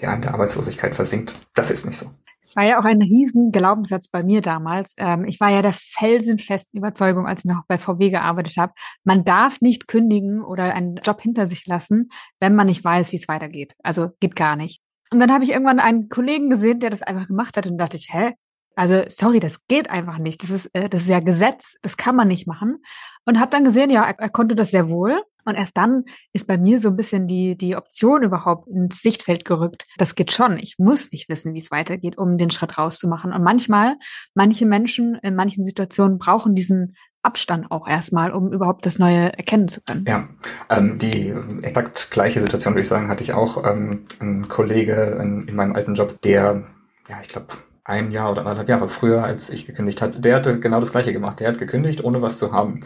ja, 0.00 0.14
in 0.14 0.22
der 0.22 0.34
Arbeitslosigkeit 0.34 0.94
versinkt. 0.94 1.34
Das 1.54 1.70
ist 1.70 1.86
nicht 1.86 1.98
so. 1.98 2.10
Es 2.42 2.56
war 2.56 2.64
ja 2.64 2.80
auch 2.80 2.84
ein 2.84 3.02
riesen 3.02 3.52
Glaubenssatz 3.52 4.08
bei 4.08 4.22
mir 4.22 4.40
damals. 4.40 4.94
Ähm, 4.96 5.24
ich 5.24 5.40
war 5.40 5.50
ja 5.50 5.60
der 5.60 5.74
felsenfesten 5.74 6.78
Überzeugung, 6.78 7.26
als 7.26 7.40
ich 7.40 7.44
noch 7.44 7.64
bei 7.68 7.76
VW 7.76 8.10
gearbeitet 8.10 8.56
habe, 8.56 8.72
man 9.04 9.24
darf 9.24 9.60
nicht 9.60 9.88
kündigen 9.88 10.42
oder 10.42 10.74
einen 10.74 10.96
Job 10.96 11.20
hinter 11.20 11.46
sich 11.46 11.66
lassen, 11.66 12.10
wenn 12.38 12.54
man 12.54 12.66
nicht 12.66 12.82
weiß, 12.82 13.12
wie 13.12 13.16
es 13.16 13.28
weitergeht. 13.28 13.74
Also 13.82 14.10
geht 14.20 14.36
gar 14.36 14.56
nicht. 14.56 14.80
Und 15.12 15.20
dann 15.20 15.32
habe 15.32 15.44
ich 15.44 15.50
irgendwann 15.50 15.80
einen 15.80 16.08
Kollegen 16.08 16.48
gesehen, 16.48 16.80
der 16.80 16.90
das 16.90 17.02
einfach 17.02 17.26
gemacht 17.26 17.56
hat 17.56 17.66
und 17.66 17.76
dachte 17.76 17.96
ich, 17.96 18.08
hä? 18.12 18.32
Also 18.76 19.02
sorry, 19.08 19.40
das 19.40 19.66
geht 19.66 19.90
einfach 19.90 20.18
nicht. 20.18 20.42
Das 20.42 20.50
ist, 20.50 20.66
äh, 20.72 20.88
das 20.88 21.02
ist 21.02 21.08
ja 21.08 21.20
Gesetz, 21.20 21.76
das 21.82 21.96
kann 21.96 22.16
man 22.16 22.28
nicht 22.28 22.46
machen. 22.46 22.78
Und 23.26 23.38
habe 23.38 23.50
dann 23.50 23.64
gesehen, 23.64 23.90
ja, 23.90 24.04
er, 24.04 24.18
er 24.18 24.30
konnte 24.30 24.54
das 24.54 24.70
sehr 24.70 24.88
wohl. 24.88 25.20
Und 25.50 25.56
erst 25.56 25.76
dann 25.76 26.04
ist 26.32 26.46
bei 26.46 26.56
mir 26.56 26.80
so 26.80 26.88
ein 26.88 26.96
bisschen 26.96 27.26
die, 27.26 27.56
die 27.56 27.76
Option 27.76 28.22
überhaupt 28.22 28.68
ins 28.68 29.02
Sichtfeld 29.02 29.44
gerückt. 29.44 29.86
Das 29.98 30.14
geht 30.14 30.32
schon. 30.32 30.58
Ich 30.58 30.76
muss 30.78 31.12
nicht 31.12 31.28
wissen, 31.28 31.54
wie 31.54 31.58
es 31.58 31.70
weitergeht, 31.70 32.16
um 32.16 32.38
den 32.38 32.50
Schritt 32.50 32.78
rauszumachen. 32.78 33.32
Und 33.32 33.42
manchmal, 33.42 33.96
manche 34.34 34.66
Menschen 34.66 35.16
in 35.22 35.34
manchen 35.34 35.62
Situationen 35.62 36.18
brauchen 36.18 36.54
diesen 36.54 36.96
Abstand 37.22 37.70
auch 37.70 37.86
erstmal, 37.86 38.32
um 38.32 38.52
überhaupt 38.52 38.86
das 38.86 38.98
Neue 38.98 39.36
erkennen 39.36 39.68
zu 39.68 39.82
können. 39.82 40.04
Ja, 40.06 40.28
ähm, 40.70 40.98
die 40.98 41.34
exakt 41.62 42.10
gleiche 42.10 42.40
Situation, 42.40 42.72
würde 42.72 42.80
ich 42.80 42.88
sagen, 42.88 43.08
hatte 43.08 43.22
ich 43.22 43.34
auch. 43.34 43.62
Ähm, 43.64 44.06
ein 44.20 44.48
Kollege 44.48 45.18
in, 45.20 45.46
in 45.46 45.54
meinem 45.54 45.74
alten 45.74 45.94
Job, 45.94 46.22
der, 46.22 46.64
ja, 47.08 47.20
ich 47.20 47.28
glaube, 47.28 47.48
ein 47.90 48.12
Jahr 48.12 48.30
oder 48.30 48.42
anderthalb 48.42 48.68
Jahre 48.68 48.88
früher, 48.88 49.24
als 49.24 49.50
ich 49.50 49.66
gekündigt 49.66 50.00
hatte, 50.00 50.20
der 50.20 50.36
hatte 50.36 50.60
genau 50.60 50.78
das 50.80 50.92
Gleiche 50.92 51.12
gemacht. 51.12 51.40
Der 51.40 51.48
hat 51.48 51.58
gekündigt, 51.58 52.04
ohne 52.04 52.22
was 52.22 52.38
zu 52.38 52.52
haben. 52.52 52.80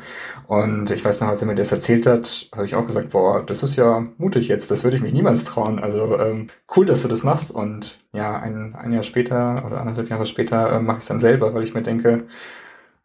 Und 0.47 0.91
ich 0.91 1.05
weiß 1.05 1.21
noch, 1.21 1.29
als 1.29 1.43
er 1.43 1.47
mir 1.47 1.55
das 1.55 1.73
erzählt 1.73 2.07
hat, 2.07 2.49
habe 2.55 2.65
ich 2.65 2.75
auch 2.75 2.87
gesagt, 2.87 3.11
boah, 3.11 3.45
das 3.45 3.63
ist 3.63 3.77
ja 3.77 4.07
mutig 4.17 4.49
jetzt, 4.49 4.71
das 4.71 4.83
würde 4.83 4.97
ich 4.97 5.03
mich 5.03 5.13
niemals 5.13 5.45
trauen. 5.45 5.79
Also 5.79 6.19
ähm, 6.19 6.49
cool, 6.75 6.87
dass 6.87 7.03
du 7.03 7.09
das 7.09 7.23
machst. 7.23 7.51
Und 7.51 7.99
ja, 8.13 8.41
ein, 8.41 8.75
ein 8.75 8.93
Jahr 8.93 9.03
später 9.03 9.63
oder 9.67 9.81
anderthalb 9.81 10.09
Jahre 10.09 10.27
später 10.27 10.73
äh, 10.73 10.81
mache 10.81 10.99
ich 10.99 11.05
es 11.05 11.09
dann 11.09 11.21
selber, 11.21 11.55
weil 11.55 11.65
ich 11.65 11.75
mir 11.75 11.83
denke, 11.83 12.25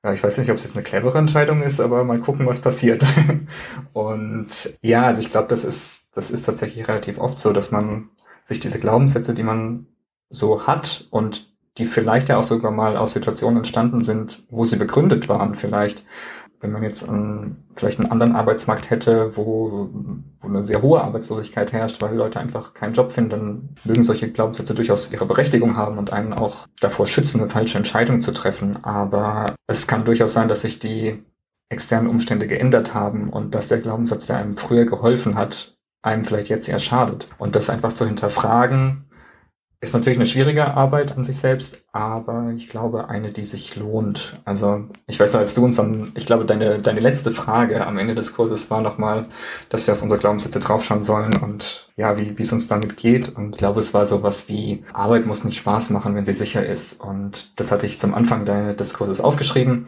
ja, 0.03 0.13
ich 0.13 0.23
weiß 0.23 0.37
nicht, 0.37 0.49
ob 0.51 0.57
es 0.57 0.63
jetzt 0.63 0.75
eine 0.75 0.83
clevere 0.83 1.17
Entscheidung 1.17 1.61
ist, 1.61 1.81
aber 1.81 2.03
mal 2.05 2.21
gucken, 2.21 2.45
was 2.47 2.61
passiert. 2.61 3.03
und 3.93 4.77
ja, 4.81 5.03
also 5.03 5.21
ich 5.21 5.31
glaube, 5.31 5.49
das 5.49 5.65
ist, 5.65 6.09
das 6.15 6.31
ist 6.31 6.43
tatsächlich 6.43 6.87
relativ 6.87 7.19
oft 7.19 7.39
so, 7.39 7.51
dass 7.51 7.71
man 7.71 8.09
sich 8.45 8.59
diese 8.61 8.79
Glaubenssätze, 8.79 9.33
die 9.33 9.43
man 9.43 9.87
so 10.29 10.65
hat 10.67 11.07
und 11.11 11.48
die 11.77 11.85
vielleicht 11.85 12.29
ja 12.29 12.37
auch 12.37 12.43
sogar 12.43 12.71
mal 12.71 12.97
aus 12.97 13.13
Situationen 13.13 13.57
entstanden 13.57 14.03
sind, 14.03 14.43
wo 14.49 14.65
sie 14.65 14.77
begründet 14.77 15.29
waren 15.29 15.55
vielleicht. 15.55 16.03
Wenn 16.61 16.73
man 16.73 16.83
jetzt 16.83 17.07
einen, 17.07 17.63
vielleicht 17.75 18.01
einen 18.01 18.11
anderen 18.11 18.35
Arbeitsmarkt 18.35 18.89
hätte, 18.89 19.37
wo, 19.37 19.89
wo 20.41 20.47
eine 20.47 20.63
sehr 20.63 20.81
hohe 20.81 21.01
Arbeitslosigkeit 21.01 21.71
herrscht, 21.71 22.01
weil 22.01 22.15
Leute 22.15 22.37
einfach 22.37 22.73
keinen 22.73 22.93
Job 22.93 23.13
finden, 23.13 23.29
dann 23.29 23.69
mögen 23.85 24.03
solche 24.03 24.29
Glaubenssätze 24.29 24.75
durchaus 24.75 25.09
ihre 25.13 25.25
Berechtigung 25.25 25.77
haben 25.77 25.97
und 25.97 26.11
einen 26.11 26.33
auch 26.33 26.67
davor 26.81 27.07
schützen, 27.07 27.39
eine 27.39 27.49
falsche 27.49 27.77
Entscheidung 27.77 28.19
zu 28.19 28.33
treffen. 28.33 28.83
Aber 28.83 29.55
es 29.67 29.87
kann 29.87 30.03
durchaus 30.03 30.33
sein, 30.33 30.49
dass 30.49 30.61
sich 30.61 30.79
die 30.79 31.23
externen 31.69 32.09
Umstände 32.09 32.47
geändert 32.47 32.93
haben 32.93 33.29
und 33.29 33.55
dass 33.55 33.69
der 33.69 33.79
Glaubenssatz, 33.79 34.25
der 34.25 34.37
einem 34.37 34.57
früher 34.57 34.85
geholfen 34.85 35.35
hat, 35.35 35.77
einem 36.01 36.25
vielleicht 36.25 36.49
jetzt 36.49 36.67
eher 36.67 36.79
schadet. 36.79 37.29
Und 37.37 37.55
das 37.55 37.69
einfach 37.69 37.93
zu 37.93 38.05
hinterfragen, 38.05 39.05
ist 39.81 39.93
natürlich 39.93 40.17
eine 40.19 40.25
schwierige 40.25 40.73
Arbeit 40.73 41.15
an 41.15 41.23
sich 41.23 41.37
selbst, 41.37 41.85
aber 41.93 42.51
ich 42.53 42.69
glaube 42.69 43.07
eine, 43.07 43.31
die 43.31 43.45
sich 43.45 43.77
lohnt. 43.77 44.37
Also 44.43 44.89
ich 45.07 45.17
weiß 45.17 45.31
noch, 45.31 45.39
als 45.39 45.55
du 45.55 45.63
uns 45.63 45.77
dann, 45.77 46.11
ich 46.15 46.25
glaube, 46.25 46.43
deine, 46.43 46.79
deine 46.79 46.99
letzte 46.99 47.31
Frage 47.31 47.87
am 47.87 47.97
Ende 47.97 48.13
des 48.13 48.33
Kurses 48.33 48.69
war 48.69 48.81
nochmal, 48.81 49.27
dass 49.69 49.87
wir 49.87 49.93
auf 49.93 50.01
unsere 50.01 50.19
Glaubenssätze 50.19 50.59
draufschauen 50.59 51.03
sollen 51.03 51.33
und 51.37 51.89
ja, 51.95 52.19
wie, 52.19 52.37
wie 52.37 52.41
es 52.41 52.51
uns 52.51 52.67
damit 52.67 52.97
geht. 52.97 53.29
Und 53.29 53.51
ich 53.51 53.57
glaube, 53.57 53.79
es 53.79 53.93
war 53.93 54.05
sowas 54.05 54.49
wie, 54.49 54.83
Arbeit 54.91 55.25
muss 55.25 55.45
nicht 55.45 55.57
Spaß 55.57 55.91
machen, 55.91 56.13
wenn 56.13 56.25
sie 56.25 56.33
sicher 56.33 56.65
ist. 56.65 56.99
Und 56.99 57.57
das 57.57 57.71
hatte 57.71 57.85
ich 57.85 57.99
zum 57.99 58.13
Anfang 58.13 58.45
des 58.45 58.93
Kurses 58.93 59.21
aufgeschrieben 59.21 59.87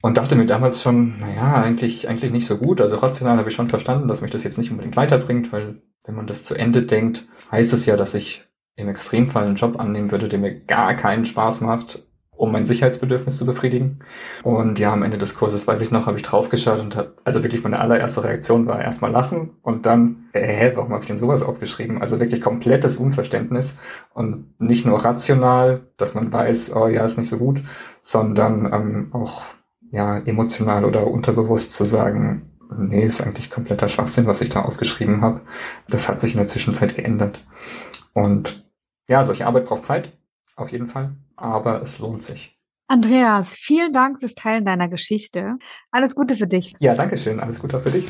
und 0.00 0.16
dachte 0.16 0.34
mir 0.34 0.46
damals 0.46 0.80
schon, 0.80 1.18
naja, 1.20 1.60
eigentlich, 1.62 2.08
eigentlich 2.08 2.32
nicht 2.32 2.46
so 2.46 2.56
gut. 2.56 2.80
Also 2.80 2.96
rational 2.96 3.36
habe 3.36 3.50
ich 3.50 3.54
schon 3.54 3.68
verstanden, 3.68 4.08
dass 4.08 4.22
mich 4.22 4.30
das 4.30 4.44
jetzt 4.44 4.56
nicht 4.56 4.70
unbedingt 4.70 4.96
weiterbringt, 4.96 5.52
weil 5.52 5.82
wenn 6.06 6.14
man 6.14 6.26
das 6.26 6.42
zu 6.42 6.54
Ende 6.54 6.84
denkt, 6.84 7.26
heißt 7.50 7.74
es 7.74 7.84
ja, 7.84 7.94
dass 7.96 8.14
ich 8.14 8.47
im 8.78 8.88
Extremfall 8.88 9.44
einen 9.44 9.56
Job 9.56 9.78
annehmen 9.78 10.10
würde, 10.12 10.28
der 10.28 10.38
mir 10.38 10.54
gar 10.54 10.94
keinen 10.94 11.26
Spaß 11.26 11.60
macht, 11.60 12.04
um 12.30 12.52
mein 12.52 12.64
Sicherheitsbedürfnis 12.64 13.36
zu 13.36 13.44
befriedigen. 13.44 13.98
Und 14.44 14.78
ja, 14.78 14.92
am 14.92 15.02
Ende 15.02 15.18
des 15.18 15.34
Kurses, 15.34 15.66
weiß 15.66 15.82
ich 15.82 15.90
noch, 15.90 16.06
habe 16.06 16.16
ich 16.16 16.22
draufgeschaut 16.22 16.78
und 16.78 16.94
habe, 16.94 17.14
also 17.24 17.42
wirklich 17.42 17.64
meine 17.64 17.80
allererste 17.80 18.22
Reaktion 18.22 18.66
war 18.68 18.80
erstmal 18.80 19.10
lachen 19.10 19.50
und 19.62 19.84
dann, 19.84 20.28
äh, 20.32 20.46
hä, 20.46 20.72
warum 20.76 20.92
habe 20.92 21.02
ich 21.02 21.08
denn 21.08 21.18
sowas 21.18 21.42
aufgeschrieben? 21.42 22.00
Also 22.00 22.20
wirklich 22.20 22.40
komplettes 22.40 22.96
Unverständnis 22.96 23.76
und 24.14 24.54
nicht 24.60 24.86
nur 24.86 25.04
rational, 25.04 25.80
dass 25.96 26.14
man 26.14 26.32
weiß, 26.32 26.76
oh 26.76 26.86
ja, 26.86 27.04
ist 27.04 27.18
nicht 27.18 27.30
so 27.30 27.38
gut, 27.38 27.60
sondern 28.00 28.72
ähm, 28.72 29.08
auch 29.12 29.42
ja 29.90 30.18
emotional 30.18 30.84
oder 30.84 31.08
unterbewusst 31.08 31.72
zu 31.72 31.84
sagen, 31.84 32.52
nee, 32.78 33.04
ist 33.04 33.20
eigentlich 33.20 33.50
kompletter 33.50 33.88
Schwachsinn, 33.88 34.26
was 34.26 34.40
ich 34.40 34.50
da 34.50 34.62
aufgeschrieben 34.62 35.22
habe. 35.22 35.40
Das 35.88 36.08
hat 36.08 36.20
sich 36.20 36.32
in 36.32 36.38
der 36.38 36.46
Zwischenzeit 36.46 36.94
geändert. 36.94 37.44
Und 38.12 38.67
ja, 39.08 39.24
solche 39.24 39.46
Arbeit 39.46 39.66
braucht 39.66 39.86
Zeit, 39.86 40.12
auf 40.56 40.70
jeden 40.70 40.88
Fall, 40.88 41.16
aber 41.36 41.82
es 41.82 41.98
lohnt 41.98 42.22
sich. 42.22 42.58
Andreas, 42.90 43.54
vielen 43.54 43.92
Dank 43.92 44.20
fürs 44.20 44.34
Teilen 44.34 44.64
deiner 44.64 44.88
Geschichte. 44.88 45.56
Alles 45.90 46.14
Gute 46.14 46.36
für 46.36 46.46
dich. 46.46 46.74
Ja, 46.80 46.94
danke 46.94 47.18
schön. 47.18 47.38
Alles 47.38 47.60
Gute 47.60 47.76
auch 47.76 47.82
für 47.82 47.90
dich. 47.90 48.08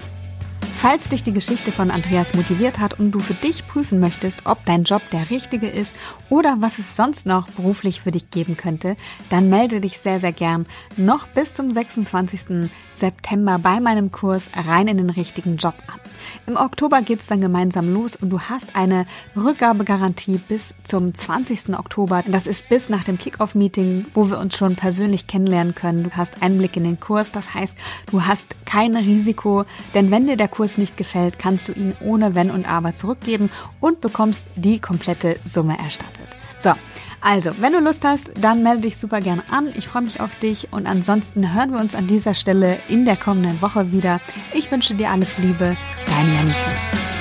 Falls 0.81 1.09
dich 1.09 1.24
die 1.24 1.33
Geschichte 1.33 1.72
von 1.72 1.91
Andreas 1.91 2.35
motiviert 2.35 2.79
hat 2.79 3.01
und 3.01 3.11
du 3.11 3.18
für 3.18 3.35
dich 3.35 3.66
prüfen 3.66 3.99
möchtest, 3.99 4.47
ob 4.47 4.64
dein 4.64 4.85
Job 4.85 5.03
der 5.11 5.29
richtige 5.29 5.66
ist 5.66 5.93
oder 6.31 6.59
was 6.61 6.79
es 6.79 6.95
sonst 6.95 7.26
noch 7.26 7.49
beruflich 7.51 8.03
für 8.03 8.12
dich 8.12 8.31
geben 8.31 8.57
könnte, 8.57 8.97
dann 9.29 9.49
melde 9.49 9.81
dich 9.81 9.99
sehr, 9.99 10.20
sehr 10.20 10.31
gern 10.31 10.66
noch 10.97 11.26
bis 11.26 11.53
zum 11.53 11.72
26. 11.72 12.70
September 12.93 13.59
bei 13.59 13.81
meinem 13.81 14.12
Kurs 14.12 14.51
rein 14.55 14.87
in 14.87 14.99
den 14.99 15.11
richtigen 15.11 15.57
Job 15.57 15.74
an. 15.89 15.99
Im 16.47 16.57
Oktober 16.57 17.03
geht's 17.03 17.26
dann 17.26 17.41
gemeinsam 17.41 17.93
los 17.93 18.16
und 18.16 18.31
du 18.31 18.41
hast 18.41 18.76
eine 18.76 19.07
Rückgabegarantie 19.37 20.39
bis 20.39 20.74
zum 20.85 21.14
20. 21.14 21.76
Oktober. 21.76 22.22
Das 22.26 22.47
ist 22.47 22.68
bis 22.68 22.89
nach 22.89 23.05
dem 23.05 23.18
Kickoff-Meeting, 23.18 24.07
wo 24.14 24.31
wir 24.31 24.39
uns 24.39 24.57
schon 24.57 24.76
persönlich 24.76 25.26
kennenlernen 25.26 25.74
können. 25.74 26.05
Du 26.05 26.11
hast 26.11 26.43
Einblick 26.43 26.76
in 26.76 26.85
den 26.85 27.01
Kurs, 27.01 27.33
das 27.33 27.55
heißt, 27.55 27.76
du 28.11 28.26
hast 28.26 28.55
kein 28.64 28.97
Risiko, 28.97 29.64
denn 29.95 30.11
wenn 30.11 30.26
dir 30.26 30.37
der 30.37 30.49
Kurs 30.49 30.68
nicht 30.77 30.97
gefällt, 30.97 31.39
kannst 31.39 31.69
du 31.69 31.73
ihn 31.73 31.95
ohne 32.01 32.35
Wenn 32.35 32.51
und 32.51 32.69
Aber 32.69 32.95
zurückgeben 32.95 33.51
und 33.81 34.01
bekommst 34.01 34.47
die 34.57 34.81
komplette 34.81 35.39
Summe 35.45 35.79
erstattet. 35.79 36.29
So, 36.57 36.73
also, 37.21 37.51
wenn 37.61 37.73
du 37.73 37.81
Lust 37.81 38.05
hast, 38.05 38.31
dann 38.41 38.62
melde 38.62 38.83
dich 38.83 38.97
super 38.97 39.21
gerne 39.21 39.43
an. 39.51 39.73
Ich 39.77 39.89
freue 39.89 40.03
mich 40.03 40.21
auf 40.21 40.35
dich 40.37 40.69
und 40.73 40.87
ansonsten 40.87 41.55
hören 41.55 41.73
wir 41.73 41.81
uns 41.81 41.95
an 41.95 42.07
dieser 42.07 42.35
Stelle 42.35 42.79
in 42.89 43.05
der 43.05 43.16
kommenden 43.16 43.61
Woche 43.61 43.93
wieder. 43.93 44.21
Ich 44.53 44.71
wünsche 44.71 44.95
dir 44.95 45.11
alles 45.11 45.37
Liebe, 45.39 45.77
dein 46.07 46.35
Janike. 46.35 47.18